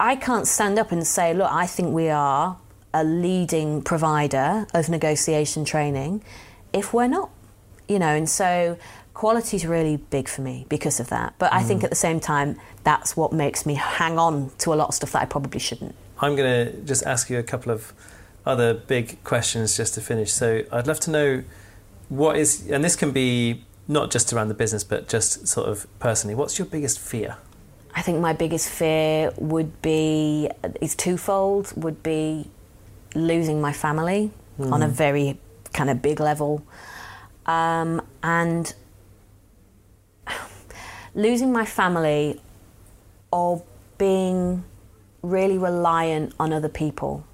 I 0.00 0.16
can't 0.16 0.48
stand 0.48 0.78
up 0.80 0.90
and 0.90 1.06
say, 1.06 1.32
look, 1.34 1.48
I 1.50 1.66
think 1.66 1.92
we 1.94 2.08
are 2.08 2.56
a 2.92 3.04
leading 3.04 3.82
provider 3.82 4.66
of 4.74 4.88
negotiation 4.88 5.64
training 5.64 6.22
if 6.72 6.92
we're 6.92 7.08
not. 7.08 7.30
You 7.88 7.98
know, 7.98 8.14
and 8.14 8.28
so 8.28 8.78
quality 9.14 9.56
is 9.56 9.66
really 9.66 9.96
big 9.96 10.28
for 10.28 10.42
me 10.42 10.64
because 10.68 11.00
of 11.00 11.08
that. 11.08 11.34
But 11.38 11.52
I 11.52 11.62
think 11.62 11.80
mm. 11.80 11.84
at 11.84 11.90
the 11.90 11.96
same 11.96 12.20
time, 12.20 12.56
that's 12.84 13.16
what 13.16 13.32
makes 13.32 13.66
me 13.66 13.74
hang 13.74 14.18
on 14.18 14.50
to 14.58 14.72
a 14.72 14.76
lot 14.76 14.88
of 14.88 14.94
stuff 14.94 15.12
that 15.12 15.22
I 15.22 15.24
probably 15.26 15.60
shouldn't. 15.60 15.94
I'm 16.20 16.36
going 16.36 16.66
to 16.66 16.80
just 16.82 17.04
ask 17.04 17.28
you 17.28 17.38
a 17.38 17.42
couple 17.42 17.72
of 17.72 17.92
other 18.46 18.74
big 18.74 19.22
questions 19.24 19.76
just 19.76 19.94
to 19.94 20.00
finish. 20.00 20.32
So 20.32 20.62
I'd 20.70 20.86
love 20.86 21.00
to 21.00 21.10
know 21.10 21.44
what 22.08 22.36
is, 22.36 22.70
and 22.70 22.84
this 22.84 22.96
can 22.96 23.10
be 23.10 23.64
not 23.88 24.10
just 24.10 24.32
around 24.32 24.48
the 24.48 24.54
business, 24.54 24.84
but 24.84 25.08
just 25.08 25.48
sort 25.48 25.68
of 25.68 25.86
personally. 25.98 26.34
What's 26.34 26.58
your 26.58 26.66
biggest 26.66 26.98
fear? 26.98 27.36
I 27.94 28.02
think 28.02 28.20
my 28.20 28.32
biggest 28.32 28.68
fear 28.68 29.32
would 29.36 29.82
be 29.82 30.48
is 30.80 30.94
twofold. 30.94 31.72
Would 31.76 32.02
be 32.02 32.48
losing 33.14 33.60
my 33.60 33.72
family 33.72 34.30
on 34.58 34.82
a 34.82 34.88
very 34.88 35.38
kind 35.72 35.88
of 35.88 36.02
big 36.02 36.20
level, 36.20 36.62
um, 37.46 38.02
and 38.22 38.74
losing 41.14 41.52
my 41.52 41.64
family 41.64 42.40
or 43.32 43.62
being 43.98 44.64
really 45.22 45.58
reliant 45.58 46.34
on 46.38 46.52
other 46.52 46.68
people. 46.68 47.24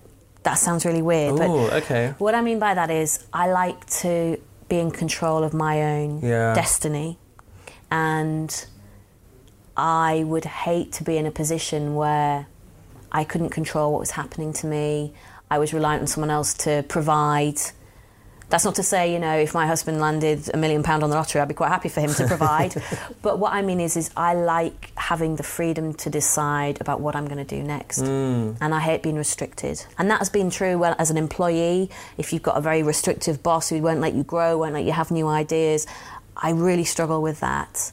That 0.45 0.55
sounds 0.55 0.85
really 0.85 1.03
weird, 1.03 1.37
but 1.37 1.49
Oh, 1.49 1.67
okay. 1.71 2.15
what 2.19 2.35
I 2.35 2.41
mean 2.41 2.59
by 2.59 2.75
that 2.75 2.91
is 2.91 3.25
I 3.33 3.51
like 3.51 3.85
to 4.03 4.39
be 4.69 4.79
in 4.79 4.91
control 4.91 5.43
of 5.45 5.53
my 5.55 5.83
own 5.83 6.21
Yeah. 6.21 6.55
destiny. 6.55 7.19
And 7.91 8.67
I 9.77 10.25
would 10.25 10.45
hate 10.45 10.93
to 10.93 11.05
be 11.05 11.17
in 11.17 11.27
a 11.27 11.31
position 11.31 11.95
where 11.97 12.47
I 13.13 13.25
couldn't 13.25 13.51
control 13.51 13.93
what 13.93 14.01
was 14.01 14.13
happening 14.13 14.53
to 14.55 14.67
me. 14.67 15.13
I 15.51 15.59
was 15.59 15.73
reliant 15.73 16.03
on 16.03 16.07
someone 16.07 16.31
else 16.31 16.55
to 16.55 16.85
provide. 16.89 17.59
That's 18.49 18.65
not 18.65 18.77
to 18.77 18.83
say, 18.85 19.13
you 19.13 19.19
know, 19.19 19.37
if 19.37 19.55
my 19.55 19.67
husband 19.67 20.01
landed 20.01 20.49
a 20.55 20.57
million 20.57 20.85
pound 20.85 21.03
on 21.03 21.11
the 21.11 21.17
lottery, 21.17 21.41
I'd 21.41 21.49
be 21.49 21.55
quite 21.55 21.69
happy 21.69 21.89
for 21.89 22.01
him 22.01 22.15
to 22.15 22.27
provide. 22.29 22.81
but 23.23 23.39
what 23.39 23.53
I 23.53 23.63
mean 23.63 23.81
is, 23.81 23.97
is 23.97 24.11
I 24.17 24.35
like 24.35 24.93
having 24.97 25.35
the 25.37 25.43
freedom 25.43 25.95
to 25.95 26.11
decide 26.11 26.81
about 26.81 27.01
what 27.01 27.17
I'm 27.17 27.27
going 27.27 27.45
to 27.45 27.57
do 27.57 27.63
next, 27.63 27.99
and 28.01 28.75
I 28.75 28.81
hate 28.81 29.03
being 29.03 29.17
restricted. 29.17 29.85
And 29.99 30.11
that 30.11 30.19
has 30.19 30.31
been 30.31 30.51
true 30.51 30.79
well, 30.79 30.95
as 30.99 31.11
an 31.11 31.17
employee. 31.17 31.91
If 32.19 32.33
you've 32.33 32.43
got 32.43 32.57
a 32.57 32.61
very 32.61 32.83
restrictive 32.85 33.43
boss 33.43 33.69
who 33.69 33.83
won't 33.83 34.01
let 34.01 34.15
you 34.15 34.23
grow, 34.23 34.59
won't 34.59 34.75
let 34.75 34.85
you 34.85 34.93
have 34.93 35.11
new 35.11 35.27
ideas, 35.27 35.87
I 36.37 36.51
really 36.51 36.85
struggle 36.85 37.23
with 37.23 37.41
that. 37.41 37.93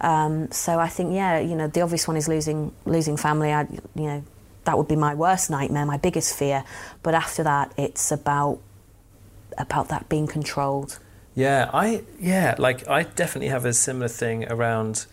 Um, 0.00 0.50
so 0.50 0.78
I 0.78 0.88
think, 0.88 1.14
yeah, 1.14 1.38
you 1.38 1.54
know, 1.54 1.68
the 1.68 1.80
obvious 1.80 2.08
one 2.08 2.16
is 2.16 2.26
losing 2.26 2.72
losing 2.86 3.16
family. 3.16 3.52
I, 3.52 3.62
you 3.94 4.02
know, 4.02 4.24
that 4.64 4.78
would 4.78 4.88
be 4.88 4.96
my 4.96 5.14
worst 5.14 5.50
nightmare, 5.50 5.84
my 5.84 5.96
biggest 5.96 6.36
fear. 6.36 6.64
But 7.02 7.14
after 7.14 7.42
that, 7.42 7.72
it's 7.76 8.12
about 8.12 8.60
about 9.58 9.88
that 9.88 10.08
being 10.08 10.26
controlled. 10.26 10.98
Yeah, 11.34 11.70
I 11.72 12.04
yeah, 12.20 12.54
like 12.58 12.88
I 12.88 13.04
definitely 13.04 13.48
have 13.48 13.64
a 13.64 13.72
similar 13.72 14.08
thing 14.08 14.50
around 14.50 15.06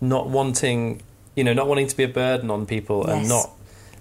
not 0.00 0.28
wanting, 0.28 1.02
you 1.36 1.44
know, 1.44 1.52
not 1.52 1.68
wanting 1.68 1.86
to 1.86 1.96
be 1.96 2.04
a 2.04 2.08
burden 2.08 2.50
on 2.50 2.66
people 2.66 3.06
and 3.06 3.28
not 3.28 3.50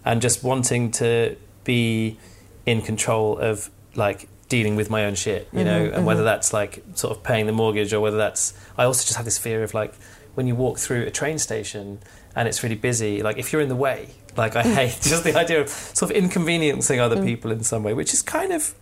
and 0.06 0.22
just 0.22 0.44
wanting 0.44 0.92
to 0.92 1.36
be 1.64 2.18
in 2.66 2.82
control 2.82 3.38
of 3.38 3.70
like 3.96 4.28
dealing 4.48 4.76
with 4.76 4.90
my 4.90 5.06
own 5.06 5.14
shit, 5.14 5.48
you 5.54 5.64
know, 5.64 5.86
mm-hmm, 5.86 5.96
and 5.96 6.06
whether 6.06 6.22
mm-hmm. 6.22 6.26
that's 6.26 6.54
like 6.54 6.84
sort 6.96 7.16
of 7.16 7.24
paying 7.24 7.46
the 7.46 7.52
mortgage 7.52 7.94
or 7.94 8.00
whether 8.00 8.18
that's 8.18 8.54
I 8.78 8.86
also 8.86 9.04
just 9.04 9.16
have 9.16 9.26
this 9.26 9.38
fear 9.38 9.64
of 9.64 9.74
like 9.74 9.94
when 10.34 10.48
you 10.48 10.56
walk 10.56 10.80
through 10.80 11.04
a 11.04 11.12
train 11.12 11.38
station 11.38 12.00
and 12.36 12.48
it's 12.48 12.64
really 12.64 12.76
busy, 12.76 13.22
like 13.22 13.38
if 13.38 13.52
you're 13.52 13.62
in 13.62 13.70
the 13.70 13.76
way, 13.76 14.10
like 14.40 14.56
I 14.56 14.64
hate 14.64 14.98
just 15.02 15.24
the 15.24 15.36
idea 15.38 15.62
of 15.62 15.70
sort 15.70 16.12
of 16.12 16.18
inconveniencing 16.18 17.00
other 17.00 17.24
people 17.24 17.52
in 17.52 17.64
some 17.64 17.84
way, 17.84 17.94
which 17.94 18.14
is 18.14 18.22
kind 18.22 18.52
of 18.52 18.74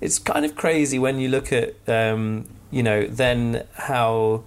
it's 0.00 0.18
kind 0.18 0.44
of 0.44 0.54
crazy 0.54 0.98
when 0.98 1.18
you 1.18 1.28
look 1.28 1.52
at 1.52 1.74
um, 1.88 2.46
you 2.70 2.82
know 2.82 3.06
then 3.06 3.64
how 3.74 4.44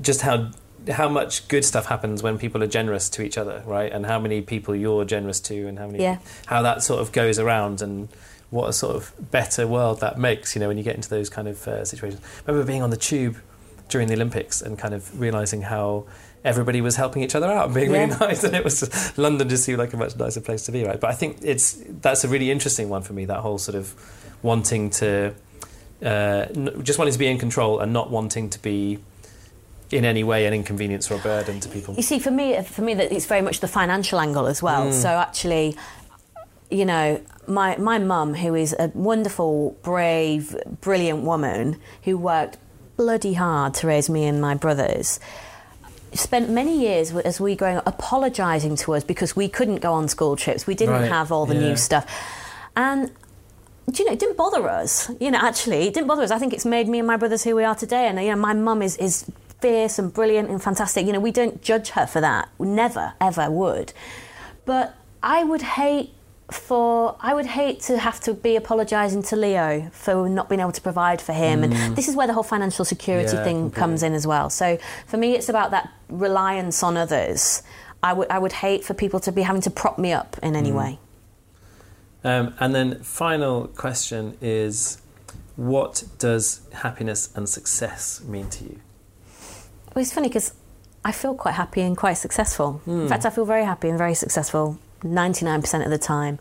just 0.00 0.22
how 0.22 0.50
how 0.90 1.08
much 1.08 1.46
good 1.48 1.64
stuff 1.64 1.86
happens 1.86 2.22
when 2.22 2.38
people 2.38 2.62
are 2.62 2.66
generous 2.66 3.10
to 3.10 3.22
each 3.22 3.36
other 3.36 3.62
right? 3.66 3.92
And 3.92 4.06
how 4.06 4.18
many 4.18 4.40
people 4.40 4.74
you're 4.74 5.04
generous 5.04 5.38
to 5.40 5.66
and 5.68 5.78
how 5.78 5.86
many 5.86 6.02
Yeah. 6.02 6.18
how 6.46 6.62
that 6.62 6.82
sort 6.82 7.00
of 7.02 7.12
goes 7.12 7.38
around 7.38 7.82
and 7.82 8.08
what 8.48 8.68
a 8.68 8.72
sort 8.72 8.96
of 8.96 9.12
better 9.30 9.66
world 9.66 10.00
that 10.00 10.18
makes 10.18 10.54
you 10.56 10.60
know 10.60 10.68
when 10.68 10.78
you 10.78 10.82
get 10.82 10.96
into 10.96 11.08
those 11.10 11.28
kind 11.28 11.48
of 11.48 11.68
uh, 11.68 11.84
situations. 11.84 12.20
I 12.46 12.50
remember 12.50 12.66
being 12.66 12.82
on 12.82 12.90
the 12.90 12.96
tube 12.96 13.36
during 13.88 14.08
the 14.08 14.14
Olympics 14.14 14.62
and 14.62 14.78
kind 14.78 14.94
of 14.94 15.20
realizing 15.20 15.62
how 15.62 16.04
everybody 16.44 16.80
was 16.80 16.96
helping 16.96 17.22
each 17.22 17.34
other 17.34 17.46
out 17.46 17.66
and 17.66 17.74
being 17.74 17.90
really 17.90 18.06
nice 18.06 18.44
and 18.44 18.54
it 18.54 18.64
was 18.64 18.80
just, 18.80 19.18
London 19.18 19.48
just 19.48 19.64
seemed 19.64 19.78
like 19.78 19.92
a 19.92 19.96
much 19.96 20.16
nicer 20.16 20.40
place 20.40 20.64
to 20.64 20.72
be 20.72 20.84
right 20.84 21.00
but 21.00 21.10
I 21.10 21.14
think 21.14 21.38
it's 21.42 21.82
that's 22.00 22.24
a 22.24 22.28
really 22.28 22.50
interesting 22.50 22.88
one 22.88 23.02
for 23.02 23.12
me 23.12 23.24
that 23.26 23.40
whole 23.40 23.58
sort 23.58 23.74
of 23.74 23.94
wanting 24.42 24.90
to 24.90 25.34
uh, 26.02 26.46
just 26.82 26.98
wanting 26.98 27.12
to 27.12 27.18
be 27.18 27.26
in 27.26 27.38
control 27.38 27.80
and 27.80 27.92
not 27.92 28.10
wanting 28.10 28.48
to 28.50 28.58
be 28.60 28.98
in 29.90 30.04
any 30.04 30.22
way 30.22 30.46
an 30.46 30.54
inconvenience 30.54 31.10
or 31.10 31.14
a 31.14 31.18
burden 31.18 31.60
to 31.60 31.68
people. 31.68 31.94
You 31.94 32.02
see, 32.02 32.18
for 32.18 32.30
me, 32.30 32.60
for 32.62 32.82
me, 32.82 32.94
that 32.94 33.12
it's 33.12 33.26
very 33.26 33.42
much 33.42 33.60
the 33.60 33.68
financial 33.68 34.20
angle 34.20 34.46
as 34.46 34.62
well. 34.62 34.92
So 34.92 35.08
actually, 35.08 35.76
you 36.70 36.84
know, 36.84 37.20
my 37.46 37.76
my 37.76 37.98
mum, 37.98 38.34
who 38.34 38.54
is 38.54 38.74
a 38.78 38.90
wonderful, 38.94 39.76
brave, 39.82 40.56
brilliant 40.80 41.22
woman 41.22 41.80
who 42.04 42.16
worked 42.16 42.56
bloody 42.96 43.34
hard 43.34 43.74
to 43.74 43.86
raise 43.86 44.08
me 44.08 44.24
and 44.26 44.40
my 44.40 44.54
brothers. 44.54 45.18
Spent 46.12 46.50
many 46.50 46.80
years 46.80 47.14
as 47.14 47.40
we 47.40 47.54
growing 47.54 47.76
up 47.76 47.86
apologising 47.86 48.76
to 48.76 48.94
us 48.94 49.04
because 49.04 49.36
we 49.36 49.48
couldn't 49.48 49.76
go 49.76 49.92
on 49.92 50.08
school 50.08 50.36
trips. 50.36 50.66
We 50.66 50.74
didn't 50.74 50.94
Right, 50.94 51.08
have 51.10 51.30
all 51.30 51.46
the 51.46 51.54
yeah. 51.54 51.68
new 51.68 51.76
stuff, 51.76 52.04
and 52.76 53.10
do 53.90 54.02
you 54.02 54.08
know, 54.08 54.12
it 54.12 54.18
didn't 54.18 54.36
bother 54.36 54.68
us. 54.68 55.10
You 55.20 55.30
know, 55.30 55.38
actually, 55.40 55.88
it 55.88 55.94
didn't 55.94 56.06
bother 56.06 56.22
us. 56.22 56.30
I 56.30 56.38
think 56.38 56.52
it's 56.52 56.64
made 56.64 56.88
me 56.88 56.98
and 56.98 57.06
my 57.06 57.16
brothers 57.16 57.42
who 57.44 57.56
we 57.56 57.64
are 57.64 57.74
today. 57.74 58.06
And, 58.06 58.18
uh, 58.18 58.22
you 58.22 58.30
know, 58.30 58.36
my 58.36 58.52
mum 58.52 58.82
is, 58.82 58.96
is 58.98 59.30
fierce 59.60 59.98
and 59.98 60.12
brilliant 60.12 60.48
and 60.48 60.62
fantastic. 60.62 61.06
You 61.06 61.12
know, 61.12 61.20
we 61.20 61.32
don't 61.32 61.60
judge 61.62 61.90
her 61.90 62.06
for 62.06 62.20
that. 62.20 62.48
We 62.58 62.68
never, 62.68 63.14
ever 63.20 63.50
would. 63.50 63.92
But 64.64 64.94
I 65.22 65.42
would 65.44 65.62
hate 65.62 66.12
for 66.52 67.16
I 67.20 67.34
would 67.34 67.46
hate 67.46 67.80
to 67.82 67.98
have 67.98 68.20
to 68.20 68.34
be 68.34 68.56
apologising 68.56 69.22
to 69.24 69.36
Leo 69.36 69.90
for 69.92 70.28
not 70.28 70.48
being 70.48 70.60
able 70.60 70.72
to 70.72 70.80
provide 70.80 71.20
for 71.20 71.32
him, 71.32 71.62
and 71.64 71.72
mm. 71.72 71.96
this 71.96 72.08
is 72.08 72.16
where 72.16 72.26
the 72.26 72.32
whole 72.32 72.42
financial 72.42 72.84
security 72.84 73.36
Yeah, 73.36 73.44
thing 73.44 73.56
completely. 73.56 73.80
comes 73.80 74.02
in 74.02 74.14
as 74.14 74.26
well. 74.26 74.50
So 74.50 74.78
for 75.06 75.16
me, 75.16 75.34
it's 75.34 75.48
about 75.48 75.70
that 75.70 75.92
reliance 76.08 76.82
on 76.82 76.96
others. 76.96 77.62
I 78.02 78.12
would 78.12 78.30
I 78.30 78.38
would 78.38 78.52
hate 78.52 78.84
for 78.84 78.94
people 78.94 79.20
to 79.20 79.32
be 79.32 79.42
having 79.42 79.62
to 79.62 79.70
prop 79.70 79.98
me 79.98 80.12
up 80.12 80.36
in 80.42 80.56
any 80.56 80.70
mm. 80.70 80.78
way. 80.78 80.98
Um, 82.22 82.54
and 82.60 82.74
then, 82.74 83.02
final 83.02 83.68
question 83.68 84.36
is 84.40 85.00
what 85.56 86.04
does 86.18 86.60
happiness 86.72 87.30
and 87.34 87.48
success 87.48 88.22
mean 88.22 88.48
to 88.50 88.64
you? 88.64 88.80
Well, 89.94 90.02
it's 90.02 90.12
funny 90.12 90.28
because 90.28 90.52
I 91.04 91.12
feel 91.12 91.34
quite 91.34 91.54
happy 91.54 91.80
and 91.80 91.96
quite 91.96 92.14
successful. 92.14 92.82
In 92.86 93.02
hmm. 93.02 93.08
fact, 93.08 93.24
I 93.24 93.30
feel 93.30 93.44
very 93.44 93.64
happy 93.64 93.88
and 93.88 93.98
very 93.98 94.14
successful 94.14 94.78
99% 95.02 95.84
of 95.84 95.90
the 95.90 95.98
time. 95.98 96.38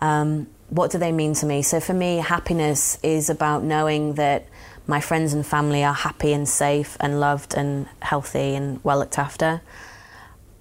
Um, 0.00 0.46
what 0.68 0.90
do 0.90 0.98
they 0.98 1.12
mean 1.12 1.34
to 1.34 1.46
me? 1.46 1.62
So, 1.62 1.80
for 1.80 1.94
me, 1.94 2.16
happiness 2.18 2.98
is 3.02 3.30
about 3.30 3.62
knowing 3.62 4.14
that 4.14 4.46
my 4.86 5.00
friends 5.00 5.32
and 5.32 5.44
family 5.46 5.82
are 5.84 5.94
happy 5.94 6.32
and 6.32 6.48
safe 6.48 6.96
and 7.00 7.20
loved 7.20 7.54
and 7.54 7.86
healthy 8.02 8.54
and 8.54 8.82
well 8.84 8.98
looked 8.98 9.18
after. 9.18 9.60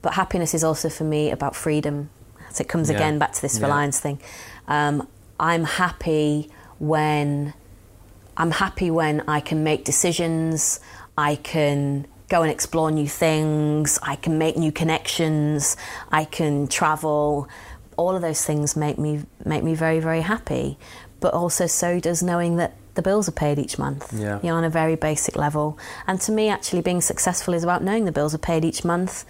But 0.02 0.14
happiness 0.14 0.54
is 0.54 0.64
also 0.64 0.90
for 0.90 1.04
me 1.04 1.32
about 1.32 1.56
freedom. 1.56 2.10
So, 2.52 2.62
it 2.62 2.68
comes 2.70 2.90
Yeah. 2.90 2.96
again 2.96 3.20
back 3.20 3.34
to 3.34 3.42
this 3.42 3.58
Yeah. 3.58 3.66
reliance 3.66 4.00
thing. 4.00 4.20
Um, 4.68 5.08
I'm 5.40 5.64
happy 5.66 6.50
when 6.80 7.54
I'm 8.38 8.52
happy 8.52 8.92
when 8.92 9.24
I 9.28 9.40
can 9.40 9.64
make 9.64 9.86
decisions, 9.86 10.80
I 11.18 11.36
can 11.36 12.06
go 12.30 12.42
and 12.42 12.52
explore 12.52 12.92
new 12.92 13.08
things, 13.08 14.00
I 14.02 14.16
can 14.16 14.38
make 14.38 14.58
new 14.58 14.72
connections, 14.72 15.78
I 16.12 16.26
can 16.26 16.68
travel. 16.68 17.48
All 17.98 18.16
of 18.16 18.22
those 18.22 18.44
things 18.44 18.76
make 18.76 18.98
me 18.98 19.24
make 19.44 19.64
me 19.64 19.76
very 19.76 20.00
very 20.00 20.22
happy. 20.22 20.78
But 21.20 21.34
also 21.34 21.66
so 21.66 22.00
does 22.00 22.22
knowing 22.22 22.58
that 22.58 22.76
the 22.96 23.02
bills 23.02 23.28
are 23.28 23.34
paid 23.34 23.60
each 23.60 23.78
month. 23.78 24.14
Yeah. 24.14 24.40
You 24.42 24.50
know, 24.50 24.56
on 24.56 24.64
a 24.64 24.70
very 24.70 24.96
basic 24.96 25.36
level. 25.36 25.78
And 26.08 26.20
to 26.22 26.32
me 26.32 26.50
actually 26.50 26.82
being 26.82 27.02
successful 27.02 27.54
is 27.54 27.64
about 27.64 27.84
knowing 27.84 28.06
the 28.06 28.12
bills 28.12 28.34
are 28.34 28.40
paid 28.40 28.64
each 28.64 28.84
month 28.86 29.26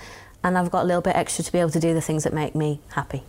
and 0.45 0.59
I've 0.59 0.69
got 0.69 0.83
a 0.83 0.85
little 0.85 1.01
bit 1.01 1.15
extra 1.15 1.43
to 1.43 1.51
be 1.51 1.57
able 1.57 1.71
to 1.71 1.79
do 1.79 1.95
the 1.95 2.01
things 2.01 2.23
that 2.23 2.33
make 2.33 2.53
me 2.53 2.79
happy. 2.89 3.23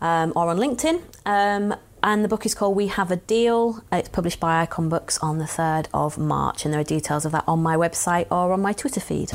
um, 0.00 0.32
or 0.36 0.48
on 0.48 0.58
LinkedIn. 0.58 1.02
Um, 1.26 1.74
and 2.00 2.22
the 2.22 2.28
book 2.28 2.46
is 2.46 2.54
called 2.54 2.76
We 2.76 2.86
Have 2.86 3.10
a 3.10 3.16
Deal. 3.16 3.82
It's 3.90 4.08
published 4.08 4.38
by 4.38 4.62
Icon 4.62 4.88
Books 4.88 5.18
on 5.18 5.38
the 5.38 5.46
3rd 5.46 5.88
of 5.92 6.18
March, 6.18 6.64
and 6.64 6.72
there 6.72 6.80
are 6.80 6.84
details 6.84 7.24
of 7.24 7.32
that 7.32 7.42
on 7.48 7.60
my 7.60 7.74
website 7.74 8.28
or 8.30 8.52
on 8.52 8.62
my 8.62 8.72
Twitter 8.72 9.00
feed. 9.00 9.32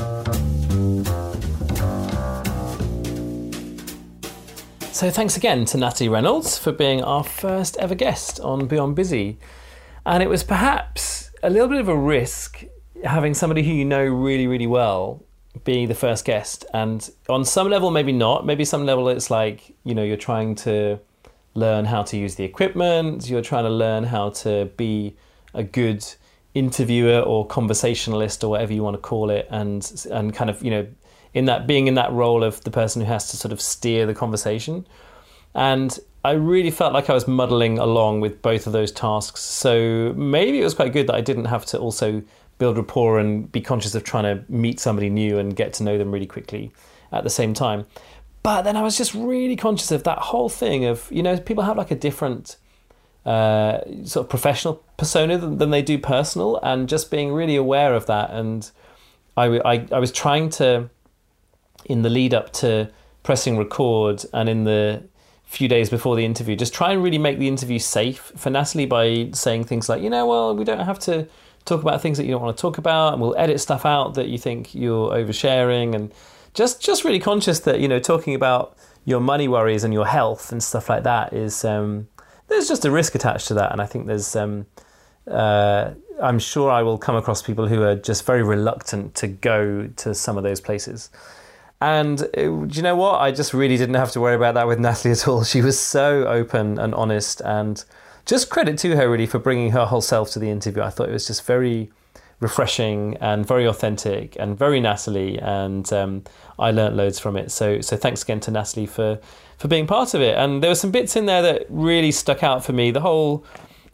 So 4.94 5.10
thanks 5.10 5.36
again 5.36 5.64
to 5.66 5.76
Natalie 5.76 6.08
Reynolds 6.08 6.56
for 6.56 6.70
being 6.70 7.02
our 7.02 7.24
first 7.24 7.76
ever 7.78 7.96
guest 7.96 8.38
on 8.38 8.68
Beyond 8.68 8.94
Busy. 8.94 9.38
And 10.06 10.22
it 10.22 10.28
was 10.28 10.44
perhaps 10.44 11.32
a 11.42 11.50
little 11.50 11.66
bit 11.66 11.80
of 11.80 11.88
a 11.88 11.96
risk 11.96 12.64
having 13.02 13.34
somebody 13.34 13.64
who 13.64 13.72
you 13.72 13.84
know 13.84 14.04
really, 14.04 14.46
really 14.46 14.68
well 14.68 15.24
being 15.64 15.88
the 15.88 15.96
first 15.96 16.24
guest. 16.24 16.64
And 16.72 17.10
on 17.28 17.44
some 17.44 17.68
level, 17.68 17.90
maybe 17.90 18.12
not. 18.12 18.46
Maybe 18.46 18.64
some 18.64 18.86
level 18.86 19.08
it's 19.08 19.32
like, 19.32 19.74
you 19.82 19.96
know, 19.96 20.04
you're 20.04 20.16
trying 20.16 20.54
to 20.66 21.00
learn 21.54 21.86
how 21.86 22.04
to 22.04 22.16
use 22.16 22.36
the 22.36 22.44
equipment, 22.44 23.28
you're 23.28 23.42
trying 23.42 23.64
to 23.64 23.70
learn 23.70 24.04
how 24.04 24.30
to 24.30 24.66
be 24.76 25.16
a 25.54 25.64
good 25.64 26.06
interviewer 26.54 27.18
or 27.18 27.44
conversationalist 27.48 28.44
or 28.44 28.50
whatever 28.50 28.72
you 28.72 28.84
want 28.84 28.94
to 28.94 29.00
call 29.00 29.30
it 29.30 29.48
and 29.50 30.06
and 30.12 30.32
kind 30.32 30.48
of, 30.48 30.62
you 30.62 30.70
know, 30.70 30.86
in 31.34 31.44
that 31.46 31.66
being 31.66 31.88
in 31.88 31.94
that 31.94 32.12
role 32.12 32.42
of 32.42 32.62
the 32.64 32.70
person 32.70 33.02
who 33.02 33.08
has 33.08 33.30
to 33.30 33.36
sort 33.36 33.52
of 33.52 33.60
steer 33.60 34.06
the 34.06 34.14
conversation. 34.14 34.86
And 35.54 35.98
I 36.24 36.32
really 36.32 36.70
felt 36.70 36.92
like 36.92 37.10
I 37.10 37.14
was 37.14 37.28
muddling 37.28 37.78
along 37.78 38.20
with 38.20 38.40
both 38.40 38.66
of 38.66 38.72
those 38.72 38.90
tasks. 38.90 39.40
So 39.40 40.14
maybe 40.16 40.60
it 40.60 40.64
was 40.64 40.74
quite 40.74 40.92
good 40.92 41.06
that 41.08 41.14
I 41.14 41.20
didn't 41.20 41.44
have 41.46 41.66
to 41.66 41.78
also 41.78 42.22
build 42.58 42.76
rapport 42.76 43.18
and 43.18 43.50
be 43.50 43.60
conscious 43.60 43.94
of 43.94 44.04
trying 44.04 44.24
to 44.24 44.44
meet 44.50 44.80
somebody 44.80 45.10
new 45.10 45.38
and 45.38 45.54
get 45.54 45.72
to 45.74 45.82
know 45.82 45.98
them 45.98 46.12
really 46.12 46.26
quickly 46.26 46.72
at 47.12 47.24
the 47.24 47.30
same 47.30 47.52
time. 47.52 47.84
But 48.42 48.62
then 48.62 48.76
I 48.76 48.82
was 48.82 48.96
just 48.96 49.12
really 49.14 49.56
conscious 49.56 49.90
of 49.90 50.04
that 50.04 50.18
whole 50.18 50.48
thing 50.48 50.84
of, 50.84 51.08
you 51.10 51.22
know, 51.22 51.36
people 51.38 51.64
have 51.64 51.76
like 51.76 51.90
a 51.90 51.96
different 51.96 52.56
uh, 53.26 53.80
sort 54.04 54.24
of 54.26 54.28
professional 54.28 54.84
persona 54.96 55.38
than, 55.38 55.58
than 55.58 55.70
they 55.70 55.82
do 55.82 55.98
personal, 55.98 56.60
and 56.62 56.88
just 56.88 57.10
being 57.10 57.32
really 57.32 57.56
aware 57.56 57.94
of 57.94 58.06
that. 58.06 58.30
And 58.30 58.70
I, 59.36 59.46
I, 59.64 59.86
I 59.90 59.98
was 59.98 60.12
trying 60.12 60.50
to 60.50 60.90
in 61.84 62.02
the 62.02 62.10
lead 62.10 62.34
up 62.34 62.52
to 62.54 62.90
pressing 63.22 63.56
record 63.56 64.24
and 64.32 64.48
in 64.48 64.64
the 64.64 65.02
few 65.44 65.68
days 65.68 65.88
before 65.88 66.16
the 66.16 66.24
interview, 66.24 66.56
just 66.56 66.74
try 66.74 66.92
and 66.92 67.02
really 67.02 67.18
make 67.18 67.38
the 67.38 67.48
interview 67.48 67.78
safe 67.78 68.32
for 68.36 68.50
Natalie 68.50 68.86
by 68.86 69.30
saying 69.32 69.64
things 69.64 69.88
like, 69.88 70.02
you 70.02 70.10
know, 70.10 70.26
well, 70.26 70.56
we 70.56 70.64
don't 70.64 70.80
have 70.80 70.98
to 71.00 71.28
talk 71.64 71.82
about 71.82 72.00
things 72.00 72.18
that 72.18 72.24
you 72.24 72.32
don't 72.32 72.42
want 72.42 72.56
to 72.56 72.60
talk 72.60 72.78
about, 72.78 73.12
and 73.12 73.22
we'll 73.22 73.36
edit 73.36 73.60
stuff 73.60 73.86
out 73.86 74.14
that 74.14 74.28
you 74.28 74.38
think 74.38 74.74
you're 74.74 75.10
oversharing, 75.10 75.94
and 75.94 76.12
just 76.52 76.82
just 76.82 77.04
really 77.04 77.18
conscious 77.18 77.60
that 77.60 77.80
you 77.80 77.88
know 77.88 77.98
talking 77.98 78.34
about 78.34 78.76
your 79.04 79.20
money 79.20 79.48
worries 79.48 79.84
and 79.84 79.92
your 79.92 80.06
health 80.06 80.52
and 80.52 80.62
stuff 80.62 80.88
like 80.88 81.02
that 81.02 81.32
is 81.32 81.64
um, 81.64 82.08
there's 82.48 82.68
just 82.68 82.84
a 82.84 82.90
risk 82.90 83.14
attached 83.14 83.48
to 83.48 83.54
that, 83.54 83.72
and 83.72 83.80
I 83.80 83.86
think 83.86 84.06
there's 84.06 84.36
um, 84.36 84.66
uh, 85.26 85.90
I'm 86.22 86.38
sure 86.38 86.70
I 86.70 86.82
will 86.82 86.98
come 86.98 87.16
across 87.16 87.42
people 87.42 87.66
who 87.66 87.82
are 87.82 87.96
just 87.96 88.26
very 88.26 88.42
reluctant 88.42 89.14
to 89.16 89.26
go 89.26 89.88
to 89.88 90.14
some 90.14 90.36
of 90.36 90.44
those 90.44 90.60
places. 90.60 91.10
And 91.84 92.22
uh, 92.22 92.26
do 92.34 92.68
you 92.70 92.80
know 92.80 92.96
what? 92.96 93.20
I 93.20 93.30
just 93.30 93.52
really 93.52 93.76
didn't 93.76 93.96
have 93.96 94.10
to 94.12 94.20
worry 94.20 94.34
about 94.34 94.54
that 94.54 94.66
with 94.66 94.78
Natalie 94.78 95.12
at 95.12 95.28
all. 95.28 95.44
She 95.44 95.60
was 95.60 95.78
so 95.78 96.26
open 96.26 96.78
and 96.78 96.94
honest, 96.94 97.42
and 97.42 97.84
just 98.24 98.48
credit 98.48 98.78
to 98.78 98.96
her 98.96 99.10
really 99.10 99.26
for 99.26 99.38
bringing 99.38 99.72
her 99.72 99.84
whole 99.84 100.00
self 100.00 100.30
to 100.30 100.38
the 100.38 100.48
interview. 100.48 100.82
I 100.82 100.88
thought 100.88 101.10
it 101.10 101.12
was 101.12 101.26
just 101.26 101.44
very 101.44 101.90
refreshing 102.40 103.18
and 103.18 103.46
very 103.46 103.66
authentic 103.66 104.34
and 104.40 104.56
very 104.58 104.80
Natalie, 104.80 105.38
and 105.38 105.92
um, 105.92 106.24
I 106.58 106.70
learnt 106.70 106.96
loads 106.96 107.18
from 107.18 107.36
it. 107.36 107.50
So, 107.50 107.82
so 107.82 107.98
thanks 107.98 108.22
again 108.22 108.40
to 108.40 108.50
Natalie 108.50 108.86
for 108.86 109.20
for 109.58 109.68
being 109.68 109.86
part 109.86 110.14
of 110.14 110.22
it. 110.22 110.38
And 110.38 110.62
there 110.62 110.70
were 110.70 110.74
some 110.74 110.90
bits 110.90 111.16
in 111.16 111.26
there 111.26 111.42
that 111.42 111.66
really 111.68 112.12
stuck 112.12 112.42
out 112.42 112.64
for 112.64 112.72
me. 112.72 112.92
The 112.92 113.02
whole 113.02 113.44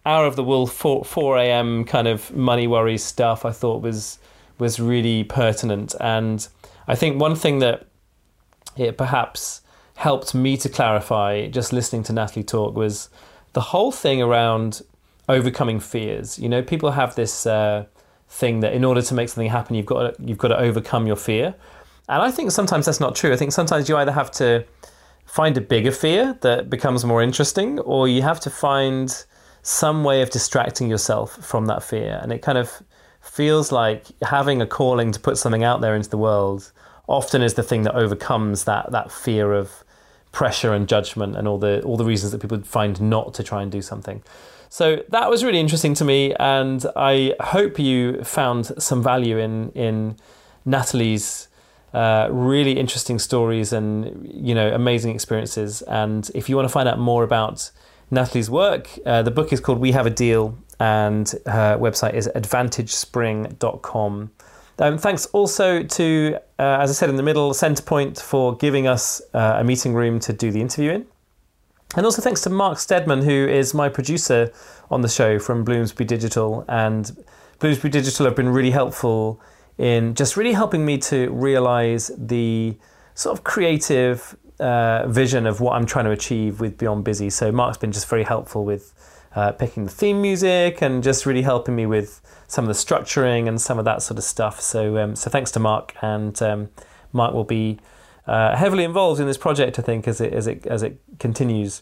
hour 0.07 0.27
of 0.27 0.37
the 0.37 0.45
wolf 0.45 0.73
4, 0.75 1.05
4 1.05 1.39
a.m. 1.39 1.85
kind 1.85 2.07
of 2.07 2.33
money 2.37 2.69
worries 2.69 3.03
stuff 3.03 3.45
I 3.45 3.51
thought 3.51 3.83
was 3.83 4.21
was 4.61 4.79
really 4.79 5.25
pertinent 5.25 5.97
and 6.01 6.47
I 6.91 6.97
think 6.97 7.21
one 7.21 7.37
thing 7.37 7.61
that 7.61 7.87
it 8.77 8.99
perhaps 8.99 9.61
helped 9.95 10.35
me 10.35 10.57
to 10.57 10.69
clarify 10.69 11.47
just 11.47 11.73
listening 11.73 12.03
to 12.03 12.13
Natalie 12.13 12.43
talk 12.43 12.75
was 12.75 13.09
the 13.53 13.61
whole 13.61 13.93
thing 13.93 14.21
around 14.21 14.83
overcoming 15.29 15.79
fears. 15.79 16.37
You 16.37 16.49
know 16.49 16.63
people 16.63 16.91
have 16.91 17.15
this 17.15 17.47
uh, 17.47 17.87
thing 18.29 18.59
that 18.61 18.73
in 18.73 18.85
order 18.85 19.03
to 19.03 19.15
make 19.15 19.29
something 19.29 19.49
happen 19.49 19.77
you've 19.77 19.87
got 19.87 20.17
to, 20.17 20.23
you've 20.23 20.39
got 20.39 20.49
to 20.49 20.59
overcome 20.59 21.07
your 21.07 21.15
fear. 21.15 21.55
And 22.09 22.23
I 22.23 22.33
think 22.33 22.51
sometimes 22.51 22.87
that's 22.87 22.99
not 22.99 23.15
true. 23.15 23.33
I 23.33 23.37
think 23.37 23.53
sometimes 23.53 23.89
you 23.89 23.97
either 23.97 24.11
have 24.11 24.33
to 24.33 24.65
find 25.27 25.57
a 25.57 25.61
bigger 25.61 25.93
fear 25.93 26.37
that 26.41 26.69
becomes 26.69 27.05
more 27.05 27.23
interesting 27.23 27.79
or 27.79 28.09
you 28.09 28.23
have 28.23 28.41
to 28.41 28.51
find 28.51 29.25
some 29.63 30.03
way 30.03 30.23
of 30.23 30.31
distracting 30.31 30.91
yourself 30.91 31.37
from 31.37 31.67
that 31.67 31.85
fear. 31.85 32.19
And 32.21 32.33
it 32.33 32.43
kind 32.43 32.59
of 32.59 32.83
feels 33.21 33.71
like 33.71 34.07
having 34.23 34.61
a 34.61 34.67
calling 34.67 35.13
to 35.13 35.21
put 35.21 35.39
something 35.39 35.63
out 35.63 35.81
there 35.81 35.95
into 35.95 36.09
the 36.09 36.19
world 36.19 36.73
often 37.11 37.43
is 37.43 37.55
the 37.55 37.63
thing 37.63 37.83
that 37.83 37.95
overcomes 37.95 38.65
that 38.65 38.91
that 38.93 39.11
fear 39.13 39.53
of 39.53 39.85
pressure 40.33 40.73
and 40.73 40.89
judgment 40.89 41.37
and 41.37 41.49
all 41.49 41.59
the 41.59 41.83
all 41.83 41.97
the 41.97 42.05
reasons 42.05 42.33
that 42.33 42.41
people 42.41 42.61
find 42.63 43.01
not 43.01 43.35
to 43.35 43.43
try 43.43 43.63
and 43.63 43.71
do 43.73 43.83
something. 43.83 44.23
So 44.69 45.03
that 45.09 45.29
was 45.29 45.43
really 45.43 45.59
interesting 45.59 45.95
to 45.95 46.05
me, 46.05 46.33
and 46.39 46.87
I 46.95 47.35
hope 47.41 47.79
you 47.81 48.23
found 48.23 48.67
some 48.81 49.03
value 49.03 49.37
in 49.39 49.73
in 49.73 50.17
Natalie's 50.65 51.49
uh, 51.93 52.29
really 52.31 52.79
interesting 52.79 53.19
stories 53.19 53.73
and 53.73 54.31
you 54.33 54.55
know 54.55 54.73
amazing 54.73 55.13
experiences. 55.13 55.83
And 55.83 56.31
if 56.35 56.49
you 56.49 56.55
want 56.55 56.69
to 56.69 56.73
find 56.73 56.89
out 56.89 57.01
more 57.01 57.25
about 57.25 57.73
Natalie's 58.13 58.49
work, 58.49 58.89
uh, 59.05 59.23
the 59.23 59.33
book 59.33 59.53
is 59.53 59.59
called 59.59 59.81
We 59.81 59.91
Have 59.91 60.07
a 60.07 60.11
Deal, 60.11 60.57
and 60.79 61.29
her 61.47 61.77
website 61.77 62.15
is 62.15 62.29
advantagespring.com. 62.37 64.31
Um, 64.81 64.97
thanks 64.97 65.27
also 65.27 65.83
to, 65.83 66.39
uh, 66.59 66.79
as 66.81 66.89
I 66.89 66.95
said 66.95 67.11
in 67.11 67.17
the 67.17 67.23
middle, 67.23 67.53
Centrepoint 67.53 68.19
for 68.19 68.57
giving 68.57 68.87
us 68.87 69.21
uh, 69.35 69.57
a 69.59 69.65
meeting 69.65 69.93
room 69.93 70.19
to 70.21 70.33
do 70.33 70.51
the 70.51 70.61
interview 70.61 70.93
in. 70.93 71.07
And 71.97 72.07
also 72.07 72.23
thanks 72.23 72.41
to 72.43 72.51
Mark 72.51 72.79
Stedman, 72.79 73.23
who 73.23 73.47
is 73.47 73.75
my 73.75 73.91
producer 73.91 74.51
on 74.91 75.03
the 75.03 75.09
show 75.09 75.39
from 75.39 75.65
Bloomsbury 75.65 76.07
Digital. 76.07 76.65
And 76.67 77.25
Bloomsbury 77.59 77.91
Digital 77.91 78.25
have 78.25 78.35
been 78.35 78.49
really 78.49 78.71
helpful 78.71 79.39
in 79.77 80.15
just 80.15 80.39
really 80.39 80.53
helping 80.55 80.87
me 80.87 80.97
to 80.99 81.31
realize 81.31 82.11
the 82.17 82.75
sort 83.15 83.37
of 83.37 83.45
creative 83.45 84.35
uh, 84.61 85.07
vision 85.09 85.47
of 85.47 85.61
what 85.61 85.75
I'm 85.75 85.85
trying 85.85 86.07
to 86.07 86.11
achieve 86.13 86.59
with 86.59 86.79
Beyond 86.79 87.05
Busy. 87.05 87.29
So 87.29 87.53
Mark's 87.53 87.77
been 87.77 87.93
just 87.93 88.09
very 88.09 88.25
helpful 88.25 88.65
with 88.65 88.95
uh, 89.35 89.53
picking 89.53 89.85
the 89.85 89.91
theme 89.91 90.23
music 90.23 90.81
and 90.81 91.03
just 91.03 91.27
really 91.27 91.43
helping 91.43 91.77
me 91.77 91.85
with 91.85 92.23
some 92.51 92.65
of 92.65 92.69
the 92.69 92.75
structuring 92.75 93.47
and 93.47 93.61
some 93.61 93.79
of 93.79 93.85
that 93.85 94.03
sort 94.03 94.19
of 94.19 94.25
stuff. 94.25 94.61
So 94.61 94.99
um, 94.99 95.15
so 95.15 95.31
thanks 95.31 95.53
to 95.53 95.61
Mark, 95.61 95.95
and 96.03 96.41
um, 96.43 96.69
Mark 97.13 97.33
will 97.33 97.45
be 97.45 97.79
uh, 98.27 98.57
heavily 98.57 98.83
involved 98.83 99.21
in 99.21 99.27
this 99.29 99.39
project, 99.39 99.79
I 99.79 99.83
think, 99.83 100.09
as 100.09 100.21
it 100.21 100.33
as 100.35 100.47
it 100.49 100.67
as 100.67 100.83
it 100.83 101.01
continues. 101.21 101.81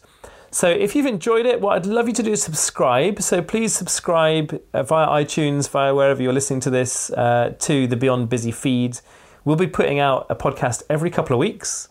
So 0.51 0.67
if 0.69 0.95
you've 0.95 1.07
enjoyed 1.07 1.45
it, 1.47 1.59
what 1.59 1.75
I'd 1.75 1.85
love 1.87 2.07
you 2.07 2.13
to 2.13 2.23
do 2.23 2.31
is 2.31 2.43
subscribe. 2.43 3.21
So 3.21 3.41
please 3.41 3.73
subscribe 3.75 4.61
uh, 4.73 4.83
via 4.83 5.07
iTunes, 5.23 5.69
via 5.69 5.93
wherever 5.93 6.21
you're 6.21 6.33
listening 6.33 6.59
to 6.61 6.69
this, 6.69 7.11
uh, 7.11 7.55
to 7.59 7.87
the 7.87 7.95
Beyond 7.95 8.29
Busy 8.29 8.51
feed. 8.51 8.99
We'll 9.45 9.55
be 9.55 9.67
putting 9.67 9.99
out 9.99 10.27
a 10.29 10.35
podcast 10.35 10.83
every 10.89 11.09
couple 11.09 11.35
of 11.35 11.39
weeks. 11.39 11.87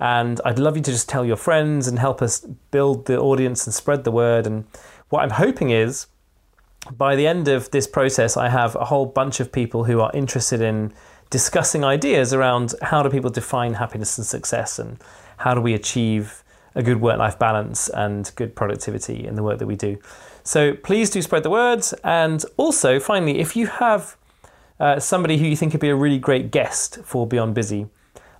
And 0.00 0.40
I'd 0.44 0.58
love 0.58 0.76
you 0.76 0.82
to 0.82 0.90
just 0.90 1.08
tell 1.08 1.24
your 1.24 1.36
friends 1.36 1.88
and 1.88 1.98
help 1.98 2.22
us 2.22 2.40
build 2.70 3.06
the 3.06 3.18
audience 3.18 3.66
and 3.66 3.74
spread 3.74 4.04
the 4.04 4.10
word. 4.10 4.46
And 4.46 4.64
what 5.08 5.22
I'm 5.22 5.30
hoping 5.30 5.70
is 5.70 6.06
by 6.92 7.16
the 7.16 7.26
end 7.26 7.48
of 7.48 7.70
this 7.70 7.86
process, 7.86 8.36
I 8.36 8.48
have 8.48 8.74
a 8.76 8.84
whole 8.84 9.06
bunch 9.06 9.40
of 9.40 9.52
people 9.52 9.84
who 9.84 10.00
are 10.00 10.10
interested 10.14 10.60
in 10.60 10.92
discussing 11.30 11.84
ideas 11.84 12.32
around 12.32 12.74
how 12.82 13.02
do 13.02 13.10
people 13.10 13.30
define 13.30 13.74
happiness 13.74 14.16
and 14.16 14.26
success 14.26 14.78
and 14.78 14.98
how 15.38 15.54
do 15.54 15.60
we 15.60 15.74
achieve 15.74 16.42
a 16.74 16.82
good 16.82 17.00
work 17.00 17.18
life 17.18 17.38
balance 17.38 17.88
and 17.88 18.30
good 18.36 18.54
productivity 18.54 19.26
in 19.26 19.34
the 19.34 19.42
work 19.42 19.58
that 19.58 19.66
we 19.66 19.76
do. 19.76 19.98
So 20.44 20.74
please 20.74 21.10
do 21.10 21.20
spread 21.20 21.42
the 21.42 21.50
word. 21.50 21.84
And 22.04 22.44
also, 22.56 23.00
finally, 23.00 23.38
if 23.38 23.56
you 23.56 23.66
have 23.66 24.16
uh, 24.80 25.00
somebody 25.00 25.38
who 25.38 25.46
you 25.46 25.56
think 25.56 25.72
could 25.72 25.80
be 25.80 25.90
a 25.90 25.96
really 25.96 26.18
great 26.18 26.50
guest 26.50 27.00
for 27.04 27.26
Beyond 27.26 27.54
Busy, 27.54 27.88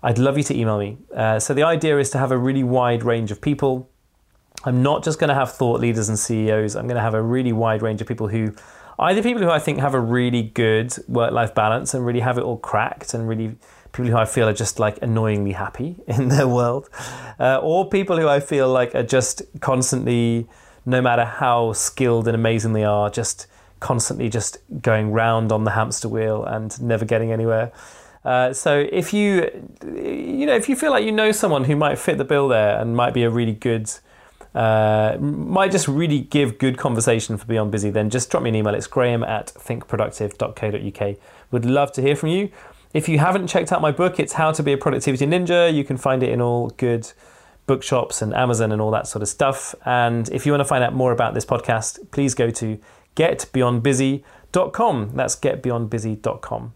I'd 0.02 0.18
love 0.18 0.38
you 0.38 0.44
to 0.44 0.56
email 0.56 0.78
me. 0.78 0.98
Uh, 1.14 1.40
so 1.40 1.52
the 1.52 1.64
idea 1.64 1.98
is 1.98 2.10
to 2.10 2.18
have 2.18 2.30
a 2.30 2.38
really 2.38 2.62
wide 2.62 3.02
range 3.02 3.30
of 3.30 3.40
people. 3.40 3.90
I'm 4.64 4.82
not 4.82 5.04
just 5.04 5.18
going 5.18 5.28
to 5.28 5.34
have 5.34 5.52
thought 5.52 5.80
leaders 5.80 6.08
and 6.08 6.18
CEOs, 6.18 6.76
I'm 6.76 6.86
going 6.86 6.96
to 6.96 7.02
have 7.02 7.14
a 7.14 7.22
really 7.22 7.52
wide 7.52 7.82
range 7.82 8.00
of 8.00 8.08
people 8.08 8.28
who 8.28 8.54
either 8.98 9.22
people 9.22 9.42
who 9.42 9.50
I 9.50 9.58
think 9.58 9.78
have 9.78 9.94
a 9.94 10.00
really 10.00 10.42
good 10.42 10.92
work 11.06 11.32
life 11.32 11.54
balance 11.54 11.94
and 11.94 12.04
really 12.04 12.20
have 12.20 12.36
it 12.38 12.42
all 12.42 12.56
cracked 12.56 13.14
and 13.14 13.28
really 13.28 13.56
people 13.92 14.10
who 14.10 14.16
I 14.16 14.24
feel 14.24 14.48
are 14.48 14.54
just 14.54 14.78
like 14.78 15.00
annoyingly 15.02 15.52
happy 15.52 15.96
in 16.06 16.28
their 16.28 16.48
world, 16.48 16.88
uh, 17.38 17.58
or 17.62 17.88
people 17.88 18.18
who 18.18 18.28
I 18.28 18.40
feel 18.40 18.68
like 18.68 18.94
are 18.94 19.02
just 19.02 19.42
constantly, 19.60 20.46
no 20.84 21.00
matter 21.00 21.24
how 21.24 21.72
skilled 21.72 22.28
and 22.28 22.34
amazing 22.34 22.72
they 22.72 22.84
are, 22.84 23.10
just 23.10 23.46
constantly 23.80 24.28
just 24.28 24.58
going 24.82 25.12
round 25.12 25.52
on 25.52 25.64
the 25.64 25.70
hamster 25.72 26.08
wheel 26.08 26.44
and 26.44 26.80
never 26.82 27.04
getting 27.04 27.32
anywhere. 27.32 27.70
Uh, 28.24 28.52
so 28.52 28.86
if 28.92 29.14
you, 29.14 29.48
you 29.84 30.44
know, 30.44 30.54
if 30.54 30.68
you 30.68 30.74
feel 30.76 30.90
like 30.90 31.04
you 31.04 31.12
know 31.12 31.30
someone 31.30 31.64
who 31.64 31.76
might 31.76 31.98
fit 31.98 32.18
the 32.18 32.24
bill 32.24 32.48
there 32.48 32.78
and 32.78 32.96
might 32.96 33.14
be 33.14 33.22
a 33.22 33.30
really 33.30 33.52
good, 33.52 33.90
uh, 34.58 35.16
might 35.20 35.70
just 35.70 35.86
really 35.86 36.18
give 36.18 36.58
good 36.58 36.76
conversation 36.76 37.36
for 37.36 37.46
Beyond 37.46 37.70
Busy, 37.70 37.90
then 37.90 38.10
just 38.10 38.28
drop 38.28 38.42
me 38.42 38.48
an 38.48 38.56
email. 38.56 38.74
It's 38.74 38.88
graham 38.88 39.22
at 39.22 39.46
thinkproductive.co.uk. 39.54 41.16
Would 41.52 41.64
love 41.64 41.92
to 41.92 42.02
hear 42.02 42.16
from 42.16 42.30
you. 42.30 42.50
If 42.92 43.08
you 43.08 43.20
haven't 43.20 43.46
checked 43.46 43.70
out 43.70 43.80
my 43.80 43.92
book, 43.92 44.18
it's 44.18 44.32
How 44.32 44.50
to 44.50 44.60
Be 44.64 44.72
a 44.72 44.76
Productivity 44.76 45.26
Ninja. 45.26 45.72
You 45.72 45.84
can 45.84 45.96
find 45.96 46.24
it 46.24 46.30
in 46.30 46.40
all 46.40 46.70
good 46.70 47.12
bookshops 47.66 48.20
and 48.20 48.34
Amazon 48.34 48.72
and 48.72 48.82
all 48.82 48.90
that 48.90 49.06
sort 49.06 49.22
of 49.22 49.28
stuff. 49.28 49.76
And 49.84 50.28
if 50.30 50.44
you 50.44 50.50
want 50.50 50.62
to 50.62 50.68
find 50.68 50.82
out 50.82 50.92
more 50.92 51.12
about 51.12 51.34
this 51.34 51.44
podcast, 51.44 52.10
please 52.10 52.34
go 52.34 52.50
to 52.50 52.80
getbeyondbusy.com. 53.14 55.10
That's 55.14 55.36
getbeyondbusy.com. 55.36 56.74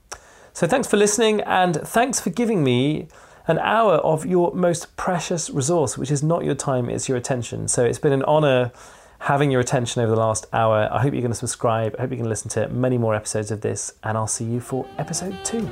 So 0.53 0.69
thanks 0.69 0.87
for 0.87 0.99
listening 0.99 1.41
and 1.41 1.75
thanks 1.75 2.21
for 2.21 2.31
giving 2.31 2.63
me 2.63 3.09
an 3.47 3.59
hour 3.59 3.95
of 3.95 4.25
your 4.25 4.53
most 4.55 4.97
precious 4.97 5.51
resource, 5.51 5.99
which 5.99 6.11
is 6.11 6.23
not 6.23 6.45
your 6.45 6.55
time, 6.55 6.89
it's 6.89 7.09
your 7.09 7.19
attention. 7.19 7.69
So 7.69 7.85
it's 7.85 7.99
been 7.99 8.13
an 8.13 8.23
honor 8.25 8.73
having 9.21 9.51
your 9.51 9.61
attention 9.61 10.03
over 10.03 10.11
the 10.11 10.21
last 10.21 10.47
hour. 10.53 10.89
I 10.91 11.01
hope 11.01 11.13
you're 11.13 11.23
going 11.23 11.33
to 11.33 11.39
subscribe. 11.39 11.95
I 11.99 12.03
hope 12.03 12.11
you 12.11 12.17
can 12.17 12.29
listen 12.29 12.49
to 12.51 12.69
many 12.69 12.99
more 12.99 13.15
episodes 13.15 13.51
of 13.51 13.61
this, 13.61 13.93
and 14.03 14.19
I'll 14.19 14.27
see 14.27 14.45
you 14.45 14.61
for 14.61 14.87
episode 14.99 15.37
two. 15.45 15.69